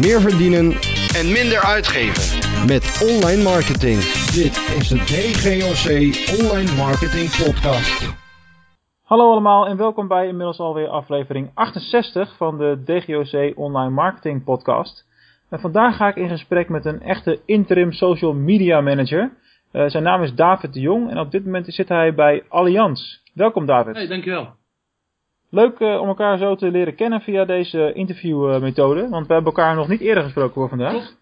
meer 0.00 0.20
verdienen 0.20 0.66
en 1.18 1.26
minder 1.38 1.60
uitgeven. 1.76 2.24
met 2.72 2.84
online 3.10 3.42
marketing. 3.42 3.98
Dit 4.40 4.54
is 4.78 4.88
de 4.88 5.00
DGOC 5.10 5.86
Online 6.40 6.72
Marketing 6.84 7.28
Podcast. 7.44 7.98
Hallo 9.02 9.30
allemaal 9.30 9.66
en 9.66 9.76
welkom 9.76 10.08
bij 10.08 10.26
inmiddels 10.26 10.58
alweer 10.58 10.88
aflevering 10.88 11.50
68 11.54 12.36
van 12.36 12.58
de 12.58 12.82
DGOC 12.84 13.58
Online 13.58 13.90
Marketing 13.90 14.44
Podcast. 14.44 15.06
En 15.50 15.60
vandaag 15.60 15.96
ga 15.96 16.08
ik 16.08 16.16
in 16.16 16.28
gesprek 16.28 16.68
met 16.68 16.84
een 16.84 17.02
echte 17.02 17.40
interim 17.46 17.92
social 17.92 18.32
media 18.32 18.80
manager. 18.80 19.32
Eh, 19.72 19.88
zijn 19.88 20.02
naam 20.02 20.22
is 20.22 20.34
David 20.34 20.72
de 20.72 20.80
Jong 20.80 21.10
en 21.10 21.18
op 21.18 21.30
dit 21.30 21.44
moment 21.44 21.66
zit 21.74 21.88
hij 21.88 22.14
bij 22.14 22.42
Allianz. 22.48 23.00
Welkom 23.34 23.66
David. 23.66 23.94
Hey, 23.94 24.06
dankjewel. 24.06 24.58
Leuk 25.50 25.80
eh, 25.80 26.00
om 26.00 26.08
elkaar 26.08 26.38
zo 26.38 26.54
te 26.54 26.70
leren 26.70 26.94
kennen 26.94 27.20
via 27.20 27.44
deze 27.44 27.92
interviewmethode, 27.92 29.08
want 29.08 29.26
we 29.26 29.32
hebben 29.32 29.52
elkaar 29.52 29.74
nog 29.74 29.88
niet 29.88 30.00
eerder 30.00 30.22
gesproken 30.22 30.54
voor 30.54 30.68
vandaag. 30.68 31.18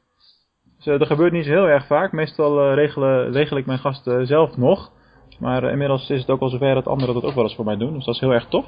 Dus 0.77 0.87
eh, 0.87 0.99
dat 0.99 1.07
gebeurt 1.07 1.33
niet 1.33 1.45
zo 1.45 1.51
heel 1.51 1.69
erg 1.69 1.87
vaak. 1.87 2.13
Meestal 2.13 2.61
eh, 2.61 2.75
regelen, 2.75 3.33
regel 3.33 3.57
ik 3.57 3.67
mijn 3.67 3.79
gasten 3.79 4.27
zelf 4.27 4.57
nog. 4.57 4.91
Maar 5.39 5.65
eh, 5.65 5.71
inmiddels 5.73 6.11
is 6.11 6.21
het 6.21 6.31
ook 6.31 6.41
al 6.41 6.49
zover 6.49 6.75
dat 6.75 6.87
anderen 6.87 7.15
dat 7.15 7.25
ook 7.25 7.35
wel 7.35 7.45
eens 7.45 7.55
voor 7.55 7.65
mij 7.65 7.77
doen. 7.77 7.95
Dus 7.95 8.05
dat 8.05 8.15
is 8.15 8.21
heel 8.21 8.33
erg 8.33 8.47
tof. 8.49 8.67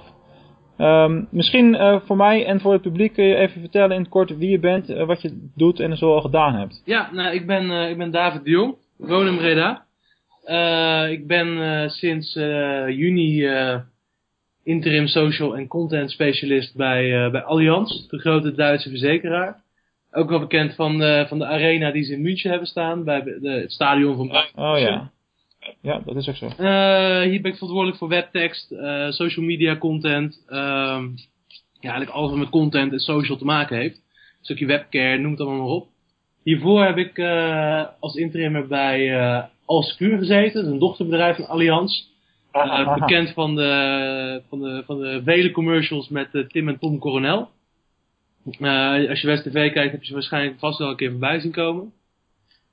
Ehm, 0.76 1.24
misschien 1.30 1.74
eh, 1.74 1.96
voor 2.04 2.16
mij 2.16 2.46
en 2.46 2.60
voor 2.60 2.72
het 2.72 2.82
publiek 2.82 3.12
kun 3.12 3.24
je 3.24 3.34
even 3.34 3.60
vertellen 3.60 3.96
in 3.96 4.00
het 4.00 4.10
kort 4.10 4.36
wie 4.36 4.50
je 4.50 4.58
bent, 4.58 4.88
eh, 4.88 5.06
wat 5.06 5.22
je 5.22 5.50
doet 5.54 5.80
en 5.80 5.96
zo 5.96 6.14
al 6.14 6.20
gedaan 6.20 6.54
hebt. 6.54 6.82
Ja, 6.84 7.08
nou, 7.12 7.34
ik 7.34 7.46
ben, 7.46 7.70
eh, 7.70 7.90
ik 7.90 7.98
ben 7.98 8.10
David 8.10 8.44
de 8.44 8.50
Jong, 8.50 8.74
ik 8.98 9.08
woon 9.08 9.26
in 9.26 9.36
Breda. 9.36 9.84
Eh, 10.44 11.10
ik 11.10 11.26
ben 11.26 11.62
eh, 11.62 11.88
sinds 11.88 12.36
eh, 12.36 12.88
juni 12.88 13.46
eh, 13.46 13.76
interim 14.70 15.06
social 15.06 15.56
en 15.56 15.66
content 15.66 16.10
specialist 16.10 16.76
bij, 16.76 17.24
eh, 17.24 17.30
bij 17.30 17.42
Allianz, 17.42 18.06
de 18.06 18.18
grote 18.18 18.54
Duitse 18.54 18.88
verzekeraar. 18.88 19.62
Ook 20.12 20.28
wel 20.28 20.38
bekend 20.38 20.74
van, 20.74 20.98
de 20.98 21.24
van 21.28 21.38
de 21.38 21.46
arena 21.46 21.90
die 21.90 22.04
ze 22.04 22.12
in 22.12 22.22
München 22.22 22.50
hebben 22.50 22.68
staan, 22.68 23.04
bij 23.04 23.22
de, 23.22 23.50
het 23.50 23.72
stadion 23.72 24.16
van 24.16 24.28
Bayern. 24.28 24.50
Oh 24.54 24.78
ja. 24.78 25.10
Ja, 25.82 26.00
dat 26.04 26.16
is 26.16 26.28
ook 26.28 26.36
zo. 26.36 26.46
Eh, 26.46 27.22
hier 27.22 27.40
ben 27.40 27.50
ik 27.50 27.56
verantwoordelijk 27.56 27.98
voor 27.98 28.08
webtekst, 28.08 28.72
eh, 28.72 29.10
social 29.10 29.44
media 29.44 29.76
content. 29.76 30.44
ehm, 30.48 31.04
ja, 31.80 31.90
eigenlijk 31.90 32.10
alles 32.10 32.30
wat 32.30 32.38
met 32.38 32.48
content 32.48 32.92
en 32.92 32.98
social 32.98 33.36
te 33.36 33.44
maken 33.44 33.76
heeft. 33.76 33.96
Een 33.96 34.44
stukje 34.44 34.66
webcare, 34.66 35.18
noem 35.18 35.30
het 35.30 35.40
allemaal 35.40 35.58
maar 35.58 35.74
op. 35.74 35.88
Hiervoor 36.42 36.84
heb 36.84 36.96
ik 36.96 37.18
als 38.00 38.14
interimmer 38.14 38.66
bij 38.66 39.48
Alsecure 39.64 40.18
gezeten, 40.18 40.54
dat 40.54 40.64
is 40.64 40.70
een 40.70 40.78
dochterbedrijf 40.78 41.36
van 41.36 41.48
Allianz. 41.48 42.09
Bekend 42.94 43.32
van 43.32 43.54
de, 43.54 44.42
van, 44.48 44.60
de, 44.60 44.82
van 44.86 45.00
de 45.00 45.22
vele 45.24 45.50
commercials 45.50 46.08
met 46.08 46.34
eh, 46.34 46.46
Tim 46.46 46.68
en 46.68 46.78
Tom 46.78 46.98
Coronel. 46.98 47.50
Eh, 48.58 49.08
als 49.08 49.20
je 49.20 49.26
West 49.26 49.42
TV 49.42 49.72
kijkt, 49.72 49.92
heb 49.92 50.00
je 50.00 50.06
ze 50.06 50.12
waarschijnlijk 50.12 50.58
vast 50.58 50.78
wel 50.78 50.88
een 50.88 50.96
keer 50.96 51.10
voorbij 51.10 51.40
zien 51.40 51.52
komen. 51.52 51.92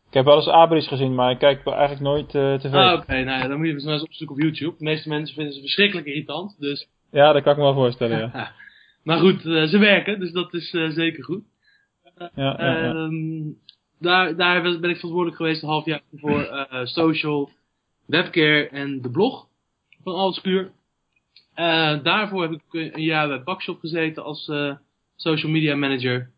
Ik 0.08 0.14
heb 0.14 0.26
wel 0.26 0.36
eens 0.36 0.48
Abris 0.48 0.88
gezien, 0.88 1.16
maar 1.16 1.32
ik 1.32 1.38
kijk 1.38 1.66
eigenlijk 1.66 2.02
nooit 2.02 2.36
eh, 2.36 2.54
tv. 2.54 2.74
Ah, 2.74 2.94
oké, 2.94 3.24
nou 3.24 3.42
ja, 3.42 3.48
dan 3.48 3.58
moet 3.58 3.68
je 3.68 3.80
ze 3.80 3.86
maar 3.86 3.94
eens 3.94 4.04
opzoeken 4.04 4.36
op 4.36 4.42
YouTube. 4.42 4.76
De 4.78 4.84
meeste 4.84 5.10
mensen 5.10 5.36
vinden 5.36 5.54
ze 5.54 5.60
verschrikkelijk 5.60 6.08
irritant, 6.08 6.56
dus 6.60 6.88
Ja, 7.12 7.34
dat 7.34 7.44
kan 7.44 7.52
ik 7.52 7.58
me 7.58 7.64
wel 7.64 7.74
voorstellen, 7.74 8.18
ja. 8.18 8.30
Ja. 8.34 8.52
Maar 9.04 9.18
goed, 9.18 9.46
eh, 9.46 9.64
ze 9.64 9.78
werken, 9.78 10.20
dus 10.20 10.32
dat 10.32 10.54
is 10.54 10.74
eh, 10.74 10.90
zeker 10.90 11.24
goed. 11.24 11.44
ja, 12.18 12.32
ja, 12.36 12.56
ja. 12.58 12.94
Ehm, 12.94 13.44
daar, 14.00 14.36
daar 14.36 14.62
ben 14.62 14.90
ik 14.90 14.96
verantwoordelijk 14.96 15.36
geweest 15.36 15.62
een 15.62 15.70
half 15.70 15.86
jaar 15.86 16.02
voor 16.16 16.42
eh, 16.42 16.86
social, 16.86 17.50
webcare 18.06 18.68
en 18.70 19.02
de 19.02 19.10
blog 19.10 19.48
van 20.08 20.16
Altspuur. 20.16 20.72
Eh 21.54 22.04
daarvoor 22.04 22.42
heb 22.42 22.52
ik 22.52 22.94
een 22.94 23.04
jaar 23.04 23.28
bij 23.28 23.44
Bakshop 23.44 23.80
gezeten 23.80 24.24
als 24.24 24.48
eh, 24.48 24.72
social 25.16 25.52
media 25.52 25.76
manager. 25.76 26.30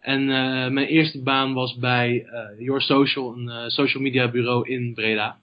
En 0.00 0.20
eh, 0.20 0.70
mijn 0.70 0.86
eerste 0.86 1.22
baan 1.22 1.54
was 1.54 1.78
bij 1.78 2.26
Your 2.58 2.80
Social, 2.80 3.36
een 3.36 3.70
social 3.70 4.02
media 4.02 4.30
bureau 4.30 4.68
in 4.68 4.94
Breda. 4.94 5.36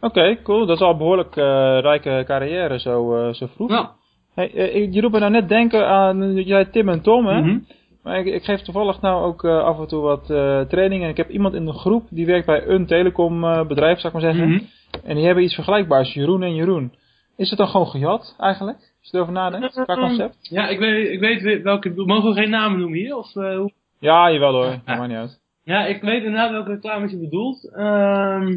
Oké, 0.00 0.42
cool. 0.42 0.66
Dat 0.66 0.76
is 0.76 0.82
al 0.82 0.90
een 0.90 0.98
behoorlijk 0.98 1.36
eh, 1.36 1.78
rijke 1.80 2.22
carrière 2.26 2.78
zo, 2.78 3.30
zo 3.32 3.46
vroeg. 3.46 3.68
Nou, 3.68 3.86
Hey, 4.34 4.88
je 4.90 5.00
doet 5.00 5.12
me 5.12 5.18
nou 5.18 5.32
net 5.32 5.48
denken 5.48 5.88
aan, 5.88 6.34
jij 6.34 6.64
Tim 6.64 6.88
en 6.88 7.02
Tom, 7.02 7.26
hè? 7.26 7.40
mhm. 7.40 7.58
Maar 8.02 8.18
ik, 8.18 8.26
ik 8.26 8.44
geef 8.44 8.60
toevallig 8.60 9.00
nou 9.00 9.24
ook 9.24 9.44
af 9.44 9.78
en 9.78 9.86
toe 9.86 10.00
wat 10.00 10.30
eh 10.30 10.60
trainingen. 10.60 11.04
En 11.04 11.10
ik 11.10 11.16
heb 11.16 11.30
iemand 11.30 11.54
in 11.54 11.64
de 11.64 11.72
groep 11.72 12.06
die 12.10 12.26
werkt 12.26 12.46
bij 12.46 12.66
een 12.66 12.86
telecom 12.86 13.40
bedrijf, 13.68 14.00
zou 14.00 14.14
ik 14.14 14.20
maar 14.22 14.32
zeggen. 14.32 14.48
Mhm. 14.48 14.64
En 15.04 15.14
die 15.16 15.24
hebben 15.24 15.44
iets 15.44 15.54
vergelijkbaars, 15.54 16.12
Jeroen 16.14 16.42
en 16.42 16.54
Jeroen. 16.54 16.92
Is 17.36 17.48
het 17.50 17.58
dan 17.58 17.68
gewoon 17.68 17.86
gejat, 17.86 18.34
eigenlijk? 18.38 18.76
Als 18.78 19.10
je 19.10 19.16
erover 19.16 19.32
nadenkt, 19.32 19.72
qua 19.72 19.94
concept? 19.94 20.36
ja, 20.50 20.68
ik 20.68 20.78
weet, 20.78 21.08
ik 21.10 21.20
weet 21.20 21.62
welke, 21.62 21.92
mogen 21.94 22.28
we 22.34 22.40
geen 22.40 22.50
namen 22.50 22.78
noemen 22.78 22.98
hier? 22.98 23.16
Of, 23.16 23.36
eh, 23.36 23.56
hoe 23.56 23.72
Ja, 23.98 24.30
jawel 24.32 24.52
hoor. 24.52 24.70
Dat 24.70 24.96
maakt 24.96 25.08
niet 25.08 25.16
uit. 25.16 25.40
Ja, 25.64 25.86
ik 25.86 26.02
weet 26.02 26.22
inderdaad 26.22 26.50
welke 26.50 26.70
reclame 26.70 27.10
je 27.10 27.18
bedoelt. 27.18 27.70
Ehm 27.74 28.56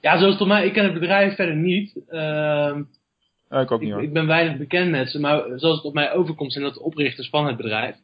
ja, 0.00 0.18
zoals 0.18 0.36
tot 0.36 0.46
mij, 0.48 0.66
ik 0.66 0.72
ken 0.72 0.84
het 0.84 0.92
bedrijf 0.92 1.34
verder 1.34 1.56
niet. 1.56 2.02
Ehm 2.08 2.82
Eh, 3.48 3.60
ik 3.60 3.70
ook 3.70 3.80
niet 3.80 3.88
ik, 3.88 3.94
hoor. 3.94 4.02
ik 4.02 4.12
ben 4.12 4.26
weinig 4.26 4.56
bekend 4.58 4.90
met 4.90 5.10
ze, 5.10 5.20
maar 5.20 5.42
zoals 5.54 5.76
het 5.76 5.84
op 5.84 5.94
mij 5.94 6.12
overkomt 6.12 6.52
zijn 6.52 6.64
dat 6.64 6.74
de 6.74 6.82
oprichters 6.82 7.28
van 7.28 7.46
het 7.46 7.56
bedrijf. 7.56 7.96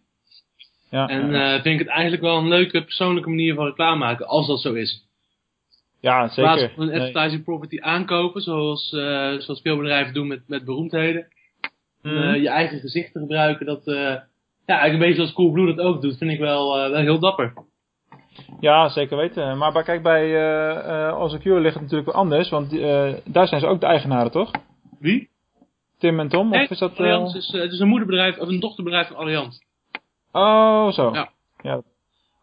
ja, 0.91 1.09
En 1.09 1.31
ja. 1.31 1.54
eh 1.56 1.62
vind 1.62 1.75
ik 1.81 1.87
het 1.87 1.94
eigenlijk 1.94 2.22
wel 2.22 2.37
een 2.38 2.49
leuke 2.49 2.82
persoonlijke 2.84 3.28
manier 3.28 3.54
van 3.54 3.64
reclame 3.66 3.97
maken, 3.99 4.26
als 4.26 4.47
dat 4.47 4.60
zo 4.60 4.72
is. 4.72 5.10
Ja, 6.03 6.23
In 6.25 6.31
plaats 6.35 6.61
zeker. 6.61 6.75
van 6.75 6.83
een 6.83 6.91
Nee. 6.91 7.01
advertising 7.01 7.45
property 7.45 7.81
aankopen, 7.81 8.41
zoals, 8.41 8.93
eh, 8.93 9.33
zoals 9.39 9.61
veel 9.63 9.77
bedrijven 9.77 10.15
doen 10.15 10.27
met, 10.27 10.43
met 10.47 10.65
beroemdheden. 10.65 11.27
Mhm. 12.03 12.17
Eh, 12.17 12.43
je 12.43 12.49
eigen 12.49 12.79
gezicht 12.81 13.13
te 13.13 13.19
gebruiken, 13.19 13.67
dat, 13.67 13.87
eh, 13.87 13.95
ja, 13.95 14.79
eigenlijk 14.79 14.93
een 14.93 14.99
beetje 14.99 15.15
zoals 15.15 15.33
Coolblue 15.33 15.75
dat 15.75 15.87
ook 15.87 16.03
doet, 16.03 16.19
vind 16.19 16.31
ik 16.31 16.39
wel, 16.39 16.77
wel 16.77 17.01
heel 17.01 17.19
dapper. 17.19 17.53
Ja, 18.61 18.89
zeker 18.89 19.17
weten. 19.17 19.59
Maar 19.59 19.85
kijk, 19.85 20.03
bij 20.03 21.12
Ozecure 21.12 21.61
ligt 21.61 21.75
het 21.75 21.83
natuurlijk 21.83 22.12
wel 22.12 22.21
anders. 22.21 22.49
Want 22.49 22.71
daar 23.25 23.49
zijn 23.49 23.61
ze 23.61 23.67
ook 23.67 23.81
de 23.81 23.87
eigenaren, 23.87 24.31
toch? 24.31 24.51
Wie? 24.99 25.31
Tim 25.99 26.21
en 26.21 26.29
Tom? 26.29 26.49
Nee, 26.49 26.62
of 26.62 26.71
is 26.71 26.79
dat... 26.79 26.99
Allianz 26.99 27.35
is, 27.35 27.49
het 27.53 27.73
is 27.73 27.79
een 27.81 27.89
moederbedrijf, 27.89 28.39
of 28.39 28.49
een 28.49 28.61
dochterbedrijf 28.61 29.07
van 29.07 29.17
Allianz. 29.17 29.59
Oh, 30.33 30.91
zo. 30.93 31.12
Ja. 31.12 31.29
Ja. 31.62 31.81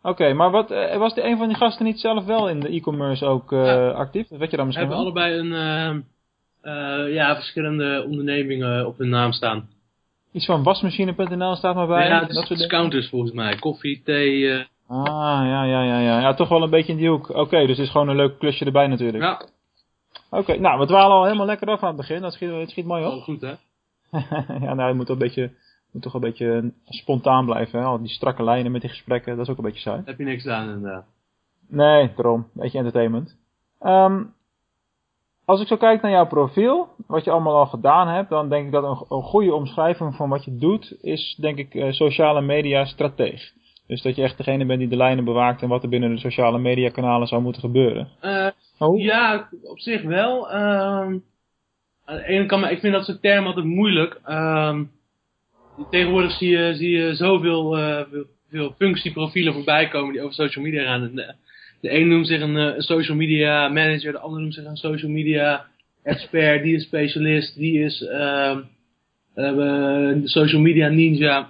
Oké, 0.02 0.34
maar 0.34 0.52
wat, 0.52 0.72
eh, 0.72 0.98
was 0.98 1.14
die 1.14 1.24
een 1.26 1.38
van 1.38 1.48
die 1.48 1.58
gasten 1.58 1.86
niet 1.86 2.00
zelf 2.00 2.26
wel 2.26 2.50
in 2.50 2.60
de 2.60 2.70
e-commerce 2.70 3.26
ook 3.26 3.52
eh, 3.52 3.66
Ja. 3.66 3.90
actief? 3.90 4.28
Dat 4.28 4.40
weet 4.40 4.52
je 4.52 4.58
dan 4.58 4.66
We 4.68 4.72
misschien 4.72 4.88
hebben 4.90 5.14
wel? 5.14 5.24
allebei 5.24 5.40
een, 5.40 6.04
eh, 6.62 7.14
ja, 7.14 7.36
verschillende 7.36 8.04
ondernemingen 8.10 8.88
op 8.88 8.98
hun 8.98 9.10
naam 9.10 9.32
staan. 9.32 9.70
Iets 10.32 10.46
van 10.46 10.64
wasmachine.nl 10.64 11.56
staat 11.56 11.76
maar 11.76 11.88
bij. 11.88 12.08
ja, 12.08 12.20
dat 12.20 12.46
soort 12.46 12.60
discounters 12.60 13.10
volgens 13.10 13.32
mij. 13.32 13.56
Koffie, 13.56 14.02
thee, 14.04 14.52
eh, 14.52 14.64
Ah, 14.92 15.06
ja, 15.46 15.64
ja, 15.64 15.82
ja, 15.84 16.00
ja. 16.00 16.20
Ja, 16.20 16.34
toch 16.34 16.50
wel 16.50 16.64
een 16.64 16.70
beetje 16.70 16.92
in 16.92 16.98
die 16.98 17.10
hoek. 17.10 17.30
Oké, 17.30 17.60
dus 17.60 17.78
het 17.78 17.86
is 17.86 17.90
gewoon 17.92 18.08
een 18.10 18.16
leuk 18.16 18.40
klusje 18.40 18.66
erbij 18.66 18.88
natuurlijk. 18.88 19.24
ja, 19.24 19.42
Oké, 20.30 20.60
nou, 20.60 20.80
we 20.80 20.86
dwalen 20.86 21.18
al 21.18 21.24
helemaal 21.24 21.46
lekker 21.46 21.68
af 21.68 21.82
aan 21.82 21.88
het 21.88 21.98
begin. 21.98 22.22
Dat 22.22 22.34
schiet, 22.34 22.50
het 22.50 22.70
schiet 22.70 22.86
mooi 22.86 23.06
op. 23.06 23.22
goed 23.24 23.42
hè. 23.42 23.54
ja, 24.66 24.74
nou, 24.74 24.90
je 24.90 24.94
moet, 24.96 25.10
een 25.10 25.18
beetje, 25.18 25.52
moet 25.92 26.02
toch 26.02 26.14
een 26.14 26.20
beetje 26.20 26.72
spontaan 26.86 27.46
blijven. 27.46 27.80
Hè? 27.80 27.86
Al 27.86 28.00
die 28.00 28.08
strakke 28.10 28.44
lijnen 28.44 28.72
met 28.72 28.82
die 28.82 28.90
gesprekken, 28.90 29.36
dat 29.36 29.46
is 29.46 29.52
ook 29.52 29.58
een 29.58 29.64
beetje 29.64 29.80
saai. 29.80 30.02
Heb 30.06 30.18
je 30.18 30.24
niks 30.24 30.48
aan 30.48 30.70
inderdaad. 30.70 31.06
Nee, 31.68 32.12
daarom. 32.16 32.48
Beetje 32.54 32.78
entertainment. 32.78 33.38
Ehm, 33.80 34.24
als 35.46 35.62
ik 35.62 35.68
zo 35.68 35.78
kijk 35.78 36.02
naar 36.02 36.12
jouw 36.12 36.28
profiel, 36.28 36.88
wat 37.08 37.24
je 37.24 37.32
allemaal 37.32 37.56
al 37.58 37.66
gedaan 37.66 38.08
hebt, 38.08 38.30
dan 38.30 38.50
denk 38.50 38.66
ik 38.66 38.72
dat 38.72 38.84
een, 38.84 39.06
een 39.18 39.24
goede 39.24 39.54
omschrijving 39.54 40.16
van 40.16 40.30
wat 40.30 40.46
je 40.46 40.56
doet, 40.58 40.98
is 41.02 41.38
denk 41.42 41.58
ik 41.58 41.74
eh, 41.76 41.92
sociale 41.92 42.42
media 42.42 42.86
strateeg. 42.86 43.52
Dus 43.88 44.02
dat 44.02 44.16
je 44.16 44.24
echt 44.24 44.38
degene 44.38 44.66
bent 44.66 44.80
die 44.80 44.88
de 44.88 44.96
lijnen 44.96 45.24
bewaakt 45.26 45.62
en 45.62 45.68
wat 45.70 45.84
er 45.84 45.90
binnen 45.90 46.10
de 46.10 46.20
sociale 46.20 46.60
media 46.60 46.90
kanalen 46.90 47.28
zou 47.28 47.42
moeten 47.42 47.62
gebeuren. 47.62 48.08
Eh, 48.20 48.48
hoe- 48.78 49.02
ja, 49.02 49.50
op 49.64 49.80
zich 49.80 50.02
wel. 50.04 50.50
ehm 50.52 51.18
aan 52.06 52.16
de 52.18 52.24
ene 52.28 52.46
kant, 52.46 52.62
maar 52.62 52.72
ik 52.72 52.80
vind 52.80 52.94
dat 52.94 53.06
soort 53.06 53.22
termen 53.22 53.46
altijd 53.48 53.66
moeilijk. 53.66 54.20
Ehm, 54.24 54.84
tegenwoordig 55.90 56.32
zie 56.32 56.50
je, 56.50 56.76
zie 56.76 56.90
je 56.90 57.16
zoveel 57.16 57.78
eh, 57.78 58.02
veel, 58.12 58.26
veel 58.50 58.76
functieprofielen 58.78 59.54
voorbij 59.54 59.88
komen 59.88 60.14
die 60.14 60.22
over 60.22 60.34
social 60.34 60.66
media 60.66 60.84
gaan. 60.84 61.04
En 61.04 61.16
De, 61.82 61.94
een 61.94 62.08
noemt 62.08 62.28
zich 62.28 62.42
een, 62.42 62.58
eh, 62.58 62.76
een 62.76 62.82
social 62.82 63.18
media 63.18 63.68
manager, 63.68 64.12
de 64.12 64.20
ander 64.20 64.42
noemt 64.42 64.54
zich 64.54 64.66
een 64.66 64.76
social 64.76 65.12
media 65.12 65.66
expert, 66.04 66.64
die 66.64 66.76
is 66.76 66.84
specialist, 66.84 67.56
die 67.56 67.84
is 67.84 68.02
ehm, 68.02 68.60
eh, 69.34 70.12
social 70.24 70.62
media 70.62 70.88
ninja. 70.88 71.50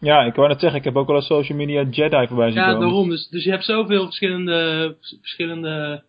Ja, 0.00 0.22
ik 0.22 0.34
wou 0.34 0.48
net 0.48 0.60
zeggen, 0.60 0.78
ik 0.78 0.84
heb 0.84 0.96
ook 0.96 1.06
wel 1.06 1.16
een 1.16 1.22
social 1.22 1.58
media 1.58 1.82
Jedi 1.90 2.26
voorbij 2.26 2.50
zien 2.50 2.60
Ja, 2.60 2.66
komen. 2.66 2.80
daarom. 2.80 3.08
Dus, 3.08 3.28
dus 3.28 3.44
je 3.44 3.50
hebt 3.50 3.64
zoveel 3.64 4.04
verschillende, 4.04 4.96
verschillende... 5.20 6.02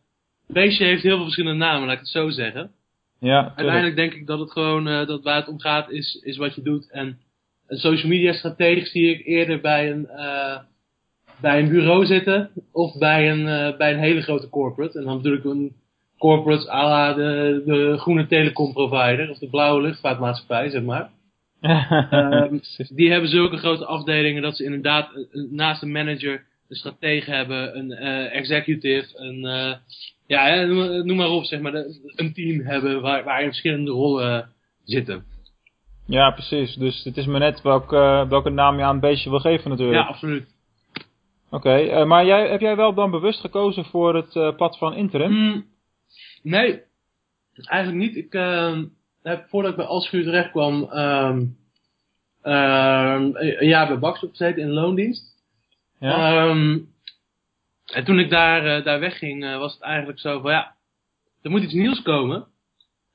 Beestje 0.48 0.86
heeft 0.86 1.04
heel 1.04 1.16
veel 1.16 1.24
verschillende 1.24 1.66
namen, 1.66 1.86
laat 1.86 1.94
ik 1.94 2.00
het 2.00 2.10
zo 2.10 2.30
zeggen. 2.30 2.72
Ja. 3.20 3.54
Uiteindelijk 3.56 3.96
denk 3.96 4.14
ik 4.14 4.28
dat 4.28 4.40
het 4.40 4.52
gewoon, 4.52 4.84
dat 4.84 5.24
waar 5.24 5.36
het 5.36 5.48
om 5.48 5.60
gaat, 5.60 5.90
is, 5.90 6.20
is 6.24 6.38
wat 6.38 6.56
je 6.56 6.62
doet. 6.62 6.92
En 6.92 7.20
een 7.68 7.78
social 7.78 8.12
media 8.12 8.34
stratege 8.34 8.86
zie 8.86 9.10
ik 9.10 9.26
eerder 9.26 9.62
bij 9.62 9.92
een, 9.92 10.08
eh, 10.08 10.58
bij 11.42 11.60
een 11.60 11.70
bureau 11.70 12.06
zitten, 12.06 12.50
of 12.72 12.98
bij 12.98 13.32
een, 13.32 13.48
eh, 13.48 13.78
bij 13.78 13.94
een 13.94 14.00
hele 14.00 14.22
grote 14.22 14.50
corporate. 14.50 15.00
En 15.00 15.06
dan 15.06 15.22
bedoel 15.22 15.38
ik 15.38 15.44
een 15.44 15.76
corporate 16.18 16.72
à 16.72 16.84
la 16.84 17.14
de, 17.14 17.64
de 17.66 17.98
groene 17.98 18.28
telecom 18.28 18.74
provider, 18.74 19.30
of 19.30 19.38
de 19.38 19.50
blauwe 19.50 19.82
luchtvaartmaatschappij, 19.82 20.70
zeg 20.70 20.84
maar. 20.84 21.10
Ehm, 22.12 22.58
die 22.90 23.12
hebben 23.12 23.30
zulke 23.30 23.58
grote 23.58 23.86
afdelingen 23.86 24.42
dat 24.42 24.58
ze 24.58 24.64
inderdaad 24.64 25.10
eh, 25.14 25.42
naast 25.52 25.82
een 25.82 25.92
manager 25.92 26.46
een 26.70 26.76
stratege 26.76 27.32
hebben, 27.32 27.78
een 27.78 27.92
executive, 28.32 29.20
een, 29.20 29.42
ja, 30.28 30.64
noem, 31.04 31.16
maar 31.16 31.30
op, 31.30 31.44
zeg 31.44 31.60
maar, 31.60 31.74
een 32.16 32.34
team 32.34 32.60
hebben 32.60 33.02
waar, 33.02 33.24
waarin 33.24 33.48
verschillende 33.48 33.92
rollen 33.92 34.50
zitten. 34.84 35.26
Ja, 36.06 36.32
precies. 36.32 36.76
Dus 36.76 37.04
het 37.04 37.18
is 37.18 37.26
maar 37.26 37.40
net 37.40 37.62
welke, 37.62 38.26
welke 38.30 38.50
naam 38.50 38.78
je 38.78 38.84
aan 38.84 38.92
het 38.92 39.02
beestje 39.02 39.30
wil 39.30 39.40
geven 39.40 39.70
natuurlijk. 39.70 39.98
Ja, 39.98 40.08
absoluut. 40.08 40.54
Oké, 41.50 41.76
eh, 41.76 42.06
maar 42.06 42.26
jij, 42.26 42.50
heb 42.50 42.60
jij 42.60 42.76
wel 42.76 42.94
dan 42.94 43.12
bewust 43.12 43.40
gekozen 43.40 43.86
voor 43.86 44.16
het 44.16 44.36
eh, 44.36 44.56
pad 44.56 44.78
van 44.78 44.94
interim? 44.94 45.32
Mm, 45.32 45.66
nee, 46.42 46.82
eigenlijk 47.54 48.08
niet. 48.08 48.16
Ik 48.16 48.34
ehm, 48.34 48.86
heb 49.24 49.46
voordat 49.50 49.72
ik 49.72 49.78
bij 49.78 49.86
Alschuur 49.86 50.24
terecht 50.24 50.52
kwam, 50.52 50.84
ehm, 50.84 51.46
ehm, 52.42 53.30
een 53.34 53.68
jaar 53.68 53.88
bij 53.88 54.00
Baxter 54.00 54.30
gezeten 54.30 54.62
in 54.62 54.70
loondienst. 54.70 55.36
Ja? 56.00 56.54
En 57.86 58.06
toen 58.06 58.20
ik 58.20 58.30
daar, 58.30 58.66
eh, 58.66 58.84
daar 58.84 59.00
wegging, 59.00 59.44
eh, 59.44 59.58
was 59.58 59.74
het 59.74 59.82
eigenlijk 59.82 60.20
zo 60.20 60.40
van 60.40 60.52
ja, 60.52 60.76
er 61.42 61.52
moet 61.52 61.64
iets 61.64 61.74
nieuws 61.74 62.02
komen. 62.02 62.48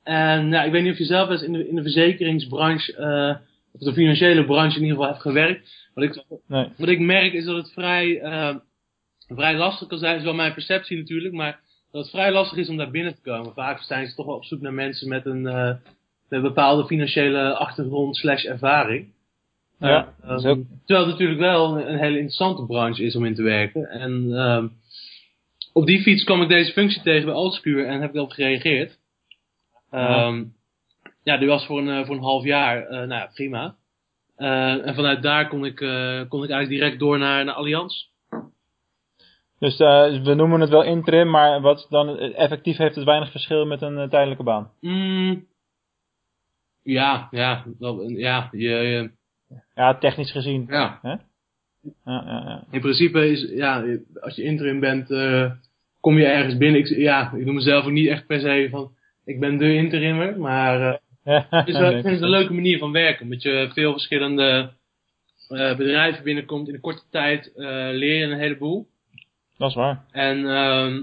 En 0.03 0.49
ja, 0.49 0.63
ik 0.63 0.71
weet 0.71 0.83
niet 0.83 0.91
of 0.91 0.97
je 0.97 1.05
zelf 1.05 1.29
eens 1.29 1.41
in 1.43 1.51
de, 1.53 1.67
in 1.67 1.75
de 1.75 1.81
verzekeringsbranche, 1.81 2.95
eh, 2.95 3.35
of 3.73 3.79
de 3.81 3.93
financiële 3.93 4.45
branche 4.45 4.75
in 4.77 4.81
ieder 4.83 4.95
geval 4.97 5.11
hebt 5.11 5.21
gewerkt. 5.21 5.89
Wat 5.93 6.03
ik, 6.03 6.23
Nee. 6.47 6.67
wat 6.77 6.87
ik 6.89 6.99
merk 6.99 7.33
is 7.33 7.45
dat 7.45 7.55
het 7.55 7.71
vrij, 7.73 8.19
eh, 8.19 8.55
vrij 9.27 9.55
lastig 9.55 9.87
kan 9.87 9.97
zijn. 9.97 10.17
Is 10.17 10.23
wel 10.23 10.33
mijn 10.33 10.53
perceptie 10.53 10.97
natuurlijk, 10.97 11.33
maar 11.33 11.59
dat 11.91 12.01
het 12.01 12.11
vrij 12.11 12.31
lastig 12.31 12.57
is 12.57 12.69
om 12.69 12.77
daar 12.77 12.91
binnen 12.91 13.15
te 13.15 13.21
komen. 13.21 13.53
Vaak 13.53 13.81
zijn 13.81 14.07
ze 14.07 14.15
toch 14.15 14.25
wel 14.25 14.35
op 14.35 14.45
zoek 14.45 14.61
naar 14.61 14.73
mensen 14.73 15.07
met 15.09 15.25
een, 15.25 15.47
eh, 15.47 15.65
met 15.65 15.79
een 16.29 16.41
bepaalde 16.41 16.85
financiële 16.85 17.53
achtergrond 17.55 18.17
slash 18.17 18.45
ervaring. 18.45 19.07
Ja, 19.79 20.13
dat 20.25 20.39
is 20.39 20.45
ehm, 20.45 20.53
ook- 20.59 20.65
Terwijl 20.85 21.05
het 21.07 21.13
natuurlijk 21.15 21.39
wel 21.39 21.77
een, 21.77 21.91
een 21.93 21.99
hele 21.99 22.15
interessante 22.15 22.65
branche 22.65 23.03
is 23.03 23.15
om 23.15 23.25
in 23.25 23.35
te 23.35 23.43
werken. 23.43 23.89
En 23.89 24.33
ehm, 24.33 24.67
op 25.73 25.85
die 25.85 26.01
fiets 26.01 26.23
kwam 26.23 26.41
ik 26.41 26.49
deze 26.49 26.71
functie 26.71 27.01
tegen 27.01 27.25
bij 27.25 27.33
Altspuur 27.33 27.85
en 27.87 28.01
heb 28.01 28.09
ik 28.09 28.15
erop 28.15 28.31
gereageerd. 28.31 28.99
Ehm, 29.91 30.43
ja, 31.23 31.37
die 31.37 31.47
was 31.47 31.65
voor 31.65 31.79
een, 31.79 31.89
eh, 31.89 32.05
voor 32.05 32.15
een 32.15 32.21
half 32.21 32.43
jaar, 32.43 32.81
eh, 32.83 32.97
nou 32.97 33.07
ja, 33.13 33.29
prima. 33.33 33.75
Eh, 34.35 34.87
en 34.87 34.95
vanuit 34.95 35.21
daar 35.21 35.47
kon 35.47 35.65
ik, 35.65 35.75
kon 36.29 36.43
ik 36.43 36.49
eigenlijk 36.49 36.69
direct 36.69 36.99
door 36.99 37.17
naar, 37.17 37.45
naar 37.45 37.53
Allianz. 37.55 38.09
Dus 39.59 39.77
we 39.77 40.33
noemen 40.35 40.59
het 40.59 40.69
wel 40.69 40.83
interim, 40.83 41.29
maar 41.29 41.61
wat 41.61 41.87
dan 41.89 42.17
effectief 42.19 42.77
heeft 42.77 42.95
het 42.95 43.03
weinig 43.05 43.31
verschil 43.31 43.65
met 43.65 43.81
een 43.81 44.09
tijdelijke 44.09 44.43
baan. 44.43 44.71
Mm, 44.79 45.47
ja, 46.83 47.27
ja, 47.31 47.65
wel, 47.79 48.09
ja, 48.09 48.49
je, 48.51 48.69
je- 48.69 49.11
Ja, 49.75 49.97
technisch 49.97 50.31
gezien. 50.31 50.65
ja. 50.69 50.99
Hè? 51.01 51.09
Ja, 51.11 52.23
ja, 52.25 52.43
ja. 52.45 52.63
In 52.71 52.81
principe 52.81 53.29
is, 53.29 53.49
ja, 53.49 53.83
als 54.21 54.35
je 54.35 54.43
interim 54.43 54.79
bent, 54.79 55.07
kom 55.99 56.17
je 56.17 56.25
ergens 56.25 56.57
binnen. 56.57 56.79
Ik, 56.79 56.87
ja, 56.87 57.31
ik 57.33 57.45
noem 57.45 57.55
mezelf 57.55 57.85
ook 57.85 57.91
niet 57.91 58.07
echt 58.07 58.25
per 58.25 58.39
se 58.39 58.67
van, 58.71 58.91
ik 59.25 59.39
ben 59.39 59.57
de 59.57 59.73
interimmer, 59.75 60.39
maar 60.39 60.99
eh, 61.23 61.43
het 61.49 61.67
is 61.67 61.77
wel, 61.77 61.89
ik 61.97 62.01
vind 62.01 62.13
het 62.13 62.21
een 62.23 62.29
leuke 62.29 62.53
manier 62.53 62.77
van 62.77 62.91
werken. 62.91 63.23
Omdat 63.23 63.41
je 63.41 63.69
veel 63.73 63.91
verschillende 63.91 64.71
eh, 65.47 65.77
bedrijven 65.77 66.23
binnenkomt 66.23 66.67
in 66.67 66.73
een 66.73 66.79
korte 66.81 67.03
tijd, 67.11 67.53
eh, 67.55 67.63
leer 67.91 68.15
je 68.17 68.23
een 68.25 68.39
heleboel. 68.39 68.87
Dat 69.57 69.69
is 69.69 69.75
waar. 69.75 70.05
En 70.11 70.37
ehm, 70.49 70.95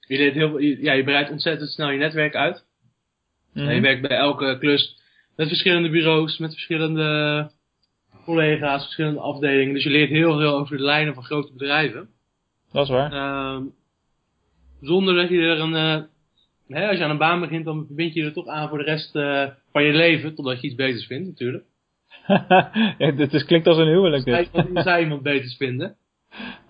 je, 0.00 0.16
leert 0.16 0.34
heel, 0.34 0.58
je- 0.58 0.82
ja, 0.82 0.92
je 0.92 1.04
breidt 1.04 1.30
ontzettend 1.30 1.70
snel 1.70 1.90
je 1.90 1.98
netwerk 1.98 2.34
uit. 2.34 2.64
Mhm. 3.52 3.70
Je 3.70 3.80
werkt 3.80 4.08
bij 4.08 4.16
elke 4.16 4.56
klus 4.58 4.96
met 5.36 5.48
verschillende 5.48 5.90
bureaus, 5.90 6.38
met 6.38 6.52
verschillende 6.52 7.50
collega's, 8.24 8.82
verschillende 8.82 9.20
afdelingen. 9.20 9.74
Dus 9.74 9.82
je 9.84 9.90
leert 9.90 10.10
heel 10.10 10.38
veel 10.38 10.54
over 10.54 10.76
de 10.76 10.82
lijnen 10.82 11.14
van 11.14 11.24
grote 11.24 11.52
bedrijven. 11.52 12.08
Dat 12.72 12.84
is 12.84 12.90
waar. 12.90 13.12
Ehm, 13.12 13.62
zonder 14.80 15.14
dat 15.14 15.28
je 15.28 15.38
er 15.38 15.60
een. 15.60 16.06
Hè, 16.68 16.88
als 16.88 16.98
je 16.98 17.04
aan 17.04 17.10
een 17.10 17.18
baan 17.18 17.40
begint, 17.40 17.64
dan 17.64 17.86
bind 17.88 18.14
je 18.14 18.20
je 18.20 18.26
er 18.26 18.32
toch 18.32 18.46
aan 18.46 18.68
voor 18.68 18.78
de 18.78 18.84
rest 18.84 19.16
eh, 19.16 19.46
van 19.72 19.82
je 19.82 19.92
leven. 19.92 20.34
Totdat 20.34 20.60
je 20.60 20.66
iets 20.66 20.76
beters 20.76 21.06
vindt, 21.06 21.28
natuurlijk. 21.28 21.64
ja, 22.98 23.10
dit 23.10 23.32
is, 23.32 23.44
klinkt 23.44 23.66
als 23.66 23.78
een 23.78 23.86
huwelijk 23.86 24.24
dit. 24.24 24.50
iemand, 24.52 24.84
zou 24.84 25.00
iemand 25.00 25.22
beters 25.22 25.56
vinden? 25.56 25.96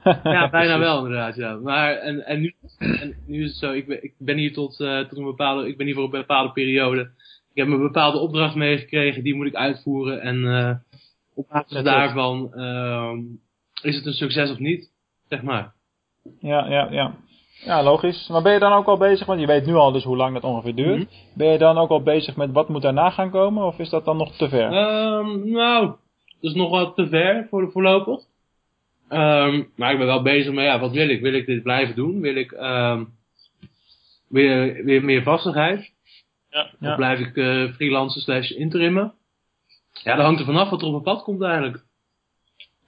Ja, 0.23 0.51
bijna 0.51 0.79
wel 0.79 0.99
inderdaad, 0.99 1.37
ja. 1.37 1.55
Maar, 1.55 1.95
en, 1.95 2.27
en, 2.27 2.41
nu, 2.41 2.55
en 2.79 3.17
nu 3.27 3.43
is 3.43 3.49
het 3.49 3.59
zo, 3.59 3.73
ik 3.73 3.87
ben, 3.87 4.05
ik 4.05 4.15
ben 4.19 4.37
hier 4.37 4.53
tot, 4.53 4.81
eh, 4.81 5.01
tot 5.01 5.19
een 5.19 5.25
bepaalde, 5.25 5.69
ik 5.69 5.77
ben 5.77 5.87
hier 5.87 5.95
voor 5.95 6.05
een 6.05 6.11
bepaalde 6.11 6.53
periode. 6.53 7.01
Ik 7.53 7.63
heb 7.63 7.67
een 7.67 7.81
bepaalde 7.81 8.19
opdracht 8.19 8.55
meegekregen, 8.55 9.23
die 9.23 9.35
moet 9.35 9.47
ik 9.47 9.55
uitvoeren. 9.55 10.21
En 10.21 10.45
eh, 10.45 10.75
op 11.35 11.49
basis 11.49 11.83
daarvan 11.83 12.55
ehm, 12.55 13.19
is 13.83 13.97
het 13.97 14.07
een 14.07 14.13
succes 14.13 14.51
of 14.51 14.59
niet, 14.59 14.91
zeg 15.29 15.43
maar. 15.43 15.73
Ja, 16.41 16.69
ja, 16.69 16.89
ja. 16.91 17.15
Ja, 17.65 17.83
logisch. 17.83 18.29
Maar 18.29 18.43
ben 18.43 18.53
je 18.53 18.59
dan 18.59 18.73
ook 18.73 18.87
al 18.87 18.97
bezig, 18.99 19.27
want 19.27 19.41
je 19.41 19.47
weet 19.47 19.67
nu 19.67 19.75
al 19.75 19.93
dus 19.93 20.05
hoe 20.05 20.17
lang 20.17 20.35
dat 20.35 20.43
ongeveer 20.45 20.75
duurt. 20.75 20.99
Mhm. 20.99 21.09
Ben 21.35 21.53
je 21.53 21.59
dan 21.59 21.79
ook 21.79 21.91
al 21.91 22.03
bezig 22.03 22.37
met 22.37 22.53
wat 22.53 22.69
moet 22.69 22.83
daarna 22.83 23.11
gaan 23.11 23.31
komen, 23.31 23.65
of 23.65 23.79
is 23.79 23.91
dat 23.91 24.05
dan 24.05 24.17
nog 24.17 24.37
te 24.37 24.49
ver? 24.49 24.73
Ehm, 24.73 25.51
nou, 25.51 25.87
dat 26.41 26.51
is 26.51 26.55
nog 26.55 26.71
wat 26.71 26.95
te 26.95 27.09
ver 27.09 27.47
voor 27.51 27.65
de 27.65 27.71
voorlopig. 27.71 28.21
Ehm, 29.09 29.63
maar 29.77 29.93
ik 29.93 29.99
ben 29.99 30.07
wel 30.07 30.23
bezig 30.23 30.53
met, 30.53 30.65
ja, 30.65 30.81
wat 30.81 30.93
wil 30.93 31.09
ik? 31.09 31.21
Wil 31.21 31.35
ik 31.35 31.47
dit 31.47 31.63
blijven 31.63 31.95
doen? 31.95 32.21
Wil 32.21 32.37
ik 32.37 32.53
ehm, 32.53 33.05
weer, 34.29 34.85
weer 34.85 35.05
meer 35.05 35.23
vastigheid? 35.23 35.95
Ja, 36.51 36.91
Of 36.91 36.97
blijf 36.97 37.19
ik 37.19 37.37
eh 37.37 37.73
freelancer 37.73 38.23
slash 38.23 38.51
interimmen? 38.51 39.15
Ja, 40.03 40.15
dat 40.15 40.25
hangt 40.25 40.41
er 40.41 40.47
vanaf 40.47 40.71
wat 40.71 40.81
er 40.81 40.87
op 40.87 40.93
mijn 40.93 41.03
pad 41.17 41.23
komt 41.23 41.43
eigenlijk. 41.43 41.85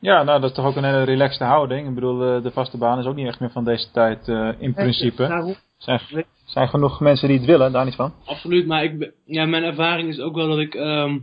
Ja, 0.00 0.22
nou 0.22 0.40
dat 0.40 0.50
is 0.50 0.56
toch 0.56 0.66
ook 0.66 0.76
een 0.76 0.84
hele 0.84 1.02
relaxte 1.02 1.44
houding. 1.44 1.88
Ik 1.88 1.94
bedoel, 1.94 2.22
eh, 2.36 2.42
de 2.42 2.50
vaste 2.50 2.78
baan 2.78 2.98
is 2.98 3.04
ook 3.06 3.14
niet 3.16 3.26
echt 3.26 3.40
meer 3.40 3.50
van 3.50 3.64
deze 3.64 3.90
tijd 3.90 4.28
eh, 4.28 4.48
in 4.58 4.74
principe. 4.74 5.22
Er 5.22 5.28
Nou, 5.28 5.54
zijn, 5.78 6.00
zijn 6.44 6.68
genoeg 6.68 7.00
mensen 7.00 7.28
die 7.28 7.36
het 7.36 7.46
willen, 7.46 7.72
daar 7.72 7.84
niet 7.84 7.94
van. 7.94 8.12
absoluut, 8.24 8.66
maar 8.66 8.84
ik, 8.84 8.98
ben- 8.98 9.12
ja, 9.24 9.44
mijn 9.46 9.64
ervaring 9.64 10.08
is 10.08 10.20
ook 10.20 10.34
wel 10.34 10.48
dat 10.48 10.58
ik, 10.58 10.74
ehm, 10.74 11.18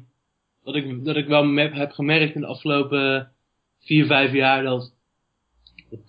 dat 0.64 0.76
ik, 0.76 1.06
dat 1.06 1.16
ik 1.16 1.28
wel 1.28 1.44
me- 1.44 1.70
heb 1.74 1.92
gemerkt 1.92 2.36
in 2.36 2.42
de 2.42 2.48
afgelopen 2.48 3.32
vier, 3.82 4.06
vijf 4.06 4.32
jaar 4.32 4.64
dat 4.64 4.94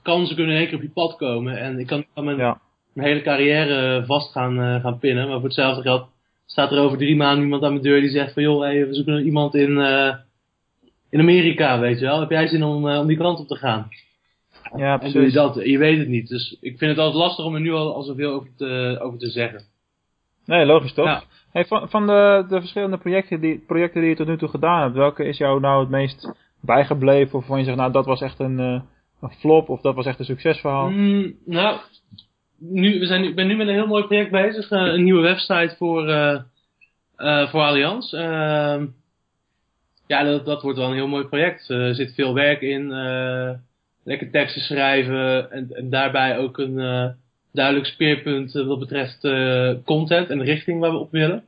kansen 0.03 0.37
kunnen 0.37 0.53
in 0.55 0.59
één 0.61 0.69
keer 0.69 0.77
op 0.77 0.83
je 0.83 0.91
pad 0.91 1.17
komen. 1.17 1.59
En 1.59 1.79
ik 1.79 1.87
kan, 1.87 2.05
mijn, 2.15 2.37
Ja. 2.37 2.61
mijn 2.93 3.09
hele 3.09 3.23
carrière 3.23 4.05
vast 4.07 4.33
gaan, 4.33 4.61
eh, 4.61 4.81
gaan 4.81 4.99
pinnen. 4.99 5.25
Maar 5.29 5.35
voor 5.37 5.45
hetzelfde 5.45 5.83
geld 5.83 6.07
staat 6.47 6.73
er 6.73 6.79
over 6.81 6.99
drie 6.99 7.17
maanden 7.17 7.45
iemand 7.45 7.63
aan 7.63 7.71
mijn 7.71 7.83
deur 7.83 8.01
die 8.01 8.11
zegt 8.11 8.33
van 8.33 8.43
joh, 8.43 8.61
hey, 8.61 8.87
we 8.87 8.95
zoeken 8.95 9.25
iemand 9.25 9.55
in, 9.55 9.79
eh, 9.79 10.15
in 11.11 11.21
Amerika, 11.21 11.79
weet 11.81 11.99
je 11.99 12.05
wel. 12.05 12.21
Heb 12.21 12.31
jij 12.31 12.47
zin 12.47 12.63
om, 12.63 12.89
eh, 12.89 12.99
om 12.99 13.07
die 13.07 13.17
kant 13.17 13.39
op 13.39 13.47
te 13.49 13.57
gaan? 13.57 13.89
Ja, 14.77 15.01
En 15.01 15.13
doe 15.13 15.23
je 15.23 15.31
dat? 15.33 15.55
Je 15.65 15.79
weet 15.79 15.99
het 15.99 16.09
niet. 16.09 16.29
Dus 16.29 16.57
ik 16.61 16.79
vind 16.79 16.91
het 16.91 17.01
altijd 17.01 17.23
lastig 17.23 17.45
om 17.45 17.55
er 17.55 17.61
nu 17.61 17.73
al, 17.73 17.95
al 17.95 18.03
zoveel 18.03 18.33
over 18.33 18.49
te, 18.57 18.99
over 19.03 19.19
te 19.19 19.31
zeggen. 19.31 19.63
Nee, 20.45 20.65
logisch 20.67 20.93
toch? 20.93 21.07
Ja. 21.07 21.23
Hey, 21.53 21.65
van 21.65 21.89
van 21.89 22.07
de, 22.07 22.45
de 22.49 22.61
verschillende 22.61 22.97
projecten 22.99 23.41
die, 23.41 23.59
projecten 23.67 24.01
die 24.01 24.11
je 24.11 24.17
tot 24.17 24.27
nu 24.27 24.37
toe 24.39 24.49
gedaan 24.49 24.83
hebt, 24.83 24.95
welke 24.95 25.25
is 25.25 25.39
jou 25.39 25.61
nou 25.61 25.81
het 25.81 25.89
meest 25.89 26.33
bijgebleven? 26.61 27.27
Of 27.27 27.41
waarvan 27.41 27.59
je 27.59 27.65
zegt, 27.65 27.77
nou 27.77 27.93
dat 27.93 28.07
was 28.07 28.21
echt 28.21 28.39
een, 28.39 28.59
eh, 28.61 28.81
een 29.21 29.33
flop 29.39 29.69
of 29.69 29.81
dat 29.81 29.95
was 29.95 30.07
echt 30.07 30.19
een 30.19 30.25
succesverhaal? 30.25 30.91
Mm, 30.91 31.35
nou, 31.45 31.79
nu, 32.59 32.99
we 32.99 33.07
zijn 33.07 33.25
ik 33.25 33.35
ben 33.35 33.47
nu 33.47 33.57
met 33.57 33.69
een 33.69 33.75
heel 33.75 33.87
mooi 33.87 34.05
project 34.05 34.31
bezig. 34.31 34.71
eh, 34.71 34.81
een 34.81 35.05
nieuwe 35.05 35.23
website 35.23 35.75
voor, 35.79 36.09
eh, 36.09 37.49
voor 37.49 37.61
Allianz. 37.61 38.13
Ja, 40.07 40.23
dat, 40.23 40.45
dat 40.45 40.63
wordt 40.63 40.79
wel 40.79 40.89
een 40.89 40.95
heel 40.95 41.09
mooi 41.09 41.25
project. 41.25 41.71
Eh, 41.71 41.87
er 41.89 41.95
zit 41.95 42.15
veel 42.15 42.35
werk 42.35 42.61
in. 42.61 42.93
eh, 42.93 43.51
lekker 44.05 44.31
teksten 44.31 44.63
schrijven. 44.63 45.51
En, 45.51 45.69
en 45.71 45.91
daarbij 45.91 46.39
ook 46.39 46.59
een 46.59 46.79
eh, 46.79 47.09
duidelijk 47.53 47.87
speerpunt 47.87 48.53
wat 48.53 48.79
betreft 48.79 49.21
content 49.85 50.31
en 50.31 50.39
de 50.39 50.45
richting 50.45 50.81
waar 50.81 50.91
we 50.91 50.99
op 50.99 51.11
willen. 51.11 51.45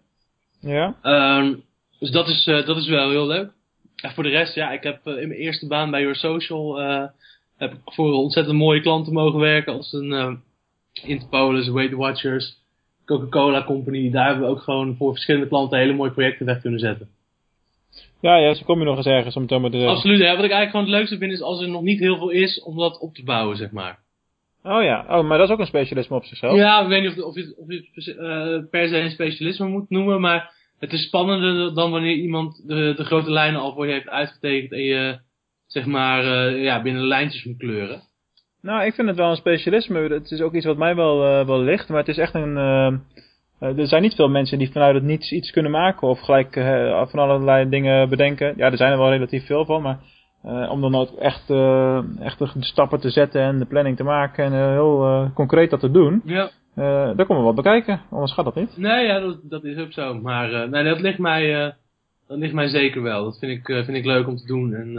Ja? 0.61 0.97
Ehm, 1.03 1.55
dus 1.99 2.11
dat 2.11 2.29
is, 2.29 2.45
dat 2.45 2.77
is 2.77 2.88
wel 2.88 3.11
heel 3.11 3.27
leuk. 3.27 3.50
En 3.97 4.11
voor 4.11 4.23
de 4.23 4.29
rest, 4.29 4.55
ja, 4.55 4.71
ik 4.71 4.83
heb 4.83 5.07
in 5.07 5.29
mijn 5.29 5.41
eerste 5.41 5.67
baan 5.67 5.91
bij 5.91 6.00
Your 6.00 6.17
Social 6.17 6.81
heb 7.57 7.73
ik 7.73 7.79
voor 7.85 8.12
ontzettend 8.12 8.57
mooie 8.57 8.81
klanten 8.81 9.12
mogen 9.12 9.41
werken. 9.41 9.73
Als 9.73 9.93
een 9.93 10.12
eh 10.12 10.33
Interpolis, 11.03 11.69
Weight 11.69 11.95
Watchers, 11.95 12.57
Coca-Cola 13.05 13.65
Company. 13.65 14.11
Daar 14.11 14.27
hebben 14.27 14.45
we 14.45 14.50
ook 14.50 14.62
gewoon 14.62 14.97
voor 14.97 15.12
verschillende 15.12 15.49
klanten 15.49 15.79
hele 15.79 15.93
mooie 15.93 16.11
projecten 16.11 16.47
weg 16.47 16.61
kunnen 16.61 16.81
zetten. 16.81 17.09
Ja, 18.20 18.37
ja, 18.37 18.54
zo 18.54 18.64
kom 18.64 18.78
je 18.78 18.84
nog 18.84 18.96
eens 18.96 19.06
ergens 19.06 19.37
om 19.37 19.42
het 19.42 19.50
maar 19.50 19.70
te 19.70 19.76
zeggen. 19.76 19.96
Absoluut, 19.96 20.20
hè. 20.20 20.37
Wat 20.37 20.44
ik 20.44 20.50
eigenlijk 20.50 20.70
gewoon 20.70 20.87
het 20.87 20.94
leukste 20.94 21.18
vind 21.18 21.32
is 21.32 21.42
als 21.42 21.60
er 21.60 21.68
nog 21.68 21.82
niet 21.82 21.98
heel 21.98 22.16
veel 22.16 22.30
is 22.30 22.62
om 22.62 22.76
dat 22.76 22.98
op 22.98 23.14
te 23.14 23.25
bouwen, 23.25 23.56
zeg 23.56 23.70
maar. 23.70 23.98
Oh 24.62 24.82
ja, 24.82 25.04
oh, 25.08 25.28
maar 25.28 25.38
dat 25.38 25.46
is 25.46 25.52
ook 25.52 25.60
een 25.60 25.66
specialisme 25.66 26.16
op 26.16 26.25
zichzelf. 26.25 26.56
Ja, 26.56 26.82
ik 26.82 26.88
weet 26.88 27.02
niet 27.02 27.22
of, 27.22 27.25
of 27.25 27.34
je 27.34 27.40
het, 27.40 27.56
of 27.56 27.66
je 27.68 27.88
het 27.92 28.16
eh, 28.16 28.70
per 28.70 28.88
se 28.88 28.98
een 28.98 29.10
specialisme 29.10 29.68
moet 29.68 29.90
noemen, 29.90 30.20
maar 30.20 30.52
het 30.78 30.92
is 30.92 31.06
spannender 31.06 31.75
dan 31.75 31.90
wanneer 31.90 32.14
iemand 32.14 32.62
de, 32.66 32.92
de 32.96 33.04
grote 33.04 33.30
lijnen 33.30 33.60
al 33.60 33.75
voor 33.75 33.87
je 33.87 33.92
heeft 33.92 34.08
uitgetekend 34.08 34.72
en 34.72 34.82
je, 34.82 35.18
zeg 35.66 35.87
maar, 35.87 36.25
eh, 36.25 36.62
ja, 36.62 36.82
binnen 36.82 37.02
de 37.02 37.08
lijntjes 37.08 37.44
moet 37.44 37.58
kleuren. 37.58 38.02
Nou, 38.62 38.84
ik 38.84 38.94
vind 38.94 39.08
het 39.08 39.16
wel 39.16 39.30
een 39.30 39.37
specialisme. 39.37 39.98
Het 40.00 40.30
is 40.30 40.40
ook 40.40 40.54
iets 40.54 40.66
wat 40.66 40.76
mij 40.76 40.94
wel, 40.94 41.25
eh, 41.25 41.46
wel 41.46 41.60
ligt, 41.60 41.88
maar 41.88 41.98
het 41.98 42.08
is 42.08 42.18
echt 42.18 42.34
een, 42.34 42.56
er 43.59 43.87
zijn 43.87 44.03
niet 44.03 44.15
veel 44.15 44.29
mensen 44.29 44.59
die 44.59 44.73
vanuit 44.73 44.95
het 44.95 45.05
niets 45.05 45.33
iets 45.33 45.50
kunnen 45.50 45.71
maken 45.71 46.09
of 46.09 46.21
gelijk 46.21 46.53
van 47.11 47.21
allerlei 47.21 47.69
dingen 47.69 48.09
bedenken. 48.09 48.55
Ja, 48.57 48.71
er 48.71 48.77
zijn 48.77 48.93
er 48.93 48.99
wel 48.99 49.11
relatief 49.11 49.47
veel 49.47 49.65
van, 49.65 49.83
maar 49.83 49.99
om 50.71 50.81
dan 50.81 50.95
ook 50.95 51.11
echt, 51.19 51.50
echt 52.21 52.38
de 52.38 52.49
stappen 52.61 53.00
te 53.00 53.11
zetten 53.11 53.41
en 53.43 53.59
de 53.59 53.65
planning 53.65 53.97
te 53.97 54.05
maken 54.05 54.45
en 54.45 54.53
heel 54.53 55.31
concreet 55.35 55.71
dat 55.71 55.81
te 55.81 55.91
doen. 55.91 56.23
Ja. 56.25 56.50
daar 56.75 57.27
komen 57.27 57.38
we 57.38 57.43
wat 57.43 57.55
bekijken, 57.55 58.00
anders 58.11 58.33
gaat 58.33 58.45
dat 58.45 58.55
niet. 58.55 58.77
Nee, 58.77 59.07
ja, 59.07 59.21
dat, 59.21 59.38
dat 59.43 59.65
is 59.65 59.79
ook 59.79 59.93
zo. 59.93 60.15
Maar 60.15 60.69
nee, 60.69 60.85
dat 60.85 61.00
ligt 61.00 61.19
mij 61.19 61.75
dat 62.29 62.38
ligt 62.38 62.55
mij 62.55 62.69
zeker 62.69 63.03
wel. 63.03 63.25
Dat 63.25 63.38
vind 63.38 63.53
ik, 63.53 63.65
vind 63.85 63.97
ik 63.97 64.05
leuk 64.05 64.27
om 64.27 64.37
te 64.37 64.47
doen. 64.47 64.75
En 64.75 64.93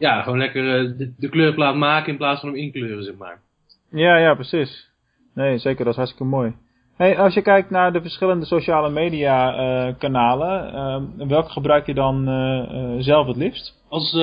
ja, 0.00 0.22
gewoon 0.22 0.38
lekker 0.38 0.62
de, 0.98 1.12
de 1.16 1.28
kleurplaat 1.28 1.74
maken 1.74 2.12
in 2.12 2.18
plaats 2.18 2.40
van 2.40 2.48
hem 2.48 2.58
inkleuren, 2.58 3.04
zeg 3.04 3.16
maar. 3.16 3.40
Ja, 3.90 4.16
ja, 4.16 4.34
precies. 4.34 4.90
Nee, 5.34 5.58
zeker, 5.58 5.84
dat 5.84 5.92
is 5.92 5.96
hartstikke 5.96 6.30
mooi. 6.30 6.54
Hey, 7.00 7.18
als 7.18 7.34
je 7.34 7.42
kijkt 7.42 7.70
naar 7.70 7.92
de 7.92 8.00
verschillende 8.00 8.46
sociale 8.46 8.90
media 8.90 9.54
uh, 9.54 9.94
kanalen, 9.98 10.74
uh, 11.20 11.28
welke 11.28 11.50
gebruik 11.50 11.86
je 11.86 11.94
dan 11.94 12.28
uh, 12.28 12.94
zelf 12.98 13.26
het 13.26 13.36
liefst? 13.36 13.82
Als, 13.88 14.14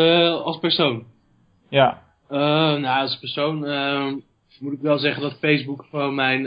als 0.44 0.60
persoon? 0.60 1.06
Ja. 1.70 2.02
nou, 2.30 2.86
als 2.86 3.20
persoon 3.20 3.60
moet 4.60 4.74
ik 4.74 4.82
wel 4.82 4.98
zeggen 4.98 5.22
dat 5.22 5.38
Facebook 5.40 5.86
gewoon 5.90 6.16
mijn, 6.16 6.42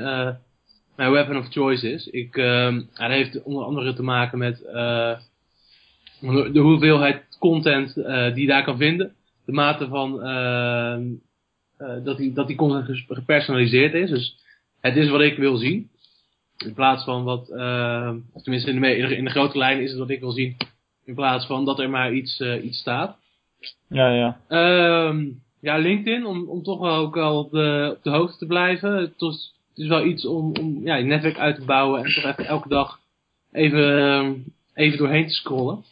mijn 0.97 1.11
weapon 1.11 1.37
of 1.37 1.49
choice 1.49 1.93
is. 1.93 2.07
Ik, 2.07 2.35
dat 2.95 3.11
heeft 3.11 3.43
onder 3.43 3.65
andere 3.65 3.95
te 3.95 4.03
maken 4.03 4.39
met 4.39 4.59
de 6.53 6.61
hoeveelheid 6.61 7.37
content 7.39 7.95
die 8.35 8.41
je 8.41 8.47
daar 8.47 8.65
kan 8.65 8.77
vinden 8.77 9.15
de 9.45 9.53
mate 9.53 9.89
van 9.89 10.27
uh, 10.27 10.97
dat, 12.05 12.17
die, 12.17 12.33
dat 12.33 12.47
die 12.47 12.57
content 12.57 13.05
gepersonaliseerd 13.09 13.95
is. 13.95 14.11
Dus 14.11 14.37
het 14.81 14.97
is 14.97 15.09
wat 15.09 15.21
ik 15.21 15.37
wil 15.37 15.57
zien. 15.57 15.91
In 16.65 16.75
plaats 16.75 17.05
van 17.05 17.25
wat, 17.25 17.51
uh, 17.51 18.15
of 18.33 18.43
tenminste 18.43 18.71
in 18.71 18.81
de, 18.81 19.17
in 19.17 19.25
de, 19.25 19.31
grote 19.31 19.59
lijn 19.59 19.81
is 19.81 19.91
het 19.91 19.99
wat 19.99 20.11
ik 20.11 20.21
wil 20.21 20.31
zien. 20.31 20.57
In 21.05 21.15
plaats 21.15 21.47
van 21.47 21.65
dat 21.65 21.79
er 21.79 21.91
maar 21.91 22.13
iets, 22.13 22.41
uh, 22.41 22.65
iets 22.65 22.79
staat. 22.79 23.17
Ja, 23.89 24.13
ja. 24.13 24.41
Um, 25.09 25.43
ja, 25.61 25.77
LinkedIn, 25.77 26.27
om, 26.27 26.49
om 26.49 26.63
toch 26.63 26.79
wel 26.79 26.95
ook 26.95 27.17
al 27.17 27.39
op 27.39 27.51
de, 27.51 27.95
op 27.97 28.03
de 28.03 28.11
hoogte 28.11 28.39
te 28.39 28.47
blijven. 28.47 28.97
Het 28.97 29.21
is, 29.21 29.55
het 29.69 29.79
is 29.79 29.89
wel 29.89 30.05
iets 30.05 30.27
om, 30.27 30.53
om 30.61 30.81
ja, 30.85 30.95
je 30.95 31.05
netwerk 31.05 31.39
uit 31.39 31.57
te 31.57 31.65
bouwen 31.65 32.05
en 32.05 32.15
toch 32.15 32.25
even 32.25 32.47
elke 32.47 32.69
dag 32.69 33.01
even, 33.53 34.45
even 34.75 34.99
doorheen 34.99 35.27
te 35.27 35.35
scrollen. 35.35 35.85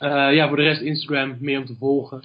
Uh, 0.00 0.34
ja, 0.34 0.48
voor 0.48 0.56
de 0.56 0.62
rest 0.62 0.80
Instagram 0.80 1.36
meer 1.40 1.58
om 1.58 1.64
te 1.64 1.76
volgen. 1.78 2.22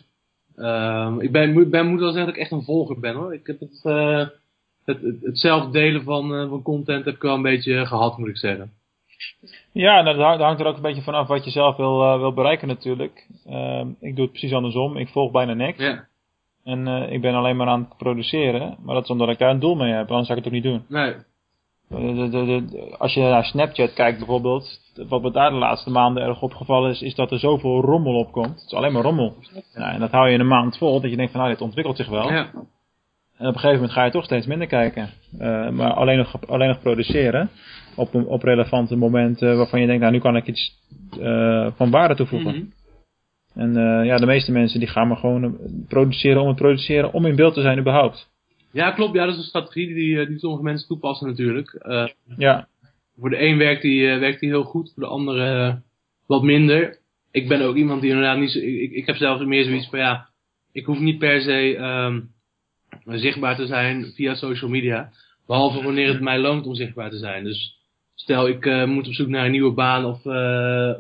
Uh, 0.56 1.16
ik 1.20 1.32
ben, 1.32 1.70
ben, 1.70 1.88
moet 1.88 2.00
wel 2.00 2.12
zeggen 2.12 2.26
dat 2.26 2.36
ik 2.36 2.42
echt 2.42 2.52
een 2.52 2.64
volger 2.64 3.00
ben 3.00 3.16
hoor. 3.16 3.34
Ik 3.34 3.48
heb 3.48 3.60
het, 3.60 3.82
uh, 3.84 4.28
het, 4.88 5.02
het, 5.02 5.22
het 5.22 5.40
zelf 5.40 5.72
delen 5.72 6.04
van, 6.04 6.34
uh, 6.34 6.50
van 6.50 6.62
content 6.62 7.06
heb 7.06 7.16
ik 7.16 7.22
wel 7.22 7.36
een 7.36 7.42
beetje 7.42 7.86
gehad 7.86 8.18
moet 8.18 8.28
ik 8.28 8.38
zeggen. 8.38 8.72
Ja, 9.72 10.02
nou, 10.02 10.18
dat 10.18 10.40
hangt 10.40 10.60
er 10.60 10.66
ook 10.66 10.76
een 10.76 10.82
beetje 10.82 11.02
vanaf 11.02 11.28
wat 11.28 11.44
je 11.44 11.52
zelf 11.52 11.76
wil, 11.76 12.20
wil 12.20 12.34
bereiken 12.34 12.68
natuurlijk. 12.68 13.28
Ehm, 13.46 13.88
ik 14.00 14.16
doe 14.16 14.24
het 14.24 14.32
precies 14.32 14.54
andersom. 14.54 14.98
Ik 14.98 15.08
volg 15.08 15.32
bijna 15.32 15.54
niks. 15.54 15.80
Ja. 15.80 16.08
En 16.64 16.88
ik 16.88 17.22
ben 17.22 17.34
alleen 17.34 17.56
maar 17.56 17.68
aan 17.68 17.80
het 17.80 17.98
produceren. 17.98 18.78
Maar 18.82 18.96
dat 18.96 19.04
is 19.04 19.10
omdat 19.10 19.30
ik 19.30 19.38
daar 19.38 19.50
een 19.50 19.60
doel 19.60 19.76
mee 19.76 19.94
heb. 19.94 20.10
Anders 20.10 20.28
zou 20.28 20.40
ik 20.40 20.46
het 20.46 20.54
ook 20.54 20.62
niet 20.62 20.72
doen. 20.72 20.86
Nee. 20.88 21.16
De, 21.90 22.30
de, 22.30 22.46
de, 22.46 22.96
als 22.98 23.14
je 23.14 23.22
naar 23.22 23.46
Snapchat 23.46 23.94
kijkt 23.94 24.18
bijvoorbeeld, 24.18 24.80
wat 25.08 25.22
me 25.22 25.32
daar 25.32 25.50
de 25.50 25.56
laatste 25.56 25.90
maanden 25.90 26.24
erg 26.24 26.42
opgevallen 26.42 26.92
is, 26.92 27.02
is 27.02 27.16
dat 27.16 27.32
er 27.32 27.40
zoveel 27.40 27.82
rommel 27.82 28.16
op 28.16 28.32
komt. 28.32 28.48
Het 28.50 28.66
is 28.66 28.74
alleen 28.74 28.94
maar 28.94 29.04
rommel. 29.04 29.34
Nou, 29.74 29.94
en 29.94 30.00
dat 30.00 30.12
hou 30.12 30.30
je 30.30 30.40
een 30.40 30.48
maand 30.48 30.78
vol, 30.78 31.02
dat 31.02 31.10
je 31.10 31.16
denkt 31.16 31.32
van 31.32 31.42
nou, 31.42 31.54
dit 31.54 31.62
ontwikkelt 31.62 31.98
zich 31.98 32.10
wel. 32.10 32.32
Ja. 32.32 32.52
En 33.38 33.48
op 33.48 33.54
een 33.54 33.60
gegeven 33.60 33.76
moment 33.76 33.92
ga 33.92 34.06
je 34.06 34.12
toch 34.12 34.24
steeds 34.24 34.46
minder 34.46 34.68
kijken. 34.68 35.10
Uh, 35.40 35.70
maar 35.70 35.94
alleen 35.94 36.18
nog, 36.18 36.48
alleen 36.48 36.68
nog 36.68 36.82
produceren. 36.82 37.50
Op, 37.96 38.16
op 38.16 38.44
relevante 38.44 38.96
momenten 38.96 39.58
waarvan 39.58 39.82
je 39.82 39.86
denkt, 39.86 40.02
nou 40.02 40.14
nu 40.14 40.20
kan 40.20 40.36
ik 40.36 40.48
iets 40.48 40.78
uh, 41.20 41.68
van 41.76 41.92
waarde 41.92 42.16
toevoegen. 42.16 42.56
Mm 42.56 42.58
-hmm. 42.58 42.76
En 43.54 43.70
uh, 43.70 44.06
ja, 44.06 44.18
de 44.18 44.26
meeste 44.26 44.52
mensen 44.52 44.80
die 44.80 44.90
gaan 44.90 45.08
maar 45.08 45.18
gewoon 45.18 45.58
produceren 45.88 46.42
om 46.42 46.48
het 46.48 46.58
produceren, 46.58 47.14
om 47.14 47.26
in 47.26 47.36
beeld 47.36 47.54
te 47.54 47.62
zijn 47.62 47.80
überhaupt. 47.80 48.30
Ja, 48.72 48.92
klopt. 48.92 49.16
Ja, 49.16 49.24
dat 49.24 49.34
is 49.34 49.40
een 49.40 49.46
strategie 49.46 49.94
die, 49.94 50.28
die 50.28 50.40
sommige 50.40 50.64
mensen 50.64 50.88
toepassen 50.88 51.28
natuurlijk. 51.28 51.86
Ja. 52.38 52.68
Voor 53.20 53.30
de 53.30 53.42
een 53.42 53.58
werkt 53.58 53.82
die, 53.82 54.08
werkt 54.08 54.40
die 54.40 54.50
heel 54.50 54.64
goed, 54.64 54.92
voor 54.94 55.04
de 55.04 55.10
andere 55.10 55.80
wat 56.28 56.44
minder. 56.44 56.98
Ik 57.32 57.48
ben 57.48 57.62
ook 57.62 57.76
iemand 57.76 58.02
die 58.02 58.10
inderdaad 58.10 58.38
niet 58.38 58.52
zo, 58.52 58.60
ik, 58.60 58.92
ik 58.92 59.06
heb 59.06 59.16
zelf 59.16 59.46
meer 59.46 59.64
zoiets 59.64 59.90
van 59.90 60.00
ja, 60.00 60.30
ik 60.72 60.86
hoef 60.86 61.00
niet 61.00 61.18
per 61.18 61.42
se 61.42 61.78
um, 61.78 62.30
zichtbaar 63.06 63.56
te 63.56 63.66
zijn 63.66 64.12
via 64.16 64.36
social 64.36 64.70
media. 64.70 65.10
Behalve 65.48 65.84
wanneer 65.84 66.08
het 66.08 66.22
mij 66.22 66.38
loont 66.40 66.66
om 66.66 66.76
zichtbaar 66.76 67.10
te 67.10 67.18
zijn. 67.18 67.44
Dus 67.44 67.78
stel 68.16 68.48
ik 68.48 68.86
moet 68.86 69.08
op 69.08 69.14
zoek 69.14 69.28
naar 69.28 69.46
een 69.46 69.52
nieuwe 69.52 69.74
baan 69.74 70.06
of, 70.06 70.26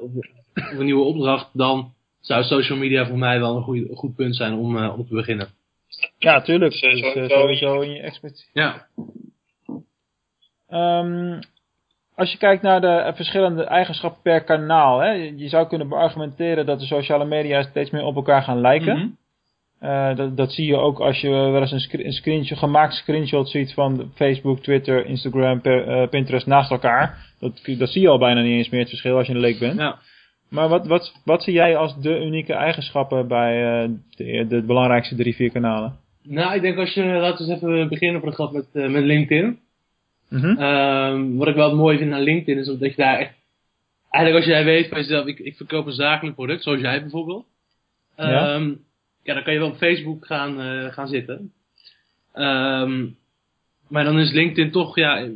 of, 0.01 0.15
of, 0.15 0.25
een 0.53 0.85
nieuwe 0.85 1.03
opdracht, 1.03 1.49
dan 1.53 1.93
zou 2.21 2.43
social 2.43 2.77
media 2.77 3.05
voor 3.05 3.17
mij 3.17 3.39
wel 3.39 3.55
een, 3.55 3.95
goed 3.95 4.15
punt 4.15 4.35
zijn 4.35 4.53
om, 4.53 4.77
om 4.77 5.07
te 5.07 5.13
beginnen. 5.13 5.47
Ja, 6.17 6.41
tuurlijk. 6.41 6.81
Uh, 6.81 7.29
sowieso 7.29 7.81
in 7.81 7.91
je 7.91 7.99
expertise. 7.99 8.45
Ja. 8.53 8.87
Um, 10.69 11.39
als 12.15 12.31
je 12.31 12.37
kijkt 12.37 12.61
naar 12.61 12.81
de 12.81 13.11
verschillende 13.15 13.63
eigenschappen 13.63 14.21
per 14.21 14.43
kanaal, 14.43 14.99
hè, 14.99 15.11
je 15.11 15.47
zou 15.47 15.67
kunnen 15.67 15.89
beargumenteren 15.89 16.65
dat 16.65 16.79
de 16.79 16.85
sociale 16.85 17.25
media 17.25 17.61
steeds 17.61 17.89
meer 17.89 18.03
op 18.03 18.15
elkaar 18.15 18.43
gaan 18.43 18.61
lijken. 18.61 18.95
Mm 18.95 19.01
-hmm. 19.01 19.17
Uh, 19.81 20.15
dat, 20.15 20.37
dat 20.37 20.51
zie 20.51 20.65
je 20.65 20.75
ook 20.75 20.99
als 20.99 21.21
je 21.21 21.29
wel 21.29 21.61
eens 21.61 21.71
een, 21.71 21.79
sc 21.79 21.93
een 21.93 22.13
screenshot, 22.13 22.57
gemaakt 22.57 22.93
screenshot 22.93 23.49
ziet 23.49 23.73
van 23.73 24.11
Facebook, 24.15 24.59
Twitter, 24.59 25.05
Instagram, 25.05 25.61
per, 25.61 25.87
uh, 25.87 26.07
Pinterest 26.07 26.45
naast 26.45 26.71
elkaar. 26.71 27.17
Dat, 27.39 27.61
dat 27.77 27.89
zie 27.89 28.01
je 28.01 28.09
al 28.09 28.17
bijna 28.17 28.41
niet 28.41 28.57
eens 28.57 28.69
meer 28.69 28.79
het 28.79 28.89
verschil 28.89 29.17
als 29.17 29.27
je 29.27 29.33
een 29.33 29.39
leek 29.39 29.59
bent. 29.59 29.79
Ja. 29.79 29.99
Maar 30.49 30.69
wat, 30.69 30.87
wat, 30.87 31.13
wat 31.23 31.43
zie 31.43 31.53
jij 31.53 31.77
als 31.77 32.01
de 32.01 32.19
unieke 32.25 32.53
eigenschappen 32.53 33.27
bij 33.27 33.83
uh, 33.83 33.89
de, 34.15 34.45
de 34.47 34.61
belangrijkste 34.61 35.15
drie, 35.15 35.35
vier 35.35 35.51
kanalen? 35.51 35.97
Nou, 36.23 36.55
ik 36.55 36.61
denk 36.61 36.77
als 36.77 36.93
je, 36.93 37.03
laten 37.03 37.45
we 37.45 37.51
eens 37.51 37.61
even 37.61 37.89
beginnen 37.89 38.21
voor 38.21 38.29
de 38.29 38.35
grap 38.35 38.51
met, 38.51 38.67
uh, 38.73 38.89
met 38.89 39.03
LinkedIn. 39.03 39.59
Mm 40.29 40.39
-hmm. 40.39 40.61
um, 40.61 41.37
wat 41.37 41.47
ik 41.47 41.55
wel 41.55 41.75
mooi 41.75 41.97
vind 41.97 42.13
aan 42.13 42.21
LinkedIn 42.21 42.57
is 42.57 42.65
dat 42.65 42.79
je 42.79 42.95
daar 42.95 43.19
echt, 43.19 43.33
eigenlijk 44.09 44.45
als 44.45 44.53
jij 44.55 44.65
weet 44.65 44.87
van 44.87 44.97
jezelf, 44.97 45.25
ik, 45.25 45.39
ik 45.39 45.55
verkoop 45.55 45.85
een 45.85 45.91
zakelijk 45.91 46.35
product, 46.35 46.63
zoals 46.63 46.79
jij 46.79 47.01
bijvoorbeeld. 47.01 47.45
Um, 48.17 48.27
ja. 48.27 48.69
Ja, 49.27 49.33
dan 49.33 49.43
kan 49.43 49.53
je 49.53 49.59
wel 49.59 49.69
op 49.69 49.77
Facebook 49.77 50.25
gaan, 50.25 50.61
uh, 50.61 50.91
gaan 50.91 51.07
zitten. 51.07 51.53
Um, 52.33 53.17
maar 53.87 54.03
dan 54.03 54.19
is 54.19 54.31
LinkedIn 54.31 54.71
toch 54.71 54.95
ja, 54.95 55.27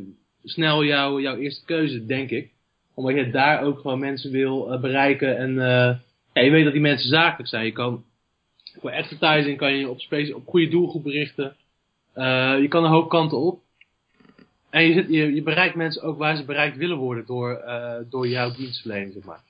snel 0.44 0.84
jouw 0.84 1.20
jouw 1.20 1.36
eerste 1.36 1.64
keuze, 1.64 2.06
denk 2.06 2.30
ik. 2.30 2.50
Omdat 2.94 3.14
je 3.14 3.30
daar 3.30 3.62
ook 3.62 3.78
gewoon 3.78 3.98
mensen 3.98 4.30
wil 4.30 4.72
uh, 4.72 4.80
bereiken 4.80 5.38
en 5.38 5.50
uh, 5.50 5.96
ja, 6.32 6.42
je 6.42 6.50
weet 6.50 6.64
dat 6.64 6.72
die 6.72 6.82
mensen 6.82 7.08
zakelijk 7.08 7.48
zijn. 7.48 7.64
Je 7.64 7.72
kan 7.72 8.04
voor 8.80 8.92
advertising 8.92 9.56
kan 9.58 9.74
je 9.76 9.88
op, 9.88 10.00
space, 10.00 10.36
op 10.36 10.46
goede 10.46 10.68
doelgroep 10.68 11.06
richten. 11.06 11.56
Je 12.60 12.66
kan 12.68 12.84
een 12.84 12.90
hoop 12.90 13.08
kanten 13.08 13.38
op. 13.38 13.60
En 14.70 14.84
je, 14.84 14.92
zit, 14.92 15.08
je, 15.08 15.34
je 15.34 15.42
bereikt 15.42 15.74
mensen 15.74 16.02
ook 16.02 16.18
waar 16.18 16.36
ze 16.36 16.44
bereikt 16.44 16.76
willen 16.76 16.96
worden 16.96 17.26
door, 17.26 17.62
door 18.10 18.28
jouw 18.28 18.54
dienstverlening, 18.54 19.12
zeg 19.12 19.24
maar. 19.24 19.40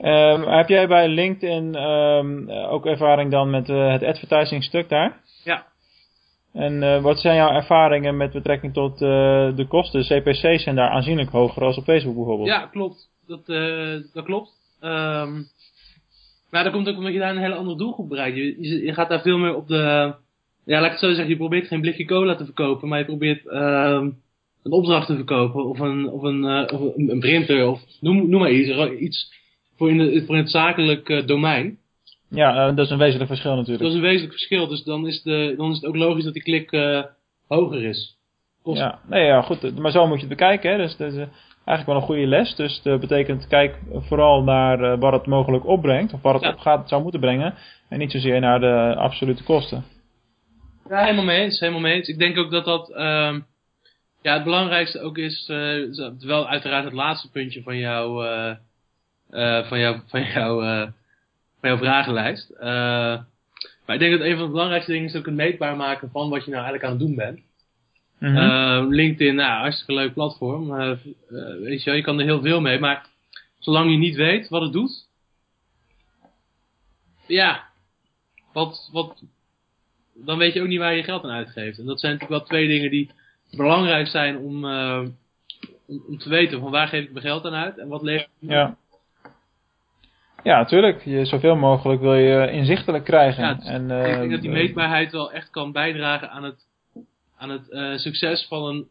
Um, 0.00 0.42
heb 0.42 0.68
jij 0.68 0.86
bij 0.86 1.08
LinkedIn 1.08 1.74
um, 1.74 2.50
ook 2.50 2.86
ervaring 2.86 3.30
dan 3.30 3.50
met 3.50 3.68
uh, 3.68 3.92
het 3.92 4.02
advertising 4.02 4.64
stuk 4.64 4.88
daar? 4.88 5.20
Ja. 5.44 5.66
En 6.52 6.82
uh, 6.82 7.02
wat 7.02 7.20
zijn 7.20 7.36
jouw 7.36 7.50
ervaringen 7.50 8.16
met 8.16 8.32
betrekking 8.32 8.72
tot 8.72 8.98
de 8.98 9.66
kosten? 9.68 10.02
CPC's 10.02 10.62
zijn 10.62 10.76
daar 10.76 10.90
aanzienlijk 10.90 11.30
hoger 11.30 11.62
als 11.62 11.76
op 11.76 11.84
Facebook 11.84 12.14
bijvoorbeeld. 12.14 12.48
Ja, 12.48 12.66
klopt. 12.66 13.08
Dat, 13.26 13.46
dat 14.12 14.24
klopt. 14.24 14.50
Um, 14.80 15.46
maar 16.50 16.64
dat 16.64 16.72
komt 16.72 16.88
ook 16.88 16.96
omdat 16.96 17.12
je 17.12 17.18
daar 17.18 17.30
een 17.30 17.42
hele 17.42 17.54
andere 17.54 17.76
doelgroep 17.76 18.08
bereikt. 18.08 18.36
Je, 18.36 18.56
je, 18.60 18.84
je, 18.84 18.94
gaat 18.94 19.08
daar 19.08 19.20
veel 19.20 19.38
meer 19.38 19.54
op 19.54 19.68
de... 19.68 20.14
Ja, 20.64 20.80
laat 20.80 20.84
ik 20.84 20.90
het 20.90 21.00
zo 21.00 21.08
zeggen. 21.08 21.28
Je 21.28 21.36
probeert 21.36 21.66
geen 21.66 21.80
blikje 21.80 22.04
cola 22.04 22.34
te 22.34 22.44
verkopen. 22.44 22.88
Maar 22.88 22.98
je 22.98 23.04
probeert 23.04 23.46
een 23.46 24.72
opdracht 24.72 25.06
te 25.06 25.14
verkopen. 25.14 25.64
Of 25.64 25.78
een, 25.78 26.08
of 26.08 26.22
een, 26.22 26.70
of 26.70 26.80
een, 26.96 27.10
een 27.10 27.20
printer. 27.20 27.66
Of 27.66 27.80
noem, 28.00 28.30
noem 28.30 28.40
maar 28.40 28.50
iets. 28.50 28.98
Iets 28.98 29.32
voor 29.76 29.90
in, 29.90 29.98
de, 29.98 30.22
voor 30.26 30.34
in 30.34 30.40
het 30.42 30.50
zakelijk 30.50 31.08
uh, 31.08 31.26
domein. 31.26 31.78
Ja, 32.30 32.72
dat 32.72 32.84
is 32.84 32.90
een 32.90 32.98
wezenlijk 32.98 33.30
verschil 33.30 33.54
natuurlijk. 33.54 33.80
Dat 33.80 33.88
is 33.90 33.96
een 33.96 34.02
wezenlijk 34.02 34.32
verschil. 34.32 34.66
Dus 34.66 34.82
dan 34.84 35.06
is, 35.06 35.22
de, 35.22 35.54
dan 35.56 35.70
is 35.70 35.76
het 35.76 35.86
ook 35.86 35.96
logisch 35.96 36.24
dat 36.24 36.32
die 36.32 36.42
klik 36.42 36.70
hoger 37.48 37.84
is. 37.84 38.16
Kost... 38.62 38.78
Ja, 38.78 38.98
nee, 39.08 39.24
ja, 39.24 39.42
goed. 39.42 39.78
Maar 39.78 39.90
zo 39.90 40.06
moet 40.06 40.20
je 40.20 40.26
het 40.26 40.36
bekijken. 40.38 40.70
Hè. 40.70 40.76
Dus, 40.76 40.96
dus 40.96 41.14
eigenlijk 41.14 41.86
wel 41.86 41.96
een 41.96 42.02
goede 42.02 42.26
les. 42.26 42.54
Dus 42.54 42.82
dat 42.82 43.00
betekent, 43.00 43.46
kijk 43.46 43.78
vooral 43.92 44.42
naar 44.42 44.98
wat 44.98 45.12
het 45.12 45.26
mogelijk 45.26 45.66
opbrengt. 45.66 46.12
Of 46.12 46.22
wat 46.22 46.34
het 46.34 46.42
Ja. 46.42 46.50
op 46.50 46.58
gaat, 46.58 46.88
zou 46.88 47.02
moeten 47.02 47.20
brengen. 47.20 47.54
En 47.88 47.98
niet 47.98 48.10
zozeer 48.12 48.40
naar 48.40 48.60
de 48.60 48.94
absolute 48.96 49.42
kosten. 49.44 49.84
Ja, 50.88 51.02
helemaal 51.02 51.24
mee 51.24 51.40
eens. 51.40 51.60
Helemaal 51.60 51.80
mee 51.80 51.94
eens. 51.94 52.08
Ik 52.08 52.18
denk 52.18 52.38
ook 52.38 52.50
dat 52.50 52.64
dat... 52.64 52.90
ehm 52.92 53.40
ja, 54.22 54.34
het 54.34 54.44
belangrijkste 54.44 55.00
ook 55.00 55.18
is... 55.18 55.48
eh, 55.48 56.18
wel 56.18 56.48
uiteraard 56.48 56.84
het 56.84 56.92
laatste 56.92 57.30
puntje 57.30 57.62
van 57.62 57.76
jouw... 57.76 58.22
eh, 58.22 58.54
eh, 59.30 59.68
van 59.68 59.78
jouw... 59.78 60.02
Van 60.06 60.22
jouw, 60.22 60.62
eh, 60.62 60.88
van 61.60 61.68
jouw 61.70 61.78
vragenlijst. 61.78 62.50
Eh, 62.50 62.66
maar 63.86 63.94
ik 63.94 63.98
denk 63.98 64.18
dat 64.18 64.26
een 64.26 64.36
van 64.36 64.44
de 64.44 64.50
belangrijkste 64.50 64.92
dingen 64.92 65.08
is 65.08 65.16
ook 65.16 65.26
het 65.26 65.34
meetbaar 65.34 65.76
maken 65.76 66.10
van 66.10 66.30
wat 66.30 66.44
je 66.44 66.50
nou 66.50 66.62
eigenlijk 66.62 66.84
aan 66.84 66.98
het 66.98 67.06
doen 67.06 67.16
bent. 67.16 67.40
Mhm. 68.18 68.88
LinkedIn, 68.88 69.34
nou, 69.34 69.60
hartstikke 69.60 69.94
leuk 69.94 70.12
platform. 70.12 70.68
Weet 71.60 71.82
je, 71.82 71.84
wel, 71.84 71.94
je 71.94 72.02
kan 72.02 72.18
er 72.18 72.24
heel 72.24 72.40
veel 72.40 72.60
mee, 72.60 72.78
maar 72.78 73.06
zolang 73.58 73.90
je 73.90 73.96
niet 73.96 74.16
weet 74.16 74.48
wat 74.48 74.62
het 74.62 74.72
doet, 74.72 75.06
ja, 77.26 77.64
wat, 78.52 78.88
wat, 78.92 79.22
dan 80.14 80.38
weet 80.38 80.52
je 80.52 80.60
ook 80.60 80.68
niet 80.68 80.78
waar 80.78 80.94
je 80.94 81.02
geld 81.02 81.24
aan 81.24 81.30
uitgeeft. 81.30 81.78
En 81.78 81.84
dat 81.84 82.00
zijn 82.00 82.12
natuurlijk 82.12 82.40
wel 82.40 82.48
twee 82.48 82.68
dingen 82.68 82.90
die 82.90 83.10
belangrijk 83.50 84.06
zijn 84.06 84.36
om, 84.36 84.64
om, 85.86 86.04
om 86.08 86.18
te 86.18 86.28
weten 86.28 86.60
van 86.60 86.70
waar 86.70 86.88
geef 86.88 87.04
ik 87.04 87.12
mijn 87.12 87.24
geld 87.24 87.44
aan 87.44 87.54
uit 87.54 87.78
en 87.78 87.88
wat 87.88 88.02
levert 88.02 88.28
het 88.40 88.42
op. 88.42 88.50
Ja. 88.50 88.76
Ja, 90.46 90.56
natuurlijk. 90.56 91.02
Je, 91.04 91.24
zoveel 91.24 91.56
mogelijk 91.56 92.00
wil 92.00 92.14
je 92.14 92.50
inzichtelijk 92.50 93.04
krijgen. 93.04 93.42
Ja, 93.42 93.58
en, 93.60 93.82
ik 93.82 93.88
denk 93.88 94.24
eh, 94.24 94.30
dat 94.30 94.40
die 94.40 94.50
meetbaarheid 94.50 95.12
wel 95.12 95.32
echt 95.32 95.50
kan 95.50 95.72
bijdragen 95.72 96.30
aan 96.30 96.44
het, 96.44 96.66
aan 97.36 97.50
het 97.50 97.70
eh, 97.70 97.96
succes 97.96 98.46
van 98.48 98.64
een, 98.64 98.88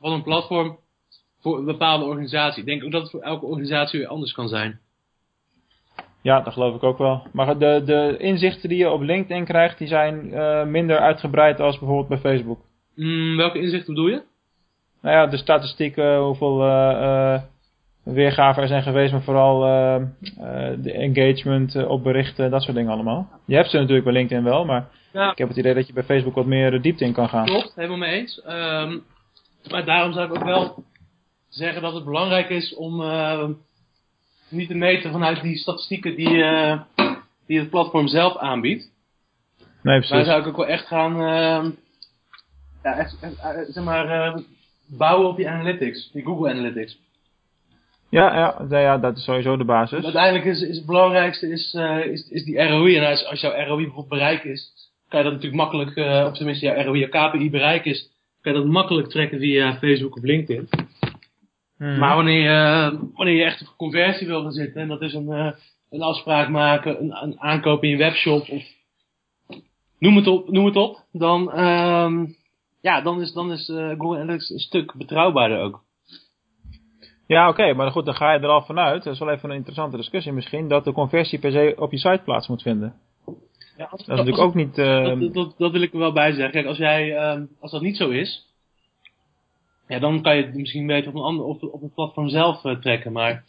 van 0.00 0.12
een 0.12 0.22
platform 0.22 0.78
voor 1.40 1.58
een 1.58 1.64
bepaalde 1.64 2.04
organisatie. 2.04 2.60
Ik 2.60 2.66
denk 2.66 2.84
ook 2.84 2.90
dat 2.90 3.02
het 3.02 3.10
voor 3.10 3.20
elke 3.20 3.46
organisatie 3.46 3.98
weer 3.98 4.08
anders 4.08 4.32
kan 4.32 4.48
zijn. 4.48 4.80
Ja, 6.22 6.40
dat 6.40 6.52
geloof 6.52 6.74
ik 6.74 6.82
ook 6.82 6.98
wel. 6.98 7.26
Maar 7.32 7.58
de, 7.58 7.82
de 7.84 8.14
inzichten 8.18 8.68
die 8.68 8.78
je 8.78 8.90
op 8.90 9.00
LinkedIn 9.00 9.44
krijgt, 9.44 9.78
die 9.78 9.88
zijn 9.88 10.32
eh, 10.32 10.64
minder 10.64 10.98
uitgebreid 10.98 11.60
als 11.60 11.78
bijvoorbeeld 11.78 12.08
bij 12.08 12.32
Facebook. 12.32 12.60
Mm, 12.94 13.36
welke 13.36 13.60
inzichten 13.60 13.94
bedoel 13.94 14.10
je? 14.10 14.22
Nou 15.02 15.16
ja, 15.16 15.26
de 15.26 15.36
statistieken, 15.36 16.18
hoeveel 16.18 16.62
eh, 16.62 16.90
eh, 16.90 17.42
weergaven 18.12 18.62
er 18.62 18.68
zijn 18.68 18.82
geweest, 18.82 19.12
maar 19.12 19.22
vooral 19.22 19.64
eh, 19.64 19.94
eh, 19.94 20.76
de 20.78 20.92
engagement 20.92 21.74
eh, 21.74 21.88
op 21.88 22.02
berichten, 22.02 22.50
dat 22.50 22.62
soort 22.62 22.76
dingen 22.76 22.92
allemaal. 22.92 23.28
Je 23.44 23.54
hebt 23.54 23.70
ze 23.70 23.76
natuurlijk 23.76 24.04
bij 24.04 24.12
LinkedIn 24.12 24.44
wel, 24.44 24.64
maar 24.64 24.88
Ja, 25.12 25.30
ik 25.30 25.38
heb 25.38 25.48
het 25.48 25.56
idee 25.56 25.74
dat 25.74 25.86
je 25.86 25.92
bij 25.92 26.02
Facebook 26.02 26.34
wat 26.34 26.46
meer 26.46 26.82
diepte 26.82 27.04
in 27.04 27.12
kan 27.12 27.28
gaan. 27.28 27.44
klopt, 27.44 27.72
helemaal 27.74 27.96
mee 27.96 28.20
eens. 28.20 28.42
Ehm, 28.42 28.98
maar 29.70 29.84
daarom 29.84 30.12
zou 30.12 30.26
ik 30.26 30.34
ook 30.34 30.44
wel 30.44 30.84
zeggen 31.48 31.82
dat 31.82 31.94
het 31.94 32.04
belangrijk 32.04 32.48
is 32.48 32.74
om 32.74 33.02
niet 34.48 34.68
te 34.68 34.74
meten 34.74 35.12
vanuit 35.12 35.42
die 35.42 35.56
statistieken 35.56 36.16
die, 36.16 36.44
die 37.46 37.58
het 37.58 37.70
platform 37.70 38.08
zelf 38.08 38.36
aanbiedt. 38.36 38.90
Nee, 39.82 39.98
Maar 39.98 40.08
precies. 40.08 40.26
zou 40.26 40.40
ik 40.40 40.46
ook 40.46 40.56
wel 40.56 40.66
echt 40.66 40.86
gaan, 40.86 41.12
ehm, 41.12 41.70
ja, 42.82 42.96
echt, 42.96 43.16
echt, 43.20 43.72
zeg 43.72 43.84
maar, 43.84 44.34
bouwen 44.86 45.28
op 45.28 45.36
die 45.36 45.48
analytics, 45.48 46.10
die 46.12 46.24
Google 46.24 46.50
Analytics. 46.50 46.98
Ja, 48.10 48.36
ja, 48.36 48.62
nou 48.68 48.82
ja, 48.82 48.98
dat 48.98 49.16
is 49.16 49.24
sowieso 49.24 49.56
de 49.56 49.64
basis. 49.64 50.04
Uiteindelijk 50.04 50.44
is, 50.44 50.62
is 50.62 50.76
het 50.76 50.86
belangrijkste 50.86 51.50
is, 51.50 51.74
eh, 51.74 52.04
is, 52.04 52.28
is 52.28 52.44
die 52.44 52.62
ROI. 52.62 52.96
En 52.96 53.06
als, 53.06 53.26
als 53.26 53.40
jouw 53.40 53.50
ROI 53.50 53.82
bijvoorbeeld 53.82 54.08
bereik 54.08 54.44
is, 54.44 54.72
kan 55.08 55.18
je 55.18 55.24
dat 55.24 55.34
natuurlijk 55.34 55.62
makkelijk, 55.62 55.96
eh 55.96 56.24
of 56.26 56.36
tenminste 56.36 56.66
jouw 56.66 56.84
ROI, 56.84 56.98
jouw 56.98 57.28
KPI 57.28 57.50
bereik 57.50 57.84
is, 57.84 58.10
kan 58.40 58.52
je 58.52 58.58
dat 58.58 58.68
makkelijk 58.68 59.08
trekken 59.08 59.38
via 59.38 59.76
Facebook 59.78 60.16
of 60.16 60.22
LinkedIn. 60.22 60.68
Mhm. 61.78 61.98
Maar 61.98 62.14
wanneer 62.14 62.42
je, 62.42 62.98
wanneer 63.14 63.34
je 63.34 63.44
echt 63.44 63.60
op 63.60 63.74
conversie 63.76 64.26
wil 64.26 64.42
gaan 64.42 64.52
zitten, 64.52 64.80
en 64.80 64.88
dat 64.88 65.02
is 65.02 65.14
een, 65.14 65.32
eh, 65.32 65.52
een 65.90 66.02
afspraak 66.02 66.48
maken, 66.48 67.02
een, 67.02 67.22
een 67.22 67.40
aankoop 67.40 67.82
in 67.82 67.90
je 67.90 67.96
webshop, 67.96 68.48
of 68.48 68.62
noem 69.98 70.16
het 70.16 70.26
op, 70.26 70.50
noem 70.50 70.64
het 70.64 70.76
op 70.76 71.04
dan, 71.12 71.52
ehm, 71.52 72.26
ja, 72.80 73.00
dan 73.00 73.20
is, 73.20 73.32
dan 73.32 73.52
is 73.52 73.68
eh, 73.68 73.88
Google 73.88 74.18
Analytics 74.18 74.50
een 74.50 74.58
stuk 74.58 74.94
betrouwbaarder 74.94 75.60
ook. 75.60 75.86
Ja, 77.28 77.48
oké, 77.48 77.74
maar 77.74 77.90
goed, 77.90 78.04
dan 78.04 78.14
ga 78.14 78.32
je 78.32 78.38
er 78.38 78.48
al 78.48 78.62
vanuit, 78.64 79.02
dat 79.04 79.12
is 79.12 79.18
wel 79.18 79.30
even 79.30 79.50
een 79.50 79.56
interessante 79.56 79.96
discussie 79.96 80.32
misschien, 80.32 80.68
dat 80.68 80.84
de 80.84 80.92
conversie 80.92 81.38
per 81.38 81.52
se 81.52 81.74
op 81.78 81.90
je 81.92 81.98
site 81.98 82.20
plaats 82.24 82.48
moet 82.48 82.62
vinden. 82.62 82.94
Ja, 83.76 83.84
als- 83.84 83.90
Dat 83.90 84.00
is 84.00 84.06
natuurlijk 84.06 84.38
ook 84.38 84.54
niet... 84.54 84.78
eh, 84.78 85.04
Dat, 85.20 85.34
dat, 85.34 85.54
dat 85.58 85.72
wil 85.72 85.82
ik 85.82 85.92
er 85.92 85.98
wel 85.98 86.12
bij 86.12 86.32
zeggen. 86.32 86.50
Kijk, 86.50 86.66
als 86.66 86.76
jij, 86.76 87.16
ehm, 87.16 87.44
als 87.60 87.70
dat 87.70 87.82
niet 87.82 87.96
zo 87.96 88.08
is, 88.08 88.46
ja, 89.88 89.98
dan 89.98 90.22
kan 90.22 90.36
je 90.36 90.42
het 90.44 90.54
misschien 90.54 90.86
beter 90.86 91.08
op 91.08 91.14
een 91.14 91.22
ander, 91.22 91.44
op, 91.44 91.62
op 91.62 91.80
het 91.82 91.94
platform 91.94 92.28
zelf 92.28 92.64
eh, 92.64 92.76
trekken. 92.76 93.12
Maar 93.12 93.44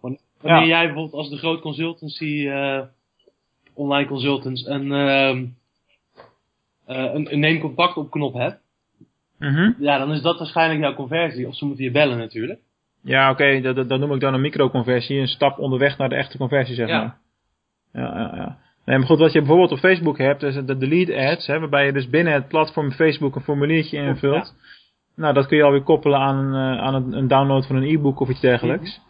wanneer 0.00 0.20
Ja. 0.42 0.64
jij 0.64 0.84
bijvoorbeeld 0.84 1.14
als 1.14 1.30
de 1.30 1.36
groot 1.36 1.60
consultancy, 1.60 2.48
eh, 2.48 2.80
online 3.74 4.08
consultants, 4.08 4.66
een, 4.66 4.92
ehm, 4.92 5.46
eh, 6.86 7.14
een, 7.14 7.32
een 7.32 7.40
neem 7.40 7.60
contact 7.60 7.96
op 7.96 8.10
knop 8.10 8.34
hebt, 8.34 8.60
mhm. 9.38 9.72
ja, 9.78 9.98
dan 9.98 10.12
is 10.12 10.22
dat 10.22 10.38
waarschijnlijk 10.38 10.80
jouw 10.80 10.94
conversie. 10.94 11.46
Of 11.48 11.54
ze 11.54 11.64
moeten 11.64 11.84
je 11.84 11.90
bellen 11.90 12.18
natuurlijk. 12.18 12.60
Ja, 13.02 13.30
oké, 13.30 13.60
dat, 13.60 13.76
dat, 13.76 13.88
dat 13.88 14.00
noem 14.00 14.12
ik 14.14 14.20
dan 14.20 14.34
een 14.34 14.40
microconversie, 14.40 15.18
een 15.20 15.26
stap 15.28 15.58
onderweg 15.58 15.98
naar 15.98 16.08
de 16.08 16.14
echte 16.14 16.38
conversie, 16.38 16.74
zeg 16.74 16.88
Ja. 16.88 16.98
maar. 16.98 17.16
Ja, 17.92 18.18
ja, 18.18 18.32
ja. 18.36 18.58
Nee, 18.84 18.98
maar 18.98 19.06
goed, 19.06 19.18
wat 19.18 19.32
je 19.32 19.38
bijvoorbeeld 19.38 19.72
op 19.72 19.78
Facebook 19.78 20.18
hebt, 20.18 20.42
is 20.42 20.54
de 20.54 20.76
delete 20.76 21.16
ads, 21.16 21.46
hè, 21.46 21.58
waarbij 21.58 21.86
je 21.86 21.92
dus 21.92 22.08
binnen 22.08 22.32
het 22.32 22.48
platform 22.48 22.90
Facebook 22.92 23.34
een 23.36 23.42
formuliertje 23.42 23.96
invult. 23.98 24.54
Nou, 25.16 25.34
dat 25.34 25.46
kun 25.46 25.56
je 25.56 25.62
alweer 25.62 25.82
koppelen 25.82 26.18
aan, 26.18 26.36
een, 26.36 26.76
eh, 26.76 26.82
aan 26.82 26.94
een, 26.94 27.12
een 27.12 27.28
download 27.28 27.66
van 27.66 27.76
een 27.76 27.88
e-book 27.94 28.20
of 28.20 28.28
iets 28.28 28.40
dergelijks. 28.40 29.00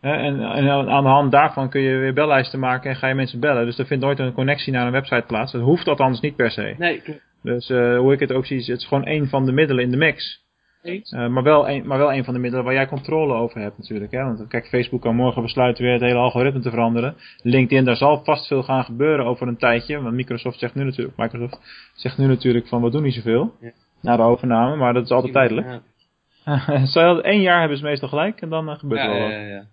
Hè, 0.00 0.12
en, 0.12 0.40
en 0.40 0.68
aan 0.88 1.02
de 1.02 1.08
hand 1.08 1.32
daarvan 1.32 1.70
kun 1.70 1.80
je 1.80 1.96
weer 1.96 2.12
bellijsten 2.14 2.58
maken 2.58 2.90
en 2.90 2.96
ga 2.96 3.08
je 3.08 3.14
mensen 3.14 3.40
bellen. 3.40 3.64
Dus 3.64 3.78
er 3.78 3.86
vindt 3.86 4.04
nooit 4.04 4.18
een 4.18 4.32
connectie 4.32 4.72
naar 4.72 4.86
een 4.86 4.92
website 4.92 5.24
plaats. 5.26 5.52
Dat 5.52 5.62
hoeft 5.62 5.88
althans 5.88 6.20
niet 6.20 6.36
per 6.36 6.50
se. 6.50 6.74
Nee, 6.78 7.00
klopt. 7.00 7.20
Dus 7.42 7.70
eh, 7.70 7.98
hoe 7.98 8.12
ik 8.12 8.20
het 8.20 8.32
ook 8.32 8.46
zie, 8.46 8.58
het 8.58 8.68
is 8.68 8.86
gewoon 8.86 9.04
één 9.04 9.28
van 9.28 9.44
de 9.46 9.52
middelen 9.52 9.84
in 9.84 9.90
de 9.90 9.96
mix. 9.96 10.46
Eens. 10.88 11.12
Eh, 11.12 11.28
maar, 11.28 11.42
wel 11.42 11.68
een, 11.68 11.86
maar 11.86 11.98
wel 11.98 12.12
een 12.12 12.24
van 12.24 12.34
de 12.34 12.40
middelen 12.40 12.64
waar 12.64 12.74
jij 12.74 12.86
controle 12.86 13.34
over 13.34 13.60
hebt 13.60 13.78
natuurlijk. 13.78 14.12
Hè? 14.12 14.24
Want 14.24 14.46
kijk, 14.48 14.68
Facebook 14.68 15.00
kan 15.00 15.14
morgen 15.14 15.42
besluiten 15.42 15.84
weer 15.84 15.92
het 15.92 16.02
hele 16.02 16.18
algoritme 16.18 16.60
te 16.60 16.70
veranderen. 16.70 17.16
LinkedIn, 17.42 17.84
daar 17.84 17.96
zal 17.96 18.24
vast 18.24 18.46
veel 18.46 18.62
gaan 18.62 18.84
gebeuren 18.84 19.26
over 19.26 19.48
een 19.48 19.56
tijdje. 19.56 20.00
Want 20.00 20.14
Microsoft 20.14 20.58
zegt 20.58 20.74
nu 20.74 20.84
natuurlijk, 20.84 21.16
Microsoft 21.16 21.90
zegt 21.94 22.18
nu 22.18 22.26
natuurlijk 22.26 22.68
van 22.68 22.82
we 22.82 22.90
doen 22.90 23.02
niet 23.02 23.14
zoveel. 23.14 23.54
Ja. 23.60 23.72
Na 24.00 24.16
de 24.16 24.22
overname, 24.22 24.76
maar 24.76 24.92
dat 24.92 25.04
is 25.04 25.10
altijd 25.10 25.32
tijdelijk. 25.32 25.66
Ja, 25.66 26.86
Zo, 26.94 27.18
één 27.18 27.40
jaar 27.40 27.60
hebben 27.60 27.78
ze 27.78 27.84
meestal 27.84 28.08
gelijk 28.08 28.40
en 28.40 28.48
dan 28.48 28.68
eh, 28.68 28.78
gebeurt 28.78 29.00
er 29.00 29.06
ja, 29.06 29.12
wel 29.12 29.28
ja, 29.28 29.38
wat. 29.38 29.46
ja, 29.48 29.66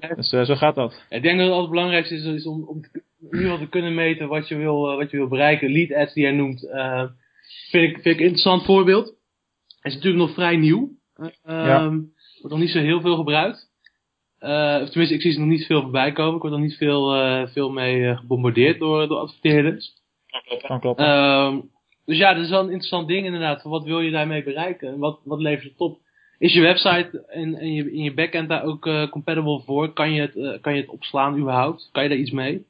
ja. 0.00 0.14
Dus 0.14 0.32
eh, 0.32 0.42
zo 0.42 0.54
gaat 0.54 0.74
dat. 0.74 1.04
Ik 1.08 1.22
denk 1.22 1.38
dat 1.38 1.60
het 1.60 1.70
belangrijkste 1.70 2.14
is, 2.14 2.24
is 2.24 2.46
om, 2.46 2.64
om 2.64 2.82
te, 2.82 2.88
in 3.20 3.26
ieder 3.26 3.40
geval 3.40 3.58
te 3.58 3.68
kunnen 3.68 3.94
meten 3.94 4.28
wat 4.28 4.48
je 4.48 4.56
wil, 4.56 4.96
wat 4.96 5.10
je 5.10 5.16
wil 5.16 5.28
bereiken. 5.28 5.72
Lead 5.72 5.94
ads 5.94 6.14
die 6.14 6.22
jij 6.22 6.32
noemt, 6.32 6.70
eh, 6.70 7.04
vind, 7.70 7.84
ik, 7.84 7.92
vind 7.92 8.04
ik 8.04 8.18
een 8.18 8.26
interessant 8.26 8.64
voorbeeld. 8.64 9.14
Hij 9.80 9.90
is 9.90 9.94
natuurlijk 9.96 10.24
nog 10.26 10.34
vrij 10.34 10.56
nieuw. 10.56 10.90
Eh, 11.14 11.26
Ja. 11.42 11.84
ehm, 11.84 12.00
Wordt 12.40 12.56
nog 12.56 12.58
niet 12.58 12.70
zo 12.70 12.78
heel 12.78 13.00
veel 13.00 13.16
gebruikt. 13.16 13.66
Eh, 14.38 14.78
of 14.82 14.88
tenminste, 14.88 15.14
ik 15.14 15.20
zie 15.20 15.32
ze 15.32 15.38
nog 15.38 15.48
niet 15.48 15.66
veel 15.66 15.82
voorbij 15.82 16.12
komen. 16.12 16.34
Ik 16.34 16.40
word 16.40 16.52
nog 16.52 16.62
niet 16.62 16.76
veel, 16.76 17.14
eh, 17.14 17.46
veel 17.48 17.70
mee 17.70 18.08
eh, 18.08 18.18
gebombardeerd 18.18 18.78
door, 18.78 19.08
door 19.08 19.18
adverteerders. 19.18 19.92
Kan 20.66 20.80
kloppen. 20.80 21.04
Ehm, 21.06 21.60
dus 22.04 22.18
ja, 22.18 22.34
dat 22.34 22.42
is 22.44 22.50
wel 22.50 22.60
een 22.60 22.66
interessant 22.70 23.08
ding 23.08 23.24
inderdaad. 23.26 23.62
Van 23.62 23.70
Wat 23.70 23.84
wil 23.84 24.00
je 24.00 24.10
daarmee 24.10 24.42
bereiken? 24.44 24.88
En 24.88 24.98
wat, 24.98 25.20
wat 25.24 25.40
levert 25.40 25.70
het 25.70 25.78
op? 25.80 25.98
Is 26.38 26.52
je 26.52 26.60
website 26.60 27.24
en, 27.26 27.54
en 27.54 27.72
je, 27.72 27.92
in 27.92 28.02
je 28.02 28.14
backend 28.14 28.48
daar 28.48 28.64
ook 28.64 28.86
eh, 28.86 29.08
compatible 29.10 29.60
voor? 29.64 29.92
Kan 29.92 30.12
je, 30.12 30.20
het, 30.20 30.60
kan 30.60 30.74
je 30.74 30.80
het 30.80 30.90
opslaan 30.90 31.38
überhaupt? 31.38 31.88
Kan 31.92 32.02
je 32.02 32.08
daar 32.08 32.18
iets 32.18 32.30
mee? 32.30 32.66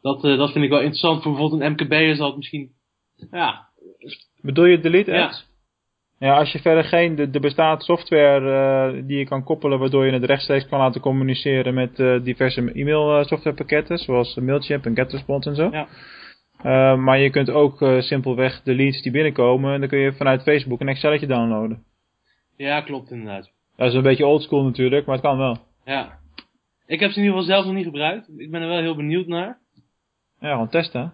Dat, 0.00 0.24
eh, 0.24 0.36
dat 0.36 0.52
vind 0.52 0.64
ik 0.64 0.70
wel 0.70 0.80
interessant. 0.80 1.22
Voor 1.22 1.32
bijvoorbeeld 1.32 1.62
een 1.62 1.72
MKB'er 1.72 2.16
zal 2.16 2.26
het 2.26 2.36
misschien... 2.36 2.72
Ja, 3.30 3.68
Bedoel 4.40 4.64
je 4.64 4.80
delete 4.80 5.12
ads? 5.22 5.38
Ja, 5.38 5.44
als 6.30 6.52
je 6.52 6.60
verder 6.60 6.84
geen, 6.84 7.18
er 7.18 7.40
bestaat 7.40 7.82
software 7.82 8.50
eh, 8.50 9.02
die 9.06 9.18
je 9.18 9.24
kan 9.24 9.44
koppelen 9.44 9.78
waardoor 9.78 10.06
je 10.06 10.12
het 10.12 10.24
rechtstreeks 10.24 10.68
kan 10.68 10.78
laten 10.78 11.00
communiceren 11.00 11.74
met 11.74 11.98
eh, 11.98 12.22
diverse 12.22 12.72
e-mail 12.72 13.18
eh, 13.18 13.24
softwarepakketten, 13.24 13.98
zoals 13.98 14.34
Mailchimp 14.34 14.86
en 14.86 14.96
GetResponse 14.96 15.48
en 15.48 15.56
zo. 15.56 15.70
Ja. 15.70 15.86
Maar 16.96 17.18
je 17.18 17.30
kunt 17.30 17.50
ook 17.50 17.84
simpelweg 17.98 18.62
de 18.62 18.74
leads 18.74 19.02
die 19.02 19.12
binnenkomen, 19.12 19.80
dan 19.80 19.88
kun 19.88 19.98
je 19.98 20.12
vanuit 20.12 20.42
Facebook 20.42 20.80
een 20.80 20.88
Excelletje 20.88 21.26
downloaden. 21.26 21.84
ja, 22.56 22.80
klopt 22.80 23.10
inderdaad. 23.10 23.50
Dat 23.76 23.88
is 23.88 23.94
een 23.94 24.02
beetje 24.02 24.26
oldschool 24.26 24.64
natuurlijk, 24.64 25.06
maar 25.06 25.14
het 25.14 25.24
kan 25.24 25.38
wel. 25.38 25.56
Ja. 25.84 26.18
Ik 26.86 27.00
heb 27.00 27.10
ze 27.10 27.18
in 27.18 27.24
ieder 27.24 27.38
geval 27.38 27.54
zelf 27.54 27.64
nog 27.64 27.74
niet 27.74 27.84
gebruikt. 27.84 28.28
Ik 28.36 28.50
ben 28.50 28.62
er 28.62 28.68
wel 28.68 28.80
heel 28.80 28.96
benieuwd 28.96 29.26
naar. 29.26 29.58
Ja, 30.40 30.50
gewoon 30.50 30.68
testen. 30.68 31.12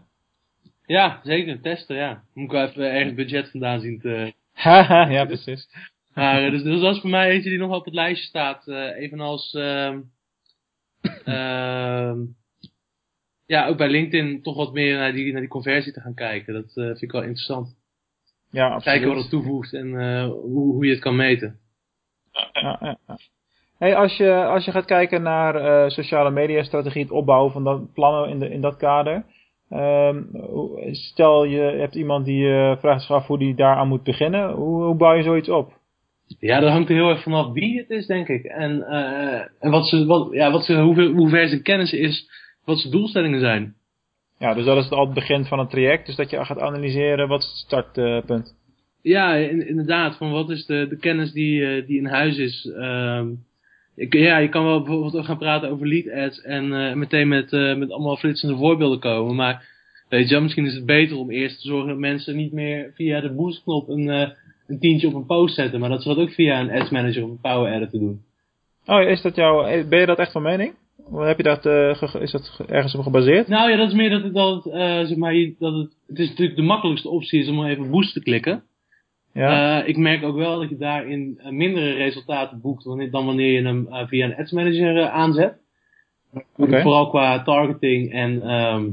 Ja, 0.87 1.21
zeker. 1.23 1.61
Testen, 1.61 1.97
ja. 1.97 2.23
Moet 2.35 2.45
ik 2.45 2.51
wel 2.51 2.67
even 2.67 2.93
ergens 2.93 3.15
budget 3.15 3.51
vandaan 3.51 3.81
zien 3.81 4.01
te... 4.01 4.33
Haha, 4.59 5.09
ja 5.17 5.25
precies. 5.25 5.69
Maar, 6.15 6.45
eh, 6.45 6.51
dus, 6.51 6.63
dus 6.63 6.81
dat 6.81 6.95
is 6.95 7.01
voor 7.01 7.11
mij 7.11 7.31
eentje 7.31 7.51
die 7.51 7.59
nog 7.59 7.77
op 7.77 7.85
het 7.85 7.95
lijstje 7.95 8.27
staat. 8.27 8.69
eh, 8.69 8.97
evenals, 9.03 9.55
ehm 9.55 10.01
ehm, 11.25 12.19
ja, 13.47 13.67
ook 13.67 13.77
bij 13.77 13.89
LinkedIn 13.89 14.43
toch 14.43 14.57
wat 14.57 14.73
meer 14.73 14.97
naar 14.97 15.13
die, 15.13 15.33
naar 15.33 15.41
die 15.41 15.51
conversie 15.51 15.93
te 15.93 16.01
gaan 16.01 16.15
kijken. 16.15 16.55
Dat 16.55 16.77
eh, 16.77 16.85
vind 16.85 17.03
ik 17.03 17.13
wel 17.13 17.23
interessant. 17.23 17.77
Ja, 18.51 18.65
absoluut. 18.65 18.85
Kijken 18.85 19.09
wat 19.09 19.17
het 19.19 19.31
toevoegt 19.31 19.73
en 19.75 19.91
hoe, 20.25 20.73
hoe 20.73 20.85
je 20.85 20.91
het 20.91 21.01
kan 21.01 21.17
meten. 21.17 21.59
Ja, 22.33 22.51
ja, 22.81 22.99
ja. 23.07 23.19
Hey, 23.79 23.97
als, 23.97 24.17
je, 24.17 24.45
als 24.45 24.65
je 24.65 24.71
gaat 24.71 24.85
kijken 24.85 25.23
naar 25.23 25.91
sociale 25.91 26.31
media 26.31 26.63
strategie, 26.63 27.03
het 27.03 27.11
opbouwen 27.11 27.53
van 27.53 27.65
dat, 27.65 27.93
plannen 27.93 28.31
in, 28.31 28.39
de, 28.39 28.49
in 28.51 28.61
dat 28.61 28.77
kader. 28.77 29.25
Ehm, 29.71 30.23
hoe- 30.33 30.89
stel 30.93 31.45
je 31.45 31.61
hebt 31.61 31.95
iemand 31.95 32.25
die 32.25 32.49
eh, 32.51 32.77
vraagt 32.79 33.01
zich 33.01 33.11
af 33.11 33.27
hoe 33.27 33.39
die 33.39 33.55
daaraan 33.55 33.89
moet 33.89 34.03
beginnen. 34.03 34.51
Hoe, 34.53 34.83
hoe 34.85 34.95
bouw 34.97 35.13
je 35.15 35.23
zoiets 35.23 35.49
op? 35.49 35.77
Ja, 36.41 36.61
dat 36.61 36.71
hangt 36.71 36.89
er 36.89 36.95
heel 36.95 37.09
erg 37.09 37.23
vanaf 37.23 37.53
wie 37.53 37.79
het 37.79 37.91
is, 37.91 38.07
denk 38.07 38.29
ik. 38.29 38.45
En, 38.45 38.83
eh, 38.83 39.41
en 39.61 39.71
wat 39.71 39.87
ze, 39.87 40.07
wat, 40.07 40.29
ja, 40.33 40.51
wat 40.51 40.65
ze, 40.65 40.81
hoeveel, 40.81 41.13
hoe 41.13 41.29
ver 41.29 41.49
zijn 41.49 41.63
kennis 41.63 41.93
is, 41.93 42.31
wat 42.65 42.79
zijn 42.79 42.93
doelstellingen 42.93 43.41
zijn. 43.41 43.75
Ja, 44.39 44.55
dus 44.55 44.65
dat 44.65 44.77
is 44.77 44.85
het 44.85 44.93
al 44.93 45.05
het 45.05 45.15
begin 45.15 45.45
van 45.45 45.59
het 45.59 45.71
traject. 45.71 46.07
Dus 46.07 46.17
dat 46.17 46.31
je 46.31 46.45
gaat 46.45 46.59
analyseren 46.61 47.29
wat 47.29 47.41
is 47.43 47.47
het 47.49 47.57
startpunt. 47.57 48.57
Ja, 49.03 49.35
in- 49.35 49.69
inderdaad. 49.69 50.17
Van 50.17 50.31
wat 50.31 50.51
is 50.51 50.67
de, 50.67 50.87
de 50.89 50.97
kennis 50.97 51.33
die, 51.33 51.67
eh, 51.67 51.87
die 51.87 51.99
in 51.99 52.07
huis 52.07 52.37
is. 52.39 52.71
Ehm, 52.77 53.27
ik, 53.99 54.13
ja, 54.15 54.39
je 54.39 54.49
kan 54.49 54.65
wel 54.65 54.83
bijvoorbeeld 54.83 55.17
ook 55.17 55.25
gaan 55.25 55.39
praten 55.39 55.71
over 55.71 55.89
lead 55.89 56.11
ads 56.27 56.41
en 56.43 56.73
eh, 56.73 56.95
meteen 56.95 57.29
met, 57.29 57.53
eh, 57.53 57.77
met 57.77 57.91
allemaal 57.91 58.17
flitsende 58.17 58.57
voorbeelden 58.57 58.99
komen. 58.99 59.35
Maar 59.35 59.69
weet 60.09 60.29
je, 60.29 60.35
wel, 60.35 60.43
misschien 60.43 60.67
is 60.67 60.75
het 60.75 60.87
beter 60.87 61.17
om 61.17 61.31
eerst 61.31 61.61
te 61.61 61.69
zorgen 61.69 61.89
dat 61.89 61.99
mensen 61.99 62.37
niet 62.37 62.53
meer 62.53 62.91
via 62.95 63.21
de 63.21 63.33
boostknop 63.35 63.89
een, 63.89 64.11
eh, 64.11 64.29
een 64.67 64.79
tientje 64.79 65.07
op 65.07 65.15
een 65.15 65.27
post 65.27 65.55
zetten. 65.55 65.81
Maar 65.81 65.89
dat 65.89 66.03
ze 66.03 66.09
dat 66.09 66.19
ook 66.19 66.33
via 66.33 66.61
een 66.61 66.71
ads 66.71 66.91
manager 66.91 67.25
of 67.25 67.31
een 67.31 67.41
power 67.41 67.73
editor 67.73 68.01
doen. 68.01 68.21
Oh, 68.87 69.03
is 69.03 69.23
dat 69.23 69.37
jouw, 69.37 69.87
ben 69.89 70.01
je 70.01 70.07
dat 70.07 70.19
echt 70.19 70.33
van 70.33 70.43
mening? 70.43 70.75
Of 71.11 71.25
Heb 71.25 71.37
je 71.37 71.43
dat, 71.43 71.67
is 72.23 72.31
dat 72.31 72.49
ge- 72.49 72.65
ergens 72.65 72.95
op 72.95 73.03
gebaseerd? 73.03 73.49
Nou 73.49 73.71
ja, 73.71 73.77
dat 73.77 73.89
is 73.89 73.95
meer 73.95 74.11
dat 74.11 74.23
het, 74.23 74.35
dat 74.35 74.65
het, 74.65 74.73
zeg 75.09 75.17
maar, 75.17 75.35
dat 75.59 75.75
het, 75.75 75.97
het 76.07 76.19
is 76.19 76.29
natuurlijk 76.29 76.57
de 76.57 76.63
makkelijkste 76.65 77.09
optie 77.09 77.41
is 77.41 77.49
om 77.49 77.65
even 77.65 77.91
boost 77.91 78.13
te 78.13 78.23
klikken. 78.23 78.63
Ja. 79.39 79.81
Eh, 79.83 79.89
ik 79.89 79.97
merk 79.97 80.23
ook 80.23 80.37
wel 80.37 80.61
dat 80.61 80.69
je 80.69 80.77
daarin 80.77 81.39
eh, 81.43 81.51
mindere 81.51 81.93
resultaten 81.93 82.61
boekt 82.61 82.85
dan 82.85 83.27
wanneer 83.27 83.53
je 83.53 83.63
hem 83.67 83.87
eh, 83.87 84.07
via 84.07 84.25
een 84.27 84.37
ads 84.37 84.53
manager 84.53 85.09
aanzet. 85.09 85.55
Vooral 86.57 87.09
qua 87.09 87.43
targeting 87.43 88.13
en 88.13 88.43
ehm, 88.43 88.89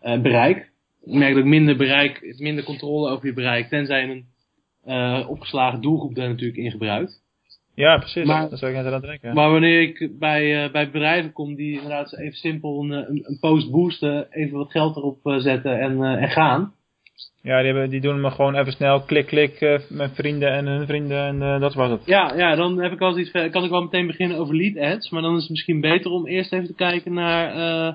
eh, 0.00 0.20
bereik. 0.20 0.70
Ik 1.04 1.12
merk 1.12 1.34
dat 1.34 1.42
ik 1.42 1.48
minder 1.48 1.76
bereik, 1.76 2.34
minder 2.38 2.64
controle 2.64 3.10
over 3.10 3.26
je 3.26 3.32
bereik, 3.32 3.68
tenzij 3.68 4.06
je 4.06 4.22
een 4.84 5.26
opgeslagen 5.26 5.80
doelgroep 5.80 6.14
daar 6.14 6.28
natuurlijk 6.28 6.58
in 6.58 6.70
gebruikt. 6.70 7.22
ja, 7.74 7.98
precies. 7.98 8.24
maar- 8.26 8.48
Daar 8.48 8.58
zou 8.58 8.72
ik 8.72 8.82
net 8.82 8.92
aan 8.92 9.00
denken. 9.00 9.34
Maar 9.34 9.50
wanneer 9.50 9.80
ik 9.80 10.18
bij, 10.18 10.70
bij 10.70 10.90
bedrijven 10.90 11.32
kom 11.32 11.54
die 11.54 11.72
inderdaad 11.74 12.16
even 12.18 12.36
simpel 12.36 12.82
een, 12.82 12.90
een, 12.90 13.22
een 13.26 13.38
post 13.40 13.70
boosten, 13.70 14.26
even 14.30 14.58
wat 14.58 14.70
geld 14.70 14.96
erop 14.96 15.18
zetten 15.38 15.80
en, 15.80 16.02
en 16.02 16.28
gaan. 16.28 16.74
Ja, 17.42 17.56
die, 17.56 17.66
hebben, 17.66 17.90
die 17.90 18.00
doen 18.00 18.20
me 18.20 18.30
gewoon 18.30 18.54
even 18.54 18.72
snel 18.72 19.02
klik, 19.02 19.26
klik 19.26 19.60
eh, 19.60 19.78
met 19.88 20.14
vrienden 20.14 20.52
en 20.52 20.66
hun 20.66 20.86
vrienden 20.86 21.26
en 21.26 21.42
eh, 21.42 21.60
dat 21.60 21.74
was 21.74 21.90
het. 21.90 22.02
Ja, 22.04 22.34
ja, 22.36 22.54
dan 22.54 22.78
heb 22.78 22.92
ik 22.92 23.16
iets, 23.16 23.30
kan 23.30 23.64
ik 23.64 23.70
wel 23.70 23.82
meteen 23.82 24.06
beginnen 24.06 24.38
over 24.38 24.56
lead 24.56 24.94
ads. 24.94 25.10
Maar 25.10 25.22
dan 25.22 25.34
is 25.34 25.40
het 25.40 25.50
misschien 25.50 25.80
beter 25.80 26.10
om 26.10 26.26
eerst 26.26 26.52
even 26.52 26.66
te 26.66 26.74
kijken 26.74 27.12
naar, 27.12 27.48
eh, 27.48 27.94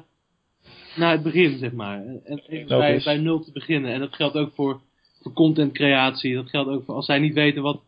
naar 0.95 1.12
het 1.12 1.23
begin, 1.23 1.58
zeg 1.58 1.71
maar. 1.71 2.03
En 2.25 2.41
even 2.47 2.67
bij, 2.67 3.01
bij 3.03 3.17
nul 3.17 3.39
te 3.39 3.51
beginnen. 3.51 3.93
En 3.93 3.99
dat 3.99 4.15
geldt 4.15 4.36
ook 4.36 4.51
voor, 4.56 4.82
voor 5.21 5.34
content 5.34 5.73
creatie. 5.73 6.36
Dat 6.36 6.49
geldt 6.49 6.69
ook 6.69 6.86
voor 6.86 6.95
als 6.95 7.06
zij 7.06 7.19
niet 7.19 7.34
weten 7.34 7.62
wat, 7.62 7.82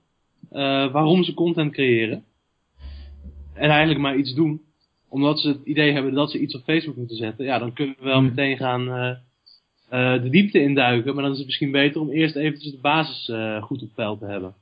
waarom 0.91 1.23
ze 1.23 1.33
content 1.33 1.71
creëren. 1.71 2.23
En 3.53 3.69
eigenlijk 3.69 3.99
maar 3.99 4.15
iets 4.15 4.33
doen. 4.33 4.61
Omdat 5.09 5.39
ze 5.39 5.47
het 5.47 5.61
idee 5.63 5.91
hebben 5.91 6.13
dat 6.13 6.31
ze 6.31 6.39
iets 6.39 6.55
op 6.55 6.63
Facebook 6.63 6.95
moeten 6.95 7.17
zetten. 7.17 7.45
Ja, 7.45 7.59
dan 7.59 7.73
kunnen 7.73 7.95
we 7.99 8.05
wel 8.05 8.17
Hmm. 8.17 8.25
meteen 8.25 8.57
gaan 8.57 9.17
de 9.89 10.27
diepte 10.29 10.61
induiken. 10.61 11.13
Maar 11.13 11.23
dan 11.23 11.31
is 11.31 11.37
het 11.37 11.47
misschien 11.47 11.71
beter 11.71 12.01
om 12.01 12.09
eerst 12.09 12.35
eventjes 12.35 12.71
de 12.71 12.81
basis 12.81 13.29
eh, 13.29 13.63
goed 13.63 13.81
op 13.81 13.89
peil 13.95 14.17
te 14.17 14.25
hebben. 14.25 14.53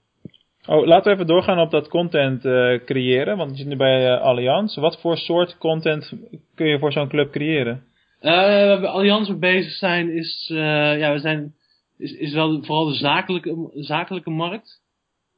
Oh, 0.68 0.86
laten 0.86 1.04
we 1.04 1.14
even 1.14 1.28
doorgaan 1.28 1.60
op 1.60 1.72
dat 1.72 1.88
content 1.88 2.46
eh, 2.46 2.74
creëren. 2.86 3.38
Want 3.38 3.52
je 3.52 3.58
zit 3.58 3.68
nu 3.68 3.76
bij 3.76 4.14
eh, 4.14 4.22
Allianz. 4.22 4.76
Wat 4.76 5.00
voor 5.02 5.18
soort 5.18 5.58
content 5.58 6.14
kun 6.56 6.68
je 6.68 6.80
voor 6.80 6.92
zo'n 6.92 7.08
club 7.08 7.32
creëren? 7.32 7.84
Eh, 8.20 8.32
waar 8.32 8.82
we 8.82 8.88
Allianz 8.88 9.30
mee 9.30 9.38
bezig 9.38 9.72
zijn, 9.72 10.10
is, 10.10 10.50
eh, 10.52 11.00
ja, 11.00 11.14
we 11.14 11.20
zijn, 11.20 11.54
is, 11.98 12.12
is 12.12 12.34
wel 12.34 12.64
vooral 12.64 12.86
de 12.86 12.94
zakelijke, 12.94 13.70
zakelijke 13.74 14.30
markt. 14.30 14.82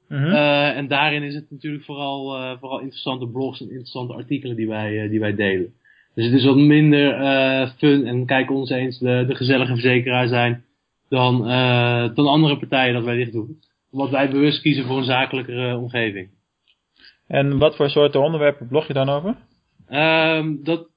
Mhm. 0.09 0.25
Eh, 0.25 0.77
en 0.77 0.87
daarin 0.87 1.23
is 1.23 1.35
het 1.35 1.51
natuurlijk 1.51 1.83
vooral, 1.83 2.35
eh, 2.35 2.59
vooral 2.59 2.79
interessante 2.79 3.27
blogs 3.27 3.61
en 3.61 3.69
interessante 3.69 4.13
artikelen 4.13 4.55
die 4.55 4.67
wij, 4.67 5.03
eh, 5.03 5.09
die 5.09 5.19
wij 5.19 5.35
delen. 5.35 5.73
Dus 6.19 6.27
het 6.27 6.37
is 6.39 6.45
wat 6.45 6.57
minder 6.57 7.13
eh, 7.13 7.69
fun 7.77 8.05
en 8.05 8.25
kijk 8.25 8.51
ons 8.51 8.69
eens 8.69 8.99
de, 8.99 9.23
de 9.27 9.35
gezellige 9.35 9.71
verzekeraar 9.71 10.27
zijn 10.27 10.65
dan, 11.09 11.47
eh, 11.47 12.15
dan 12.15 12.27
andere 12.27 12.57
partijen 12.57 12.93
dat 12.93 13.03
wij 13.03 13.15
dit 13.15 13.31
doen. 13.31 13.59
Omdat 13.91 14.09
wij 14.09 14.29
bewust 14.29 14.61
kiezen 14.61 14.85
voor 14.85 14.97
een 14.97 15.03
zakelijkere 15.03 15.77
omgeving. 15.77 16.29
En 17.27 17.57
wat 17.57 17.75
voor 17.75 17.89
soorten 17.89 18.21
onderwerpen 18.21 18.67
blog 18.67 18.87
je 18.87 18.93
dan 18.93 19.09
over? 19.09 19.35
Ehm, 19.87 20.55
dat 20.63 20.87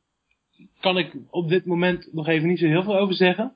kan 0.80 0.98
ik 0.98 1.16
op 1.30 1.48
dit 1.48 1.64
moment 1.64 2.08
nog 2.12 2.28
even 2.28 2.48
niet 2.48 2.58
zo 2.58 2.66
heel 2.66 2.82
veel 2.82 2.98
over 2.98 3.14
zeggen. 3.14 3.52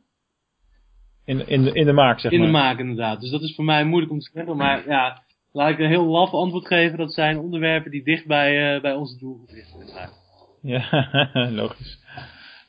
In, 1.24 1.48
in, 1.48 1.62
de, 1.62 1.72
in 1.72 1.86
de 1.86 1.92
maak, 1.92 2.20
zeg 2.20 2.32
in 2.32 2.38
maar. 2.38 2.46
de 2.46 2.52
maak 2.52 2.78
inderdaad. 2.78 3.20
Dus 3.20 3.30
dat 3.30 3.42
is 3.42 3.54
voor 3.54 3.64
mij 3.64 3.84
moeilijk 3.84 4.12
om 4.12 4.18
te 4.18 4.30
zeggen. 4.32 4.56
Maar 4.56 4.88
ja, 4.88 5.22
laat 5.52 5.70
ik 5.70 5.78
een 5.78 5.88
heel 5.88 6.06
laf 6.06 6.32
antwoord 6.32 6.66
geven. 6.66 6.98
Dat 6.98 7.12
zijn 7.12 7.38
onderwerpen 7.38 7.90
die 7.90 8.04
dicht 8.04 8.26
bij, 8.26 8.74
eh, 8.74 8.82
bij 8.82 8.94
onze 8.94 9.18
doelgroep 9.18 9.50
liggen. 9.50 10.24
Ja, 10.66 10.84
logisch. 11.62 11.98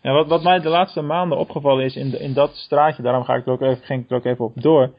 Wat, 0.01 0.27
wat 0.27 0.43
mij 0.43 0.59
de 0.59 0.69
laatste 0.69 1.01
maanden 1.01 1.37
opgevallen 1.37 1.85
is 1.85 1.95
in, 1.95 2.09
de, 2.09 2.19
in 2.19 2.33
dat 2.33 2.55
straatje, 2.55 3.03
daarom 3.03 3.23
ga 3.23 3.35
ik 3.35 3.45
er 3.45 3.51
ook 3.51 3.61
even, 3.61 3.83
ging 3.83 4.03
ik 4.03 4.09
er 4.09 4.15
ook 4.15 4.25
even 4.25 4.45
op 4.45 4.61
door, 4.61 4.91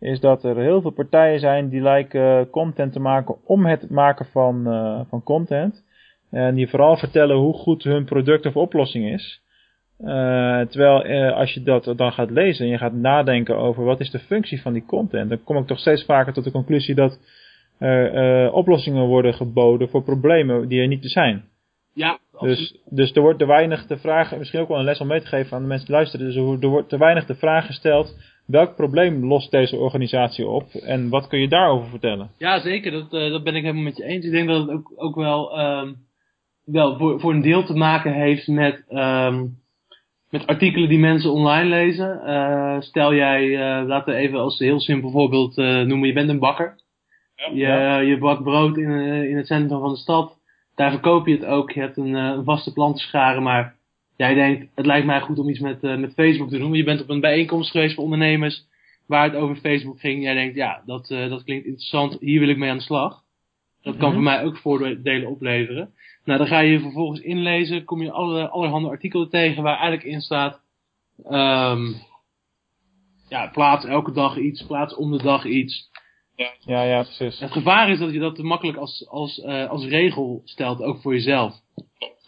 is 0.00 0.20
dat 0.20 0.44
er 0.44 0.56
heel 0.56 0.80
veel 0.80 0.90
partijen 0.90 1.40
zijn 1.40 1.68
die 1.68 1.80
lijken 1.80 2.38
eh, 2.38 2.50
content 2.50 2.92
te 2.92 3.00
maken 3.00 3.36
om 3.44 3.66
het 3.66 3.90
maken 3.90 4.26
van, 4.26 4.66
eh, 4.66 5.00
van 5.08 5.22
content. 5.22 5.86
En 6.30 6.54
die 6.54 6.68
vooral 6.68 6.96
vertellen 6.96 7.36
hoe 7.36 7.54
goed 7.54 7.82
hun 7.82 8.04
product 8.04 8.46
of 8.46 8.56
oplossing 8.56 9.12
is. 9.12 9.42
Eh, 9.98 10.60
terwijl 10.60 11.32
als 11.32 11.54
je 11.54 11.62
dat 11.62 11.92
dan 11.96 12.12
gaat 12.12 12.30
lezen 12.30 12.64
en 12.64 12.70
je 12.70 12.78
gaat 12.78 12.92
nadenken 12.92 13.56
over 13.56 13.84
wat 13.84 14.00
is 14.00 14.10
de 14.10 14.18
functie 14.18 14.62
van 14.62 14.72
die 14.72 14.84
content, 14.86 15.28
dan 15.28 15.44
kom 15.44 15.56
ik 15.56 15.66
toch 15.66 15.78
steeds 15.78 16.04
vaker 16.04 16.32
tot 16.32 16.44
de 16.44 16.50
conclusie 16.50 16.94
dat 16.94 17.18
er 17.78 18.52
oplossingen 18.52 19.06
worden 19.06 19.34
geboden 19.34 19.88
voor 19.88 20.02
problemen 20.02 20.68
die 20.68 20.80
er 20.80 20.88
niet 20.88 21.10
zijn. 21.10 21.44
Ja. 21.98 22.18
Dus, 22.40 22.76
dus 22.84 23.12
er 23.12 23.22
wordt 23.22 23.38
te 23.38 23.46
weinig 23.46 23.86
de 23.86 23.98
vraag, 23.98 24.36
misschien 24.36 24.60
ook 24.60 24.68
wel 24.68 24.78
een 24.78 24.84
les 24.84 25.00
om 25.00 25.06
mee 25.06 25.20
te 25.20 25.26
geven 25.26 25.56
aan 25.56 25.62
de 25.62 25.68
mensen 25.68 25.86
die 25.86 25.94
luisteren. 25.96 26.26
Dus 26.26 26.36
er 26.36 26.68
wordt- 26.68 26.88
te 26.88 26.98
weinig 26.98 27.26
de 27.26 27.34
vraag 27.34 27.66
gesteld, 27.66 28.16
welk 28.46 28.74
probleem 28.76 29.26
lost 29.26 29.50
deze 29.50 29.76
organisatie 29.76 30.46
op 30.46 30.64
en 30.72 31.08
wat 31.08 31.26
kun 31.26 31.40
je 31.40 31.48
daarover 31.48 31.88
vertellen? 31.88 32.30
Ja, 32.38 32.60
zeker. 32.60 32.90
Dat, 32.92 33.12
eh, 33.14 33.30
dat 33.30 33.44
ben 33.44 33.54
ik 33.54 33.62
helemaal 33.62 33.82
met 33.82 33.96
je 33.96 34.04
eens. 34.04 34.24
Ik 34.24 34.30
denk 34.30 34.48
dat 34.48 34.60
het 34.60 34.70
ook, 34.70 34.92
ook 34.96 35.14
wel, 35.16 35.58
ehm, 35.58 35.92
wel 36.64 36.96
voor, 36.98 37.20
voor 37.20 37.32
een 37.32 37.42
deel 37.42 37.64
te 37.64 37.74
maken 37.76 38.12
heeft 38.12 38.46
met, 38.48 38.84
ehm, 38.88 39.44
met 40.30 40.46
artikelen 40.46 40.88
die 40.88 40.98
mensen 40.98 41.32
online 41.32 41.68
lezen. 41.68 42.20
Eh, 42.24 42.80
stel 42.80 43.14
jij, 43.14 43.44
eh, 43.54 43.86
laten 43.86 44.14
we 44.14 44.18
even 44.20 44.38
als 44.38 44.58
heel 44.58 44.80
simpel 44.80 45.10
voorbeeld 45.10 45.56
noemen, 45.56 46.06
je 46.06 46.12
bent 46.12 46.28
een 46.28 46.38
bakker. 46.38 46.76
Je, 47.52 47.56
Ja. 47.56 47.98
je 47.98 48.18
bakt 48.18 48.42
brood 48.42 48.76
in, 48.76 48.90
in 49.30 49.36
het 49.36 49.46
centrum 49.46 49.80
van 49.80 49.90
de 49.90 49.96
stad. 49.96 50.37
Daar 50.78 50.90
verkoop 50.90 51.26
je 51.26 51.34
het 51.34 51.44
ook. 51.44 51.70
Je 51.70 51.80
hebt 51.80 51.96
een, 51.96 52.16
eh, 52.16 52.24
een 52.24 52.44
vaste 52.44 52.72
klantenschare, 52.72 53.40
maar 53.40 53.74
jij 54.16 54.34
denkt, 54.34 54.66
het 54.74 54.86
lijkt 54.86 55.06
mij 55.06 55.20
goed 55.20 55.38
om 55.38 55.48
iets 55.48 55.58
met, 55.58 55.84
eh, 55.84 55.96
met 55.96 56.12
Facebook 56.14 56.48
te 56.48 56.58
doen. 56.58 56.72
Je 56.72 56.84
bent 56.84 57.02
op 57.02 57.08
een 57.08 57.20
bijeenkomst 57.20 57.70
geweest 57.70 57.94
voor 57.94 58.04
ondernemers 58.04 58.66
waar 59.06 59.24
het 59.24 59.34
over 59.34 59.56
Facebook 59.56 60.00
ging. 60.00 60.22
Jij 60.22 60.34
denkt, 60.34 60.56
ja, 60.56 60.82
dat, 60.86 61.10
eh, 61.10 61.28
dat 61.28 61.44
klinkt 61.44 61.66
interessant. 61.66 62.16
Hier 62.20 62.40
wil 62.40 62.48
ik 62.48 62.56
mee 62.56 62.70
aan 62.70 62.76
de 62.76 62.82
slag. 62.82 63.22
Dat 63.82 63.96
kan 63.96 64.04
Mhm. 64.04 64.14
voor 64.14 64.22
mij 64.22 64.44
ook 64.44 64.56
voordelen 64.56 65.28
opleveren. 65.28 65.90
Nou, 66.24 66.38
dan 66.38 66.48
ga 66.48 66.58
je 66.60 66.72
je 66.72 66.80
vervolgens 66.80 67.20
inlezen. 67.20 67.84
Kom 67.84 68.02
je 68.02 68.10
alle, 68.10 68.48
allerhande 68.48 68.88
artikelen 68.88 69.28
tegen 69.30 69.62
waar 69.62 69.78
eigenlijk 69.78 70.04
in 70.04 70.20
staat... 70.20 70.60
ehm, 71.24 71.86
ja, 73.28 73.46
plaats 73.52 73.84
elke 73.84 74.12
dag 74.12 74.36
iets. 74.36 74.66
Plaats 74.66 74.94
om 74.94 75.10
de 75.10 75.22
dag 75.22 75.44
iets. 75.44 75.90
Ja, 76.64 76.82
ja, 76.82 77.02
precies. 77.02 77.40
Het 77.40 77.52
gevaar 77.52 77.90
is 77.90 77.98
dat 77.98 78.12
je 78.12 78.18
dat 78.18 78.34
te 78.34 78.42
makkelijk 78.42 78.78
als, 78.78 79.06
als, 79.08 79.40
eh, 79.40 79.70
als 79.70 79.86
regel 79.86 80.42
stelt, 80.44 80.82
ook 80.82 81.00
voor 81.00 81.12
jezelf. 81.14 81.54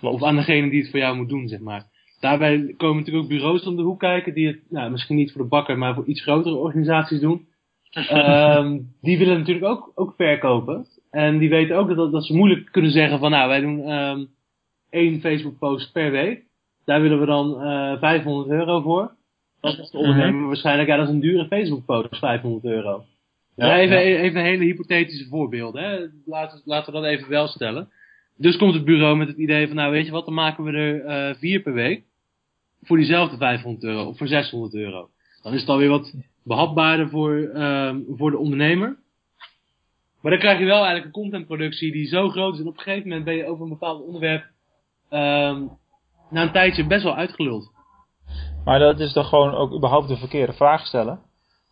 Of 0.01 0.23
aan 0.23 0.37
degene 0.37 0.71
die 0.71 0.81
het 0.81 0.91
voor 0.91 0.99
jou 0.99 1.17
moet 1.17 1.29
doen, 1.29 1.49
zeg 1.49 1.61
maar. 1.61 1.85
Daarbij 2.21 2.75
komen 2.77 2.97
natuurlijk 2.97 3.25
ook 3.25 3.31
bureaus 3.31 3.67
om 3.67 3.77
de 3.77 3.83
hoek 3.83 3.99
kijken, 3.99 4.35
die 4.35 4.47
het 4.47 4.61
nou, 4.69 4.91
misschien 4.91 5.17
niet 5.17 5.33
voor 5.33 5.43
de 5.43 5.49
bakker, 5.49 5.79
maar 5.79 5.95
voor 5.95 6.07
iets 6.07 6.23
grotere 6.23 6.55
organisaties 6.55 7.21
doen. 7.21 7.49
Ehm, 7.91 8.79
die 9.01 9.19
willen 9.19 9.39
natuurlijk 9.39 9.67
ook, 9.67 9.93
ook 9.95 10.15
verkopen. 10.17 10.87
En 11.11 11.39
die 11.39 11.49
weten 11.49 11.77
ook 11.77 11.95
dat, 11.95 12.13
dat 12.13 12.25
ze 12.25 12.37
moeilijk 12.37 12.69
kunnen 12.73 12.91
zeggen 12.91 13.19
van 13.19 13.31
nou, 13.31 13.49
wij 13.49 13.61
doen 13.61 13.83
ehm 13.83 14.25
één 14.91 15.21
Facebook 15.21 15.59
post 15.59 15.93
per 15.93 16.11
week. 16.11 16.45
Daar 16.85 17.01
willen 17.01 17.21
we 17.21 17.27
dan 17.27 17.61
eh 17.61 17.99
500 17.99 18.51
euro 18.51 18.81
voor. 18.81 19.15
Dat 19.61 19.79
is 19.79 19.91
de 19.91 19.99
ondernemer 19.99 20.47
waarschijnlijk, 20.47 20.89
ja 20.89 20.97
dat 20.97 21.09
is 21.09 21.15
een 21.15 21.21
dure 21.21 21.47
Facebook 21.47 21.85
post, 21.85 22.19
500 22.19 22.65
euro. 22.65 23.05
Ja, 23.67 23.79
even, 23.79 23.99
even 23.99 24.41
een 24.41 24.47
hele 24.47 24.65
hypothetische 24.65 25.29
voorbeelden. 25.29 25.83
Hè. 25.83 26.07
Laten, 26.27 26.63
laten 26.65 26.93
we 26.93 27.01
dat 27.01 27.09
even 27.09 27.29
wel 27.29 27.47
stellen. 27.47 27.89
Dus 28.37 28.57
komt 28.57 28.75
het 28.75 28.85
bureau 28.85 29.17
met 29.17 29.29
het 29.29 29.37
idee 29.37 29.67
van, 29.67 29.77
nou 29.77 29.93
weet 29.93 30.07
je 30.07 30.13
wat, 30.13 30.25
dan 30.25 30.35
maken 30.35 30.65
we 30.65 30.73
er 30.73 31.05
eh 31.05 31.35
vier 31.39 31.61
per 31.61 31.73
week. 31.73 32.05
Voor 32.83 32.97
diezelfde 32.97 33.37
500 33.37 33.85
euro 33.85 34.05
of 34.05 34.19
voor 34.19 34.27
600 34.27 34.75
euro. 34.75 35.09
Dan 35.43 35.53
is 35.53 35.61
het 35.61 35.69
alweer 35.69 35.89
wat 35.89 36.15
behapbaarder 36.43 37.09
voor, 37.09 37.51
ehm, 37.55 38.01
voor 38.09 38.31
de 38.31 38.39
ondernemer. 38.39 38.97
Maar 40.21 40.31
dan 40.31 40.41
krijg 40.41 40.59
je 40.59 40.65
wel 40.65 40.85
eigenlijk 40.85 41.05
een 41.05 41.23
contentproductie 41.23 41.93
die 41.93 42.07
zo 42.07 42.29
groot 42.29 42.55
is. 42.55 42.61
En 42.61 42.67
op 42.67 42.77
een 42.77 42.83
gegeven 42.83 43.09
moment 43.09 43.25
ben 43.25 43.37
je 43.37 43.47
over 43.47 43.63
een 43.63 43.69
bepaald 43.69 44.03
onderwerp 44.03 44.45
ehm, 45.09 45.63
na 46.31 46.43
een 46.43 46.53
tijdje 46.53 46.87
best 46.87 47.05
wel 47.05 47.17
uitgeluld. 47.17 47.73
Maar 48.65 48.79
dat 48.79 49.01
is 49.01 49.13
toch 49.13 49.29
gewoon 49.29 49.55
ook 49.55 49.75
überhaupt 49.75 50.09
de 50.09 50.17
verkeerde 50.17 50.53
vraag 50.53 50.87
stellen? 50.87 51.21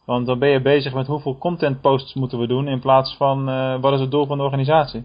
Want 0.09 0.27
dan 0.27 0.38
ben 0.38 0.49
je 0.49 0.62
bezig 0.62 0.94
met 0.94 1.07
hoeveel 1.07 1.38
content 1.38 1.81
posts 1.81 2.14
moeten 2.14 2.38
we 2.38 2.47
doen 2.47 2.68
in 2.68 2.81
plaats 2.81 3.16
van 3.16 3.49
eh, 3.49 3.81
wat 3.81 3.92
is 3.92 4.01
het 4.01 4.11
doel 4.11 4.27
van 4.27 4.38
de 4.38 4.44
organisatie? 4.44 5.05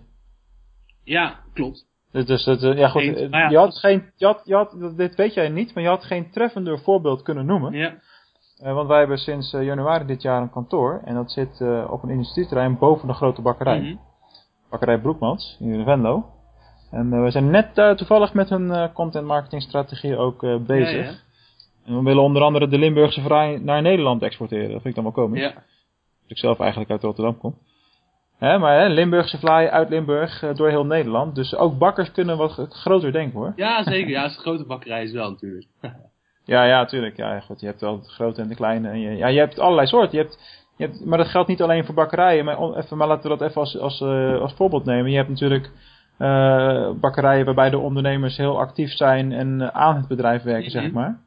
Ja, 1.03 1.39
klopt. 1.53 1.85
Dus, 2.11 2.25
dus 2.25 2.43
dat, 2.43 2.63
eh, 2.63 2.77
ja 2.77 2.89
goed, 2.89 3.01
Eens, 3.01 3.19
eh, 3.19 3.29
ja, 3.29 3.49
je 3.49 3.57
had 3.57 3.77
geen, 3.77 4.11
je 4.15 4.25
had, 4.25 4.41
je 4.43 4.55
had, 4.55 4.97
dit 4.97 5.15
weet 5.15 5.33
jij 5.33 5.49
niet, 5.49 5.73
maar 5.73 5.83
je 5.83 5.89
had 5.89 6.03
geen 6.03 6.31
treffender 6.31 6.79
voorbeeld 6.79 7.21
kunnen 7.21 7.45
noemen. 7.45 7.73
Ja. 7.73 7.93
Want 8.73 8.87
wij 8.87 8.99
hebben 8.99 9.17
sinds 9.17 9.51
januari 9.51 10.05
dit 10.05 10.21
jaar 10.21 10.41
een 10.41 10.51
kantoor. 10.51 11.01
En 11.05 11.15
dat 11.15 11.31
zit 11.31 11.61
op 11.87 12.03
een 12.03 12.09
industrieterrein 12.09 12.77
boven 12.77 13.07
de 13.07 13.13
grote 13.13 13.41
bakkerij. 13.41 13.79
Mhm. 13.79 13.95
Bakkerij 14.69 14.99
Broekmans, 14.99 15.55
hier 15.59 15.73
in 15.73 15.83
Venlo. 15.83 16.25
En 16.91 17.23
we 17.23 17.31
zijn 17.31 17.49
net 17.49 17.97
toevallig 17.97 18.33
met 18.33 18.51
eh, 18.51 18.85
content 18.93 19.25
marketing 19.25 19.61
strategie 19.61 20.17
ook 20.17 20.65
bezig. 20.65 21.05
Ja. 21.05 21.31
En 21.85 21.95
we 21.97 22.03
willen 22.03 22.23
onder 22.23 22.41
andere 22.41 22.67
de 22.67 22.77
Limburgse 22.77 23.21
vraai 23.21 23.59
naar 23.59 23.81
Nederland 23.81 24.21
exporteren. 24.21 24.71
Dat 24.71 24.81
vind 24.81 24.85
ik 24.85 24.95
dan 24.95 25.03
wel 25.03 25.13
komisch. 25.13 25.41
Ja. 25.41 25.49
Dat 25.53 25.63
ik 26.27 26.37
zelf 26.37 26.59
eigenlijk 26.59 26.91
uit 26.91 27.03
Rotterdam 27.03 27.37
kom. 27.37 27.57
Hè, 28.37 28.57
maar 28.57 28.79
hè, 28.79 28.87
Limburgse 28.87 29.37
vlaai 29.39 29.67
uit 29.67 29.89
Limburg 29.89 30.43
eh, 30.43 30.55
door 30.55 30.69
heel 30.69 30.85
Nederland. 30.85 31.35
Dus 31.35 31.55
ook 31.55 31.77
bakkers 31.77 32.11
kunnen 32.11 32.37
wat 32.37 32.65
groter 32.69 33.11
denken 33.11 33.39
hoor. 33.39 33.53
ja, 33.55 33.83
zeker. 33.83 34.09
Ja, 34.09 34.21
het 34.21 34.29
is 34.31 34.35
een 34.37 34.43
grote 34.43 34.65
bakkerij 34.65 35.03
is 35.03 35.11
wel 35.11 35.29
natuurlijk. 35.29 35.67
Ja, 36.45 36.63
ja, 36.63 36.85
tuurlijk. 36.85 37.17
Ja, 37.17 37.39
goed, 37.39 37.59
je 37.59 37.65
hebt 37.65 37.81
wel 37.81 37.99
de 38.01 38.09
grote 38.09 38.41
en 38.41 38.47
de 38.47 38.55
kleine. 38.55 38.89
En 38.89 38.99
je, 38.99 39.15
ja, 39.17 39.27
je 39.27 39.39
hebt 39.39 39.59
allerlei 39.59 39.87
soorten. 39.87 40.17
Je 40.17 40.23
hebt, 40.23 40.39
je 40.77 40.85
hebt, 40.85 41.05
maar 41.05 41.17
dat 41.17 41.27
geldt 41.27 41.47
niet 41.49 41.61
alleen 41.61 41.85
voor 41.85 41.95
bakkerijen. 41.95 42.45
Maar, 42.45 42.57
on- 42.57 42.75
even, 42.77 42.97
maar 42.97 43.07
laten 43.07 43.31
we 43.31 43.37
dat 43.37 43.47
even 43.49 43.61
als, 43.61 43.79
als, 43.79 44.01
eh, 44.01 44.39
als 44.41 44.53
voorbeeld 44.53 44.85
nemen. 44.85 45.11
Je 45.11 45.17
hebt 45.17 45.29
natuurlijk 45.29 45.71
eh, 46.17 46.91
bakkerijen 46.99 47.45
waarbij 47.45 47.69
de 47.69 47.77
ondernemers 47.77 48.37
heel 48.37 48.59
actief 48.59 48.91
zijn 48.91 49.31
en 49.31 49.73
aan 49.73 49.95
het 49.95 50.07
bedrijf 50.07 50.43
werken, 50.43 50.71
zeg 50.71 50.83
Mhm. 50.83 50.93
maar. 50.93 51.19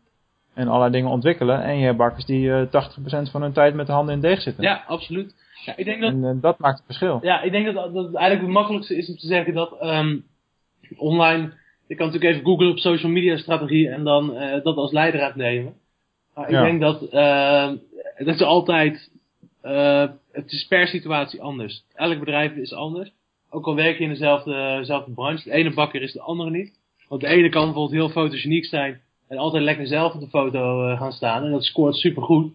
En 0.57 0.69
allerlei 0.69 0.91
dingen 0.93 1.11
ontwikkelen. 1.11 1.63
En 1.63 1.79
je 1.79 1.85
hebt 1.85 1.97
bakkers 1.97 2.25
die 2.25 2.53
eh 2.53 2.67
80% 2.67 3.31
van 3.31 3.43
hun 3.43 3.53
tijd 3.53 3.75
met 3.75 3.87
de 3.87 3.93
handen 3.93 4.15
in 4.15 4.21
deeg 4.21 4.41
zitten. 4.43 4.63
Ja, 4.65 4.85
absoluut. 4.87 5.35
Ja, 5.65 5.77
ik 5.77 5.85
denk 5.85 6.01
dat 6.01 6.13
En 6.13 6.25
eh, 6.25 6.31
dat 6.41 6.59
maakt 6.59 6.77
het 6.77 6.87
verschil. 6.87 7.19
Ja, 7.23 7.41
ik 7.43 7.51
denk 7.53 7.65
dat, 7.67 7.75
dat 7.75 8.05
het 8.05 8.15
eigenlijk 8.15 8.41
het 8.47 8.55
makkelijkste 8.55 8.97
is 8.97 9.09
om 9.09 9.17
te 9.17 9.27
zeggen 9.27 9.55
dat 9.55 9.77
ehm, 9.81 10.17
online, 10.97 11.53
je 11.87 11.95
kan 11.95 12.07
natuurlijk 12.07 12.33
even 12.33 12.47
googlen 12.47 12.71
op 12.71 12.79
social 12.79 13.13
media 13.13 13.37
strategie 13.37 13.89
en 13.89 14.05
dan 14.05 14.37
eh, 14.37 14.63
dat 14.65 14.77
als 14.77 14.93
leidraad 14.93 15.35
nemen. 15.35 15.75
Maar 16.35 16.45
ik 16.45 16.51
Ja. 16.51 16.63
denk 16.63 16.81
dat 16.81 17.01
het 18.15 18.27
is 18.27 18.43
altijd, 18.43 19.11
het 20.33 20.53
is 20.53 20.67
per 20.69 20.87
situatie 20.89 21.43
anders. 21.43 21.85
Elk 21.95 22.19
bedrijf 22.19 22.53
is 22.53 22.73
anders. 22.73 23.13
Ook 23.51 23.67
al 23.67 23.75
werk 23.75 23.99
je 23.99 24.05
in 24.05 24.11
dezelfde, 24.11 24.77
dezelfde 24.79 25.11
branche, 25.13 25.49
de 25.49 25.55
ene 25.55 25.75
bakker 25.75 26.03
is 26.03 26.13
de 26.13 26.21
andere 26.21 26.51
niet. 26.51 26.79
Want 27.09 27.21
de 27.21 27.27
ene 27.27 27.49
kan 27.49 27.65
bijvoorbeeld 27.65 27.93
heel 28.01 28.23
fotogeniek 28.23 28.65
zijn 28.65 29.01
en 29.29 29.39
altijd 29.39 29.63
lekker 29.63 29.87
zelf 29.87 30.15
op 30.15 30.21
de 30.21 30.29
foto 30.29 30.89
eh, 30.89 30.99
gaan 30.99 31.13
staan 31.13 31.45
en 31.45 31.51
dat 31.51 31.65
scoort 31.65 31.95
supergoed. 31.97 32.53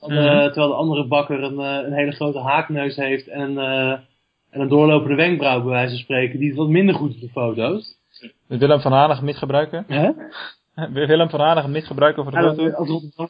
Terwijl 0.00 0.22
de- 0.22 0.34
Mhm. 0.36 0.44
terwijl 0.46 0.68
de 0.68 0.74
andere 0.74 1.06
bakker 1.06 1.42
een, 1.42 1.58
eh, 1.60 1.86
een 1.86 1.92
hele 1.92 2.12
grote 2.12 2.38
haakneus 2.38 2.96
heeft 2.96 3.28
en 3.28 3.40
een, 3.40 3.58
eh, 3.58 3.90
en 4.50 4.60
een 4.60 4.68
doorlopende 4.68 5.14
wenkbrauw 5.14 5.60
bij 5.62 5.70
wijze 5.70 5.90
van 5.90 5.98
spreken, 6.02 6.38
die 6.38 6.50
is 6.50 6.56
wat 6.56 6.68
minder 6.68 6.94
goed 6.94 7.14
op 7.14 7.20
de 7.20 7.28
foto's. 7.28 7.98
Dus 8.48 8.58
Willem 8.58 8.80
van 8.80 8.92
Hanegem 8.92 9.24
niet 9.24 9.36
gebruiken? 9.36 9.84
Hè? 9.88 10.10
Willem 10.92 11.30
van 11.30 11.40
Hanegem 11.40 11.70
niet 11.72 11.86
gebruiken 11.86 12.22
voor 12.22 12.32
de 12.32 12.38
foto? 12.38 12.64
dat, 12.64 12.74
als 12.74 12.88
Rotterdam 12.88 13.28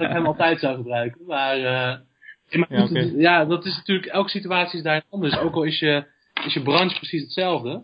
ik 0.00 0.12
hem 0.12 0.26
altijd 0.26 0.58
zou 0.60 0.76
gebruiken. 0.76 1.20
Maar, 1.26 1.56
eh, 1.58 1.96
goed, 2.86 3.12
ja, 3.16 3.44
dat 3.44 3.64
is 3.64 3.76
natuurlijk, 3.76 4.06
elke 4.06 4.28
situatie 4.28 4.78
is 4.78 4.84
daar 4.84 5.02
anders. 5.10 5.38
Ook 5.38 5.54
al 5.54 5.62
is 5.62 5.78
je, 5.78 6.04
is 6.46 6.52
je 6.54 6.62
branche 6.62 6.96
precies 6.98 7.22
hetzelfde. 7.22 7.82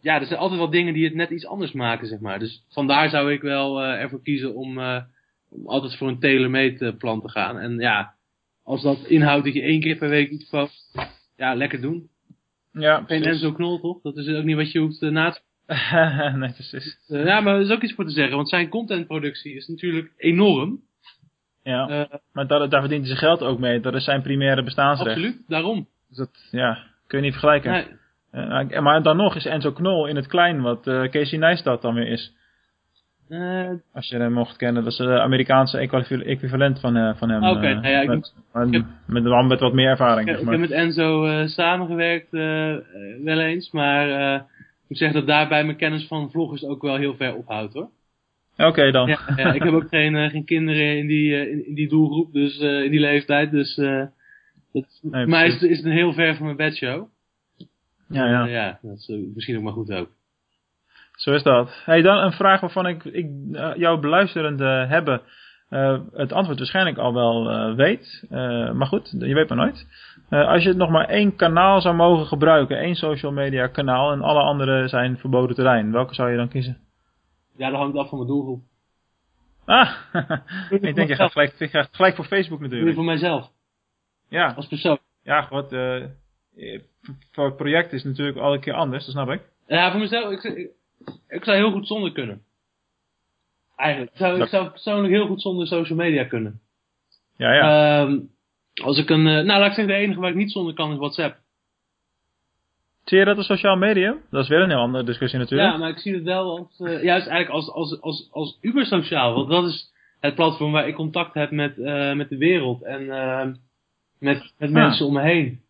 Ja, 0.00 0.20
er 0.20 0.26
zijn 0.26 0.38
altijd 0.38 0.58
wel 0.58 0.70
dingen 0.70 0.94
die 0.94 1.04
het 1.04 1.14
net 1.14 1.30
iets 1.30 1.46
anders 1.46 1.72
maken, 1.72 2.06
zeg 2.06 2.20
maar. 2.20 2.38
Dus 2.38 2.64
vandaar 2.68 3.10
zou 3.10 3.32
ik 3.32 3.42
wel 3.42 3.82
eh, 3.82 4.00
ervoor 4.00 4.22
kiezen 4.22 4.54
om, 4.54 4.78
eh, 4.78 5.02
om 5.48 5.66
altijd 5.66 5.96
voor 5.96 6.08
een 6.08 6.18
tailor-made 6.18 6.86
eh, 6.86 6.96
plan 6.96 7.20
te 7.20 7.28
gaan. 7.28 7.58
En 7.58 7.78
ja, 7.78 8.14
als 8.62 8.82
dat 8.82 9.06
inhoudt 9.06 9.44
dat 9.44 9.54
je 9.54 9.62
één 9.62 9.80
keer 9.80 9.96
per 9.96 10.08
week 10.08 10.30
iets 10.30 10.48
post, 10.48 10.94
ja, 11.36 11.54
lekker 11.54 11.80
doen. 11.80 12.08
Ja, 12.72 13.04
Geen. 13.06 13.22
Enzo 13.22 13.52
Knol, 13.52 13.80
toch? 13.80 14.00
Dat 14.02 14.16
is 14.16 14.28
ook 14.28 14.44
niet 14.44 14.56
wat 14.56 14.72
je 14.72 14.78
hoeft 14.78 15.00
na 15.00 15.30
te 15.30 15.40
nee, 16.36 16.52
precies. 16.52 16.98
Ja, 17.06 17.40
maar 17.40 17.54
er 17.54 17.60
is 17.60 17.70
ook 17.70 17.82
iets 17.82 17.92
voor 17.92 18.04
te 18.04 18.10
zeggen, 18.10 18.36
want 18.36 18.48
zijn 18.48 18.68
contentproductie 18.68 19.54
is 19.54 19.66
natuurlijk 19.66 20.12
enorm. 20.16 20.80
Ja. 21.62 22.08
Maar 22.32 22.46
daar, 22.46 22.68
daar 22.68 22.80
verdient 22.80 23.06
hij 23.06 23.16
zijn 23.16 23.30
geld 23.30 23.42
ook 23.42 23.58
mee. 23.58 23.80
Dat 23.80 23.94
is 23.94 24.04
zijn 24.04 24.22
primaire 24.22 24.62
bestaansrecht. 24.62 25.16
absoluut, 25.16 25.48
daarom. 25.48 25.88
Dus 26.08 26.16
dat, 26.16 26.48
ja, 26.50 26.78
kun 27.06 27.18
je 27.18 27.24
niet 27.24 27.32
vergelijken. 27.32 27.70
Nee, 27.70 27.86
Eh, 28.30 28.80
maar 28.80 29.02
dan 29.02 29.16
nog 29.16 29.36
is 29.36 29.44
Enzo 29.46 29.72
Knol 29.72 30.06
in 30.06 30.16
het 30.16 30.26
klein 30.26 30.60
wat 30.60 30.86
eh, 30.86 31.02
Casey 31.02 31.38
Neistat 31.38 31.82
dan 31.82 31.94
weer 31.94 32.08
is. 32.08 32.32
eh, 33.28 33.68
Als 33.92 34.08
je 34.08 34.16
hem 34.16 34.32
mocht 34.32 34.56
kennen, 34.56 34.82
dat 34.82 34.92
is 34.92 34.98
de 34.98 35.20
Amerikaanse 35.20 35.78
equival- 35.78 36.20
equivalent 36.20 36.80
van, 36.80 37.16
van 37.16 37.28
hem. 37.30 37.44
Oké, 37.44 37.66
eh, 37.66 37.74
nou 37.74 37.88
ja, 37.88 38.00
ik 38.00 38.08
met, 38.08 38.34
ik 38.66 38.72
heb- 38.72 38.84
met 39.06 39.22
met 39.48 39.60
wat 39.60 39.72
meer 39.72 39.88
ervaring. 39.88 40.20
ik, 40.28 40.32
zeg 40.34 40.38
ik 40.38 40.44
maar. 40.44 40.58
heb 40.58 40.68
met 40.68 40.70
Enzo 40.78 41.26
samengewerkt 41.46 42.30
wel 43.24 43.40
eens, 43.40 43.70
maar 43.70 44.34
ik 44.34 44.88
moet 44.88 44.98
zeggen 44.98 45.18
dat 45.18 45.26
daarbij 45.28 45.64
mijn 45.64 45.76
kennis 45.76 46.06
van 46.06 46.30
vloggers 46.30 46.64
ook 46.64 46.82
wel 46.82 46.96
heel 46.96 47.14
ver 47.16 47.34
ophoudt 47.34 47.74
hoor. 47.74 47.88
Oké 48.56 48.90
dan. 48.90 49.08
Ja, 49.08 49.18
ja, 49.36 49.52
ik 49.52 49.62
heb 49.62 49.72
ook 49.72 49.88
geen, 49.96 50.30
geen 50.30 50.44
kinderen 50.44 50.98
in 50.98 51.06
die, 51.06 51.50
in, 51.50 51.66
in 51.66 51.74
die 51.74 51.88
doelgroep, 51.88 52.32
dus 52.32 52.58
in 52.58 52.90
die 52.90 53.00
leeftijd, 53.00 53.50
dus 53.50 53.74
dat, 53.74 53.80
Nee, 54.72 54.82
voor 55.02 55.28
mij 55.28 55.46
is, 55.46 55.62
is 55.62 55.76
het 55.76 55.86
een 55.86 55.92
heel 55.92 56.12
ver 56.12 56.34
van 56.36 56.44
mijn 56.44 56.56
bedshow. 56.56 57.06
Ja, 58.10 58.26
ja. 58.26 58.44
Ja, 58.44 58.78
dat 58.82 58.96
is 58.96 59.08
eh, 59.08 59.16
misschien 59.34 59.56
ook 59.56 59.62
maar 59.62 59.72
goed 59.72 59.92
ook. 59.92 60.08
Zo 61.12 61.32
is 61.32 61.42
dat. 61.42 61.82
Hey, 61.84 62.02
dan 62.02 62.16
een 62.16 62.32
vraag 62.32 62.60
waarvan 62.60 62.86
ik, 62.86 63.04
ik 63.04 63.26
eh, 63.52 63.70
jouw 63.74 63.98
beluisterende 63.98 64.86
hebben 64.88 65.22
eh, 65.68 66.00
het 66.12 66.32
antwoord 66.32 66.58
waarschijnlijk 66.58 66.98
al 66.98 67.14
wel 67.14 67.74
weet. 67.74 68.26
Maar 68.74 68.86
goed, 68.86 69.14
je 69.18 69.34
weet 69.34 69.48
maar 69.48 69.58
nooit. 69.58 69.86
Als 70.28 70.62
je 70.62 70.72
nog 70.72 70.90
maar 70.90 71.08
één 71.08 71.36
kanaal 71.36 71.80
zou 71.80 71.94
mogen 71.94 72.26
gebruiken, 72.26 72.78
één 72.78 72.94
social 72.94 73.32
media 73.32 73.66
kanaal 73.66 74.12
en 74.12 74.22
alle 74.22 74.40
andere 74.40 74.88
zijn 74.88 75.18
verboden 75.18 75.56
terrein, 75.56 75.92
welke 75.92 76.14
zou 76.14 76.30
je 76.30 76.36
dan 76.36 76.48
kiezen? 76.48 76.78
Ja, 77.56 77.70
dat 77.70 77.78
hangt 77.78 77.96
af 77.96 78.08
van 78.08 78.18
mijn 78.18 78.30
doelgroep. 78.30 78.62
Ah, 79.64 79.90
ik 80.70 80.94
denk 80.94 81.08
je 81.08 81.14
gaat 81.14 81.32
gelijk, 81.32 81.58
je 81.58 81.68
gaat 81.68 81.88
gelijk 81.92 82.14
voor 82.14 82.24
Facebook 82.24 82.60
natuurlijk. 82.60 82.94
voor 82.94 83.04
mijzelf, 83.04 83.50
Ja, 84.28 84.52
als 84.56 84.66
persoon. 84.66 84.98
ja 85.22 85.46
wat, 85.50 85.72
voor 87.32 87.44
het 87.44 87.56
project 87.56 87.92
is 87.92 88.02
het 88.02 88.10
natuurlijk 88.10 88.38
al 88.38 88.52
een 88.54 88.60
keer 88.60 88.74
anders, 88.74 89.04
dat 89.04 89.14
snap 89.14 89.30
ik. 89.30 89.40
Ja, 89.66 89.90
voor 89.90 90.00
mezelf, 90.00 90.32
ik, 90.32 90.42
ik, 90.42 90.70
ik 91.28 91.44
zou 91.44 91.56
heel 91.56 91.72
goed 91.72 91.86
zonder 91.86 92.12
kunnen. 92.12 92.42
Eigenlijk. 93.76 94.10
Ik 94.12 94.18
zou, 94.18 94.42
ik 94.42 94.48
zou 94.48 94.68
persoonlijk 94.70 95.12
heel 95.12 95.26
goed 95.26 95.42
zonder 95.42 95.66
social 95.66 95.98
media 95.98 96.24
kunnen. 96.24 96.60
Ja, 97.36 97.54
ja. 97.54 98.00
Ehm, 98.00 98.18
als 98.82 98.98
ik 98.98 99.10
een, 99.10 99.26
eh, 99.26 99.32
nou 99.32 99.46
laat 99.46 99.66
ik 99.66 99.74
zeggen, 99.74 99.86
de 99.86 100.00
enige 100.00 100.20
waar 100.20 100.30
ik 100.30 100.36
niet 100.36 100.52
zonder 100.52 100.74
kan 100.74 100.92
is 100.92 100.98
WhatsApp. 100.98 101.38
Zie 103.04 103.18
je 103.18 103.24
dat 103.24 103.36
als 103.36 103.46
sociaal 103.46 103.76
medium? 103.76 104.20
Dat 104.30 104.42
is 104.42 104.48
weer 104.48 104.60
een 104.60 104.68
heel 104.70 104.78
andere 104.78 105.04
discussie 105.04 105.38
natuurlijk. 105.38 105.70
Ja, 105.70 105.76
maar 105.76 105.88
ik 105.88 105.98
zie 105.98 106.14
het 106.14 106.22
wel 106.22 106.58
als, 106.58 106.80
eh, 106.88 107.02
juist 107.02 107.26
eigenlijk 107.26 107.50
als, 107.50 107.70
als, 107.70 108.00
als, 108.00 108.28
als 108.32 108.58
uber 108.60 108.86
sociaal. 108.86 109.34
Want 109.34 109.48
dat 109.48 109.64
is 109.64 109.92
het 110.20 110.34
platform 110.34 110.72
waar 110.72 110.88
ik 110.88 110.94
contact 110.94 111.34
heb 111.34 111.50
met, 111.50 111.78
eh, 111.78 112.12
met 112.12 112.28
de 112.28 112.36
wereld 112.36 112.82
en 112.82 113.10
ehm, 113.10 113.54
met, 114.18 114.52
met 114.58 114.68
Ah. 114.68 114.74
mensen 114.74 115.06
om 115.06 115.12
me 115.12 115.22
heen. 115.22 115.60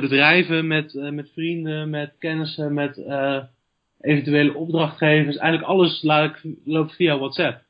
Bedrijven, 0.00 0.66
met, 0.66 0.94
eh, 0.94 1.10
met 1.10 1.30
vrienden, 1.32 1.90
met 1.90 2.12
kennissen, 2.18 2.74
met 2.74 2.96
eh, 2.96 3.42
eventuele 4.00 4.54
opdrachtgevers. 4.54 5.36
Eigenlijk 5.36 5.70
alles 5.70 6.02
laat 6.02 6.30
ik, 6.30 6.54
loopt 6.64 6.94
via 6.94 7.18
WhatsApp. 7.18 7.62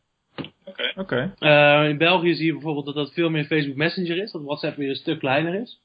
Oké. 0.97 1.35
Eh, 1.39 1.89
in 1.89 1.99
België 1.99 2.35
zie 2.35 2.47
je 2.47 2.53
bijvoorbeeld 2.53 2.87
dat 2.87 2.95
dat 2.95 3.13
veel 3.13 3.31
meer 3.31 3.45
Facebook 3.45 3.77
Messenger 3.77 4.23
is, 4.23 4.33
dat 4.33 4.43
WhatsApp 4.43 4.77
weer 4.77 4.89
een 4.89 4.95
stuk 4.95 5.19
kleiner 5.19 5.55
is. 5.55 5.81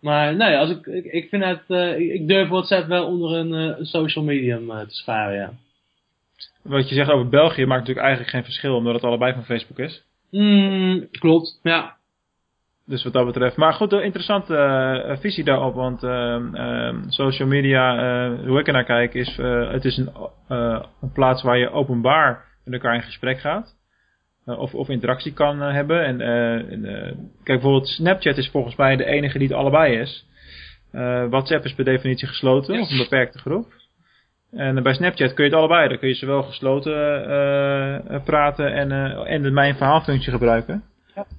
Maar 0.00 0.36
nee, 0.36 0.56
als 0.56 0.70
ik, 0.70 0.86
ik, 0.86 1.04
ik 1.04 1.28
vind 1.28 1.44
het, 1.44 1.64
eh, 1.68 1.98
ik, 1.98 2.28
durf 2.28 2.48
WhatsApp 2.48 2.88
wel 2.88 3.06
onder 3.06 3.32
een, 3.32 3.54
eh, 3.54 3.84
social 3.84 4.24
medium 4.24 4.70
eh, 4.70 4.80
te 4.80 4.94
scharen, 4.94 5.36
ja. 5.36 5.52
Wat 6.62 6.88
je 6.88 6.94
zegt 6.94 7.10
over 7.10 7.28
België 7.28 7.66
maakt 7.66 7.80
natuurlijk 7.80 8.06
eigenlijk 8.06 8.30
geen 8.30 8.44
verschil, 8.44 8.74
omdat 8.74 8.94
het 8.94 9.04
allebei 9.04 9.32
van 9.32 9.44
Facebook 9.44 9.78
is. 9.78 10.02
Mm, 10.30 11.08
klopt, 11.10 11.60
ja. 11.62 11.96
Dus 12.88 13.04
wat 13.04 13.12
dat 13.12 13.26
betreft. 13.26 13.56
Maar 13.56 13.72
goed, 13.72 13.92
een 13.92 14.04
interessante 14.04 14.56
eh, 14.56 15.16
visie 15.18 15.44
daarop. 15.44 15.74
Want 15.74 16.02
ehm, 16.02 16.54
ehm, 16.54 16.96
social 17.08 17.48
media, 17.48 17.96
eh, 17.96 18.46
hoe 18.46 18.58
ik 18.58 18.66
er 18.66 18.72
naar 18.72 18.84
kijk, 18.84 19.14
is 19.14 19.38
eh, 19.38 19.70
het 19.70 19.84
is 19.84 19.96
een, 19.96 20.10
eh, 20.48 20.82
een 21.00 21.12
plaats 21.12 21.42
waar 21.42 21.58
je 21.58 21.70
openbaar 21.70 22.44
met 22.64 22.74
elkaar 22.74 22.94
in 22.94 23.02
gesprek 23.02 23.40
gaat. 23.40 23.76
Eh, 24.44 24.58
of, 24.58 24.74
of 24.74 24.88
interactie 24.88 25.32
kan 25.32 25.62
eh, 25.62 25.72
hebben. 25.72 26.04
En, 26.04 26.20
eh, 26.20 26.72
en, 26.72 26.84
eh, 26.84 27.02
kijk, 27.42 27.60
bijvoorbeeld 27.60 27.88
Snapchat 27.88 28.36
is 28.36 28.48
volgens 28.48 28.76
mij 28.76 28.96
de 28.96 29.04
enige 29.04 29.38
die 29.38 29.48
het 29.48 29.56
allebei 29.56 29.98
is. 29.98 30.26
Eh, 30.92 31.24
WhatsApp 31.28 31.64
is 31.64 31.74
per 31.74 31.84
definitie 31.84 32.28
gesloten, 32.28 32.80
of 32.80 32.90
een 32.90 32.98
beperkte 32.98 33.38
groep. 33.38 33.72
En 34.52 34.76
eh, 34.76 34.82
bij 34.82 34.94
Snapchat 34.94 35.34
kun 35.34 35.44
je 35.44 35.50
het 35.50 35.58
allebei. 35.58 35.88
Dan 35.88 35.98
kun 35.98 36.08
je 36.08 36.14
zowel 36.14 36.42
gesloten 36.42 37.26
eh, 37.26 38.14
eh, 38.14 38.24
praten 38.24 38.72
en, 38.72 38.92
eh, 38.92 39.32
en 39.32 39.42
de 39.42 39.50
mijn 39.50 39.76
verhaalfunctie 39.76 40.32
gebruiken. 40.32 40.82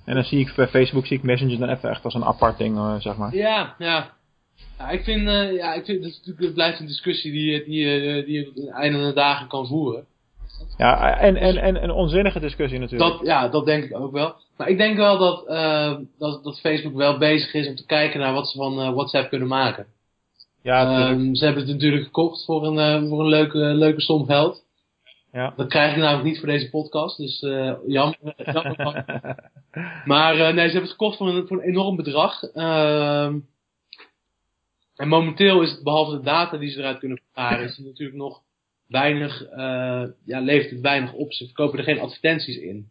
En 0.06 0.14
dan 0.16 0.24
zie 0.24 0.40
ik 0.40 0.54
bij 0.56 0.68
Facebook 0.68 1.06
zie 1.06 1.18
ik 1.18 1.24
Messenger 1.24 1.60
dan 1.60 1.70
even 1.70 1.90
echt 1.90 2.04
als 2.04 2.14
een 2.14 2.24
apart 2.26 2.58
ding, 2.58 2.78
eh, 2.78 2.96
zeg 3.00 3.18
maar. 3.18 3.36
Ja, 3.36 3.76
ja. 3.78 4.12
ja 4.78 4.90
ik 4.90 5.04
vind, 5.04 5.28
eh, 5.28 5.56
ja, 5.56 5.74
ik 5.74 5.86
vind, 5.86 6.04
dat, 6.04 6.20
natuurlijk, 6.26 6.54
blijft 6.54 6.80
een 6.80 6.86
discussie 6.86 7.32
die, 7.32 7.52
je- 7.52 7.64
die, 7.66 7.86
je- 7.88 8.24
die 8.26 8.40
je 8.40 8.52
het 8.66 8.70
einde 8.74 8.98
van 8.98 9.08
de 9.08 9.14
dagen 9.14 9.48
kan 9.48 9.68
voeren. 9.68 10.06
Ja, 10.78 11.18
en, 11.20 11.36
en, 11.36 11.58
en 11.58 11.84
een 11.84 11.92
onzinnige 11.92 12.40
discussie 12.40 12.80
natuurlijk. 12.80 13.12
Dat, 13.18 13.28
ja, 13.28 13.48
dat 13.48 13.66
denk 13.66 13.84
ik 13.84 13.96
ook 14.00 14.12
wel. 14.12 14.36
Maar 14.58 14.70
ik 14.70 14.78
denk 14.78 14.98
wel 14.98 15.18
dat, 15.18 15.48
eh, 15.48 15.96
dat, 16.18 16.44
dat 16.44 16.60
Facebook 16.60 16.94
wel 16.96 17.18
bezig 17.18 17.54
is 17.54 17.68
om 17.68 17.76
te 17.76 17.86
kijken 17.86 18.20
naar 18.20 18.34
wat 18.34 18.50
ze 18.50 18.58
van 18.58 18.80
eh, 18.82 18.90
WhatsApp 18.94 19.30
kunnen 19.30 19.48
maken. 19.48 19.86
ja. 20.62 21.08
Ehm, 21.10 21.34
ze 21.34 21.46
hebben 21.46 21.64
het 21.64 21.72
natuurlijk 21.72 22.04
gekocht 22.04 22.46
voor 22.46 22.66
een, 22.66 22.80
eh, 22.80 23.10
voor 23.10 23.20
een 23.20 23.30
leuke, 23.30 23.58
leuke 23.58 24.02
som 24.02 24.26
geld. 24.26 24.64
Ja. 25.32 25.54
Dat 25.56 25.68
krijg 25.68 25.92
ik 25.92 25.98
namelijk 25.98 26.24
niet 26.24 26.40
voor 26.40 26.48
deze 26.48 26.70
podcast, 26.70 27.18
dus 27.18 27.42
uh, 27.42 27.74
jammer. 27.88 28.18
jammer 28.54 29.06
maar 30.06 30.36
uh, 30.38 30.42
nee, 30.42 30.54
ze 30.54 30.60
hebben 30.62 30.82
het 30.82 30.92
gekocht 30.92 31.18
voor 31.18 31.30
een, 31.30 31.48
voor 31.48 31.58
een 31.58 31.70
enorm 31.70 31.96
bedrag. 31.96 32.56
Uh, 32.56 33.26
en 34.96 35.08
momenteel 35.08 35.62
is 35.62 35.72
het, 35.72 35.84
behalve 35.84 36.18
de 36.18 36.24
data 36.24 36.58
die 36.58 36.70
ze 36.70 36.80
eruit 36.80 37.00
kunnen 37.00 37.22
vergaren, 37.32 37.66
is 37.66 37.78
het 37.78 37.86
natuurlijk 37.86 38.18
nog 38.18 38.42
weinig, 38.88 39.52
uh, 39.52 40.06
ja, 40.26 40.40
levert 40.40 40.72
het 40.72 40.82
weinig 40.82 41.14
op. 41.14 41.34
Ze 41.34 41.46
verkopen 41.46 41.78
er 41.78 41.84
geen 41.84 42.00
advertenties 42.00 42.58
in. 42.58 42.90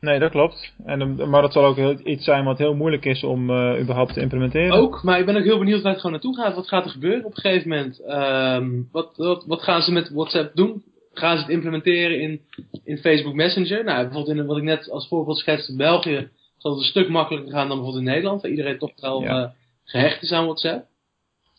Nee, 0.00 0.18
dat 0.18 0.30
klopt. 0.30 0.72
En, 0.84 1.30
maar 1.30 1.42
dat 1.42 1.52
zal 1.52 1.64
ook 1.64 1.98
iets 1.98 2.24
zijn 2.24 2.44
wat 2.44 2.58
heel 2.58 2.74
moeilijk 2.74 3.04
is 3.04 3.24
om 3.24 3.50
uh, 3.50 3.80
überhaupt 3.80 4.14
te 4.14 4.20
implementeren. 4.20 4.72
Ook, 4.72 5.02
maar 5.02 5.18
ik 5.18 5.26
ben 5.26 5.36
ook 5.36 5.44
heel 5.44 5.58
benieuwd 5.58 5.82
waar 5.82 5.92
het 5.92 6.00
gewoon 6.00 6.12
naartoe 6.12 6.36
gaat. 6.36 6.54
Wat 6.54 6.68
gaat 6.68 6.84
er 6.84 6.90
gebeuren 6.90 7.24
op 7.24 7.36
een 7.36 7.42
gegeven 7.42 7.68
moment? 7.68 8.02
Um, 8.08 8.88
wat, 8.92 9.16
wat, 9.16 9.44
wat 9.46 9.62
gaan 9.62 9.82
ze 9.82 9.92
met 9.92 10.10
WhatsApp 10.10 10.54
doen? 10.54 10.82
Gaan 11.12 11.36
ze 11.36 11.42
het 11.42 11.52
implementeren 11.52 12.20
in, 12.20 12.40
in 12.84 12.98
Facebook 12.98 13.34
Messenger? 13.34 13.84
Nou, 13.84 14.04
bijvoorbeeld 14.04 14.36
in 14.36 14.46
wat 14.46 14.56
ik 14.56 14.62
net 14.62 14.90
als 14.90 15.08
voorbeeld 15.08 15.38
schetste, 15.38 15.76
België 15.76 16.28
zal 16.56 16.70
het 16.70 16.80
een 16.80 16.86
stuk 16.86 17.08
makkelijker 17.08 17.52
gaan 17.52 17.68
dan 17.68 17.76
bijvoorbeeld 17.76 18.06
in 18.06 18.12
Nederland, 18.12 18.42
waar 18.42 18.50
iedereen 18.50 18.78
toch 18.78 18.92
wel 18.96 19.22
ja. 19.22 19.42
uh, 19.42 19.48
gehecht 19.84 20.22
is 20.22 20.32
aan 20.32 20.44
WhatsApp. 20.44 20.86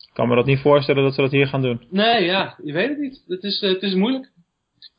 Ik 0.08 0.16
kan 0.16 0.28
me 0.28 0.34
dat 0.34 0.46
niet 0.46 0.60
voorstellen 0.60 1.02
dat 1.02 1.14
ze 1.14 1.20
dat 1.20 1.30
hier 1.30 1.46
gaan 1.46 1.62
doen. 1.62 1.80
Nee, 1.90 2.24
ja, 2.24 2.54
je 2.62 2.72
weet 2.72 2.88
het 2.88 2.98
niet. 2.98 3.24
Het 3.26 3.42
is, 3.42 3.62
uh, 3.62 3.72
het 3.72 3.82
is 3.82 3.94
moeilijk. 3.94 4.30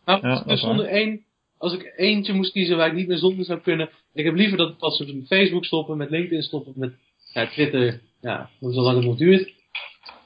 Maar 0.06 0.27
ja, 0.27 0.43
dus 0.45 0.60
zonder 0.60 0.86
één, 0.86 1.25
als 1.62 1.74
ik 1.74 1.93
eentje 1.95 2.34
moest 2.34 2.52
kiezen 2.52 2.78
waar 2.78 2.88
ik 2.88 2.93
niet 2.93 3.08
meer 3.08 3.17
zonder 3.17 3.45
zou 3.45 3.60
kunnen, 3.60 3.89
ik 4.13 4.26
heb 4.26 4.36
liever 4.36 4.58
dat, 4.58 4.80
dat 4.80 4.95
ze 4.95 5.15
met 5.15 5.28
Facebook 5.28 5.65
stoppen, 5.65 5.97
met 5.97 6.10
LinkedIn 6.10 6.41
stoppen, 6.41 6.74
met 6.76 6.93
ja, 7.34 7.47
Twitter, 7.47 8.02
ja, 8.21 8.50
zolang 8.60 8.97
het 8.97 9.06
nog 9.06 9.17
duurt. 9.17 9.54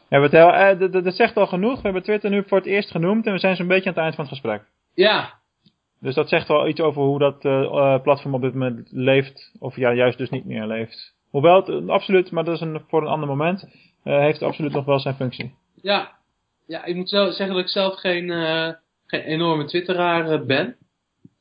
Ja, 0.09 0.21
het 0.21 0.91
dat 0.91 1.15
zegt 1.15 1.37
al 1.37 1.47
genoeg. 1.47 1.75
We 1.75 1.81
hebben 1.81 2.03
Twitter 2.03 2.29
nu 2.29 2.43
voor 2.47 2.57
het 2.57 2.67
eerst 2.67 2.91
genoemd 2.91 3.25
en 3.25 3.33
we 3.33 3.39
zijn 3.39 3.55
zo'n 3.55 3.67
beetje 3.67 3.89
aan 3.89 3.95
het 3.95 4.03
eind 4.03 4.15
van 4.15 4.23
het 4.23 4.33
gesprek. 4.33 4.63
Ja. 4.93 5.33
Dus 5.99 6.15
dat 6.15 6.29
zegt 6.29 6.47
wel 6.47 6.67
iets 6.67 6.79
over 6.79 7.01
hoe 7.01 7.19
dat 7.19 7.45
uh, 7.45 8.01
platform 8.01 8.33
op 8.33 8.41
dit 8.41 8.53
moment 8.53 8.87
leeft, 8.91 9.51
of 9.59 9.75
ja, 9.75 9.93
juist 9.93 10.17
dus 10.17 10.29
niet 10.29 10.45
meer 10.45 10.67
leeft. 10.67 11.13
Hoewel 11.29 11.65
het 11.65 11.89
absoluut, 11.89 12.31
maar 12.31 12.43
dat 12.43 12.55
is 12.55 12.61
een, 12.61 12.81
voor 12.87 13.01
een 13.01 13.07
ander 13.07 13.27
moment, 13.27 13.63
uh, 14.03 14.19
heeft 14.19 14.43
absoluut 14.43 14.71
nog 14.71 14.85
wel 14.85 14.99
zijn 14.99 15.15
functie. 15.15 15.55
Ja, 15.81 16.11
ja 16.67 16.85
ik 16.85 16.95
moet 16.95 17.09
zelf 17.09 17.33
zeggen 17.33 17.55
dat 17.55 17.63
ik 17.63 17.69
zelf 17.69 17.99
geen, 17.99 18.25
uh, 18.25 18.69
geen 19.05 19.21
enorme 19.21 19.65
twitteraar 19.65 20.45
ben. 20.45 20.77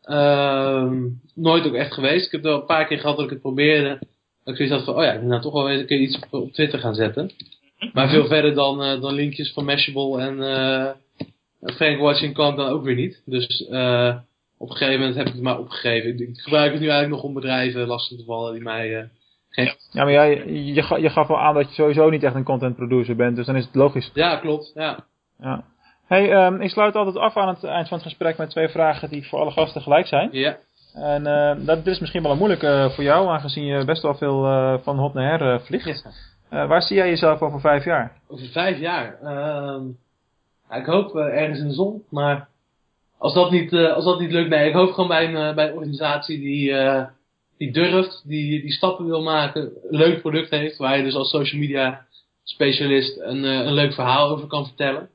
Uh, 0.07 0.93
nooit 1.35 1.67
ook 1.67 1.75
echt 1.75 1.95
geweest. 1.95 2.27
Ik 2.27 2.33
heb 2.33 2.43
wel 2.43 2.61
een 2.61 2.67
paar 2.67 2.87
keer 2.87 2.99
gehad 2.99 3.17
dat 3.17 3.25
ik 3.25 3.31
het 3.31 3.41
probeerde. 3.41 3.99
Dat 4.45 4.55
ik 4.55 4.57
zoiets 4.57 4.75
had 4.75 4.85
van, 4.85 4.95
oh 4.95 5.03
ja, 5.03 5.13
ik 5.13 5.21
moet 5.21 5.31
nou 5.31 5.43
toch 5.43 5.53
wel 5.53 5.71
eens 5.71 5.81
een 5.81 5.87
keer 5.87 6.01
iets 6.01 6.17
op, 6.17 6.27
op 6.31 6.53
Twitter 6.53 6.79
gaan 6.79 6.95
zetten. 6.95 7.31
Maar 7.93 8.09
veel 8.09 8.27
verder 8.27 8.55
dan, 8.55 8.83
uh, 8.83 9.01
dan 9.01 9.15
linkjes 9.15 9.53
van 9.53 9.65
Mashable 9.65 10.21
en 10.21 10.37
uh, 10.37 10.91
Frank 11.75 11.99
Watching 11.99 12.35
kan 12.35 12.57
dan 12.57 12.69
ook 12.69 12.85
weer 12.85 12.95
niet. 12.95 13.23
Dus 13.25 13.69
uh, 13.71 14.17
op 14.59 14.71
een 14.71 14.77
gegeven 14.77 14.99
moment 15.01 15.17
heb 15.17 15.27
ik 15.27 15.33
het 15.33 15.43
maar 15.43 15.59
opgegeven. 15.59 16.21
Ik 16.21 16.41
gebruik 16.41 16.73
het 16.73 16.81
nu 16.81 16.89
eigenlijk 16.89 17.23
nog 17.23 17.31
om 17.31 17.35
bedrijven 17.35 17.87
lastig 17.87 18.19
te 18.19 18.25
vallen 18.25 18.53
die 18.53 18.63
mij 18.63 19.11
geen... 19.49 19.73
Ja, 19.91 20.03
maar 20.03 20.13
jij, 20.13 20.45
je, 20.47 20.75
je, 20.75 21.01
je 21.01 21.11
gaf 21.11 21.27
wel 21.27 21.41
aan 21.41 21.55
dat 21.55 21.69
je 21.69 21.75
sowieso 21.75 22.11
niet 22.11 22.23
echt 22.23 22.35
een 22.35 22.45
content 22.45 22.77
producer 22.77 23.17
bent, 23.17 23.37
dus 23.37 23.47
dan 23.47 23.57
is 23.57 23.65
het 23.65 23.75
logisch. 23.75 24.11
Ja, 24.15 24.37
klopt. 24.37 24.73
Ja. 24.75 25.07
ja. 25.41 25.65
Hey, 26.07 26.47
um, 26.47 26.61
ik 26.61 26.71
sluit 26.71 26.95
altijd 26.95 27.17
af 27.17 27.37
aan 27.37 27.49
het 27.49 27.65
eind 27.65 27.89
van 27.89 27.99
het 27.99 28.07
gesprek 28.07 28.37
met 28.37 28.51
twee 28.51 28.69
vragen 28.69 29.09
die 29.09 29.29
voor 29.29 29.39
alle 29.39 29.51
gasten 29.51 29.83
gelijk 29.83 30.07
zijn. 30.07 30.29
Ja. 30.33 30.57
En 30.95 31.27
uh, 31.27 31.67
dat 31.67 31.87
is 31.87 31.99
misschien 31.99 32.23
wel 32.23 32.33
een 32.33 32.39
moeilijk 32.39 32.63
uh, 32.63 32.91
voor 32.91 33.05
jou, 33.05 33.29
aangezien 33.29 33.65
je 33.65 33.85
best 33.85 34.03
wel 34.03 34.15
veel 34.15 34.45
uh, 34.47 34.75
van 34.83 34.99
hot 34.99 35.15
naar 35.15 35.41
her 35.41 35.61
vliegt. 35.61 36.05
Ja. 36.51 36.67
waar 36.67 36.83
zie 36.83 36.97
jij 36.97 37.09
jezelf 37.09 37.41
over 37.41 37.61
vijf 37.61 37.85
jaar? 37.85 38.13
Over 38.29 38.47
vijf 38.47 38.79
jaar? 38.79 39.19
Um, 39.75 39.99
ik 40.71 40.87
hoop 40.87 41.17
ergens 41.17 41.59
in 41.59 41.69
de 41.69 41.75
zon, 41.75 42.03
maar 42.11 42.49
als 43.19 43.35
dat 43.35 43.51
niet, 43.51 43.75
als 43.75 44.05
dat 44.05 44.21
niet 44.21 44.33
lukt, 44.33 44.49
nee, 44.49 44.69
ik 44.69 44.75
hoop 44.75 44.93
gewoon 44.93 45.09
bij 45.09 45.35
een, 45.35 45.55
bij 45.55 45.69
een 45.69 45.75
organisatie 45.75 46.39
die, 46.39 46.75
die 47.59 47.73
durft, 47.73 48.23
die, 48.29 48.61
die 48.61 48.73
stappen 48.73 49.07
wil 49.07 49.23
maken, 49.23 49.63
een 49.63 49.97
leuk 49.97 50.21
product 50.21 50.51
heeft, 50.51 50.77
waar 50.77 50.97
je 50.97 51.03
dus 51.03 51.15
als 51.15 51.31
social 51.31 51.61
media 51.61 52.07
specialist 52.43 53.21
een, 53.21 53.45
een 53.45 53.75
leuk 53.75 53.93
verhaal 53.93 54.29
over 54.29 54.47
kan 54.47 54.67
vertellen. 54.67 55.09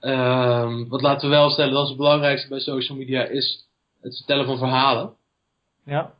Um, 0.00 0.88
wat 0.88 1.02
laten 1.02 1.28
we 1.28 1.34
wel 1.34 1.50
stellen, 1.50 1.72
dat 1.72 1.82
is 1.82 1.88
het 1.88 1.98
belangrijkste 1.98 2.48
bij 2.48 2.58
social 2.58 2.98
media, 2.98 3.24
is 3.24 3.68
het 4.00 4.16
vertellen 4.16 4.46
van 4.46 4.58
verhalen. 4.58 5.14
Ja. 5.84 6.12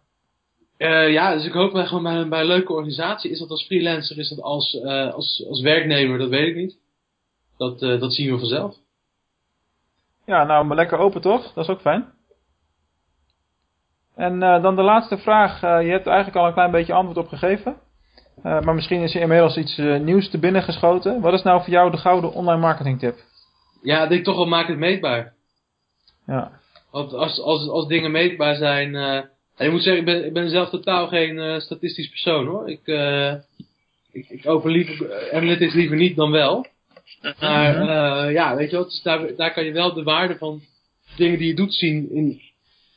Uh, 0.79 1.13
ja, 1.13 1.35
dus 1.35 1.47
ik 1.47 1.53
hoop 1.53 1.73
bij, 1.73 1.87
gewoon 1.87 2.03
bij, 2.03 2.29
bij, 2.29 2.41
een 2.41 2.47
leuke 2.47 2.73
organisatie. 2.73 3.31
Is 3.31 3.39
dat 3.39 3.51
als 3.51 3.67
freelancer, 3.67 4.19
is 4.19 4.29
dat 4.29 4.41
als, 4.41 4.75
uh, 4.75 5.13
als, 5.13 5.45
als 5.49 5.61
werknemer, 5.61 6.19
dat 6.19 6.29
weet 6.29 6.49
ik 6.49 6.57
niet. 6.57 6.79
Dat, 7.57 7.83
uh, 7.83 8.01
dat 8.01 8.15
zien 8.15 8.33
we 8.33 8.39
vanzelf. 8.39 8.77
Ja, 10.27 10.45
nou, 10.45 10.65
maar 10.65 10.77
lekker 10.77 10.99
open 10.99 11.21
toch? 11.21 11.53
Dat 11.53 11.65
is 11.65 11.71
ook 11.71 11.81
fijn. 11.81 12.13
En 14.15 14.41
dan 14.41 14.77
de 14.77 14.83
laatste 14.83 15.19
vraag. 15.19 15.61
je 15.61 15.91
hebt 15.91 16.07
er 16.07 16.13
eigenlijk 16.13 16.37
al 16.37 16.47
een 16.47 16.53
klein 16.53 16.71
beetje 16.71 16.93
antwoord 16.93 17.19
op 17.19 17.29
gegeven. 17.29 17.77
maar 18.43 18.75
misschien 18.75 19.03
is 19.03 19.15
er 19.15 19.21
inmiddels 19.21 19.57
iets 19.57 19.77
nieuws 19.77 20.31
te 20.31 20.39
binnen 20.39 20.63
geschoten. 20.63 21.21
Wat 21.21 21.33
is 21.33 21.43
nou 21.43 21.63
voor 21.63 21.73
jou 21.73 21.91
de 21.91 21.97
gouden 21.97 22.33
online 22.33 22.61
marketing 22.61 22.99
tip? 22.99 23.19
Ja, 23.83 24.03
ik 24.03 24.09
denk 24.09 24.25
toch 24.25 24.37
wel 24.37 24.47
maak 24.47 24.69
het 24.69 24.79
meetbaar. 24.79 25.33
Ja. 26.27 26.61
Want 26.91 27.13
als, 27.13 27.41
als, 27.41 27.69
als 27.69 27.87
dingen 27.87 28.11
meetbaar 28.11 28.55
zijn... 28.55 28.95
Uh, 28.95 29.21
je 29.57 29.71
moet 29.71 29.83
zeggen, 29.83 30.01
ik 30.01 30.05
ben, 30.05 30.27
ik 30.27 30.33
ben 30.33 30.51
zelf 30.51 30.71
totaal 30.71 31.07
geen 31.09 31.37
uh, 31.37 31.59
statistisch 31.59 32.09
persoon 32.09 32.47
hoor. 32.47 32.71
Ik, 32.71 32.81
uh, 32.85 33.35
ik, 34.13 34.29
ik 34.29 34.47
open 34.47 34.71
liever, 34.71 35.33
analytics 35.33 35.75
liever 35.75 35.97
niet 35.97 36.17
dan 36.17 36.31
wel. 36.31 36.67
Maar 37.41 37.77
uh, 37.77 38.33
ja, 38.33 38.57
weet 38.57 38.71
je 38.71 38.77
wel, 38.77 38.85
dus 38.85 39.03
daar, 39.03 39.37
daar 39.37 39.53
kan 39.53 39.65
je 39.65 39.73
wel 39.73 39.95
de 39.95 40.03
waarde 40.03 40.37
van 40.37 40.61
dingen 41.17 41.39
die 41.39 41.49
je 41.49 41.55
doet 41.55 41.75
zien 41.75 42.11
in, 42.11 42.41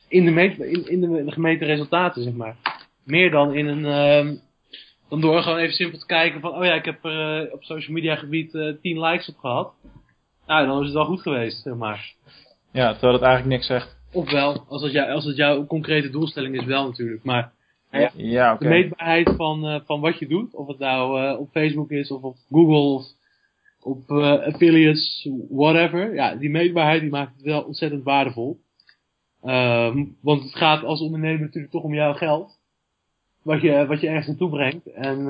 in, 0.08 0.24
de, 0.24 0.30
meet, 0.30 0.58
in, 0.58 0.88
in 0.88 1.00
de, 1.00 1.24
de 1.24 1.32
gemeten 1.32 1.66
resultaten, 1.66 2.22
zeg 2.22 2.32
maar. 2.32 2.56
Meer 3.04 3.30
dan 3.30 3.54
in 3.54 3.66
een... 3.66 3.84
Uh, 4.26 4.40
dan 5.08 5.20
door 5.20 5.42
gewoon 5.42 5.58
even 5.58 5.74
simpel 5.74 5.98
te 5.98 6.06
kijken 6.06 6.40
van, 6.40 6.54
oh 6.54 6.64
ja, 6.64 6.74
ik 6.74 6.84
heb 6.84 7.04
er 7.04 7.52
op 7.52 7.64
social 7.64 7.92
media 7.92 8.16
gebied 8.16 8.54
uh, 8.54 8.74
10 8.82 9.00
likes 9.00 9.28
op 9.28 9.36
gehad. 9.36 9.72
Nou, 10.46 10.66
dan 10.66 10.78
is 10.80 10.84
het 10.84 10.94
wel 10.94 11.04
goed 11.04 11.20
geweest, 11.20 11.62
zeg 11.62 11.74
maar. 11.74 12.14
Ja, 12.72 12.92
terwijl 12.92 13.12
het 13.12 13.22
eigenlijk 13.22 13.54
niks 13.54 13.66
zegt. 13.66 13.96
Ofwel, 14.12 14.64
als 14.68 14.82
het, 14.82 14.92
jou, 14.92 15.10
als 15.10 15.24
het 15.24 15.36
jouw 15.36 15.66
concrete 15.66 16.10
doelstelling 16.10 16.60
is 16.60 16.64
wel 16.64 16.86
natuurlijk. 16.86 17.24
Maar 17.24 17.52
ja, 17.90 18.10
ja 18.14 18.52
okay. 18.52 18.68
de 18.68 18.74
meetbaarheid 18.74 19.32
van, 19.36 19.68
uh, 19.68 19.80
van 19.84 20.00
wat 20.00 20.18
je 20.18 20.26
doet, 20.28 20.54
of 20.54 20.66
het 20.66 20.78
nou 20.78 21.22
uh, 21.22 21.40
op 21.40 21.50
Facebook 21.50 21.90
is, 21.90 22.10
of 22.10 22.22
op 22.22 22.36
Google, 22.50 22.94
of 22.94 23.04
op 23.80 24.10
uh, 24.10 24.32
affiliates, 24.32 25.28
whatever. 25.50 26.14
Ja, 26.14 26.34
die 26.34 26.50
meetbaarheid 26.50 27.00
die 27.00 27.10
maakt 27.10 27.34
het 27.34 27.44
wel 27.44 27.62
ontzettend 27.62 28.04
waardevol. 28.04 28.60
Um, 29.44 30.16
want 30.20 30.42
het 30.42 30.54
gaat 30.54 30.84
als 30.84 31.00
ondernemer 31.00 31.40
natuurlijk 31.40 31.72
toch 31.72 31.82
om 31.82 31.94
jouw 31.94 32.14
geld. 32.14 32.58
Wat 33.42 33.60
je, 33.60 33.86
wat 33.86 34.00
je 34.00 34.08
ergens 34.08 34.26
naartoe 34.26 34.50
brengt. 34.50 34.86
En 34.86 35.24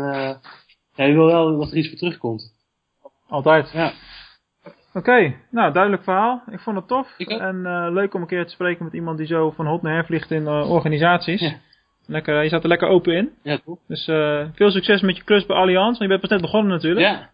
ja, 0.94 1.04
je 1.04 1.12
wil 1.12 1.26
wel 1.26 1.58
dat 1.58 1.70
er 1.70 1.76
iets 1.76 1.88
voor 1.88 1.98
terugkomt. 1.98 2.52
Altijd. 3.28 3.70
Ja. 3.70 3.92
Oké, 4.94 5.10
okay, 5.10 5.36
nou 5.50 5.72
duidelijk 5.72 6.02
verhaal. 6.02 6.42
Ik 6.50 6.60
vond 6.60 6.76
het 6.76 6.88
tof. 6.88 7.18
En 7.18 7.56
uh, 7.56 7.86
leuk 7.90 8.14
om 8.14 8.20
een 8.20 8.26
keer 8.26 8.44
te 8.44 8.52
spreken 8.52 8.84
met 8.84 8.94
iemand 8.94 9.18
die 9.18 9.26
zo 9.26 9.50
van 9.50 9.66
hot 9.66 9.82
naar 9.82 9.94
her 9.94 10.04
vliegt 10.04 10.30
in 10.30 10.42
uh, 10.42 10.70
organisaties. 10.70 11.40
Ja. 11.40 11.54
Lekker, 12.06 12.42
je 12.42 12.48
zat 12.48 12.62
er 12.62 12.68
lekker 12.68 12.88
open 12.88 13.16
in. 13.16 13.30
Ja, 13.42 13.58
toch. 13.64 13.78
Dus 13.88 14.08
uh, 14.08 14.46
veel 14.54 14.70
succes 14.70 15.00
met 15.00 15.16
je 15.16 15.24
klus 15.24 15.46
bij 15.46 15.56
Allianz. 15.56 15.84
Want 15.84 15.98
je 15.98 16.08
bent 16.08 16.20
pas 16.20 16.30
net 16.30 16.40
begonnen 16.40 16.72
natuurlijk. 16.72 17.06
Ja. 17.06 17.30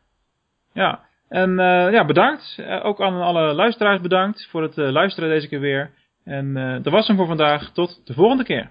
Ja. 0.73 1.01
En 1.29 1.55
ja, 1.93 2.05
bedankt. 2.05 2.63
ook 2.83 3.01
aan 3.01 3.21
alle 3.21 3.55
luisteraars 3.55 4.01
bedankt 4.01 4.47
voor 4.51 4.63
het 4.63 4.77
luisteren 4.77 5.29
deze 5.29 5.49
keer 5.49 5.61
weer. 5.61 5.91
En 6.25 6.55
dat 6.83 6.93
was 6.93 7.07
hem 7.07 7.17
voor 7.17 7.27
vandaag. 7.27 7.71
Tot 7.73 8.07
de 8.07 8.15
volgende 8.15 8.45
keer. 8.45 8.71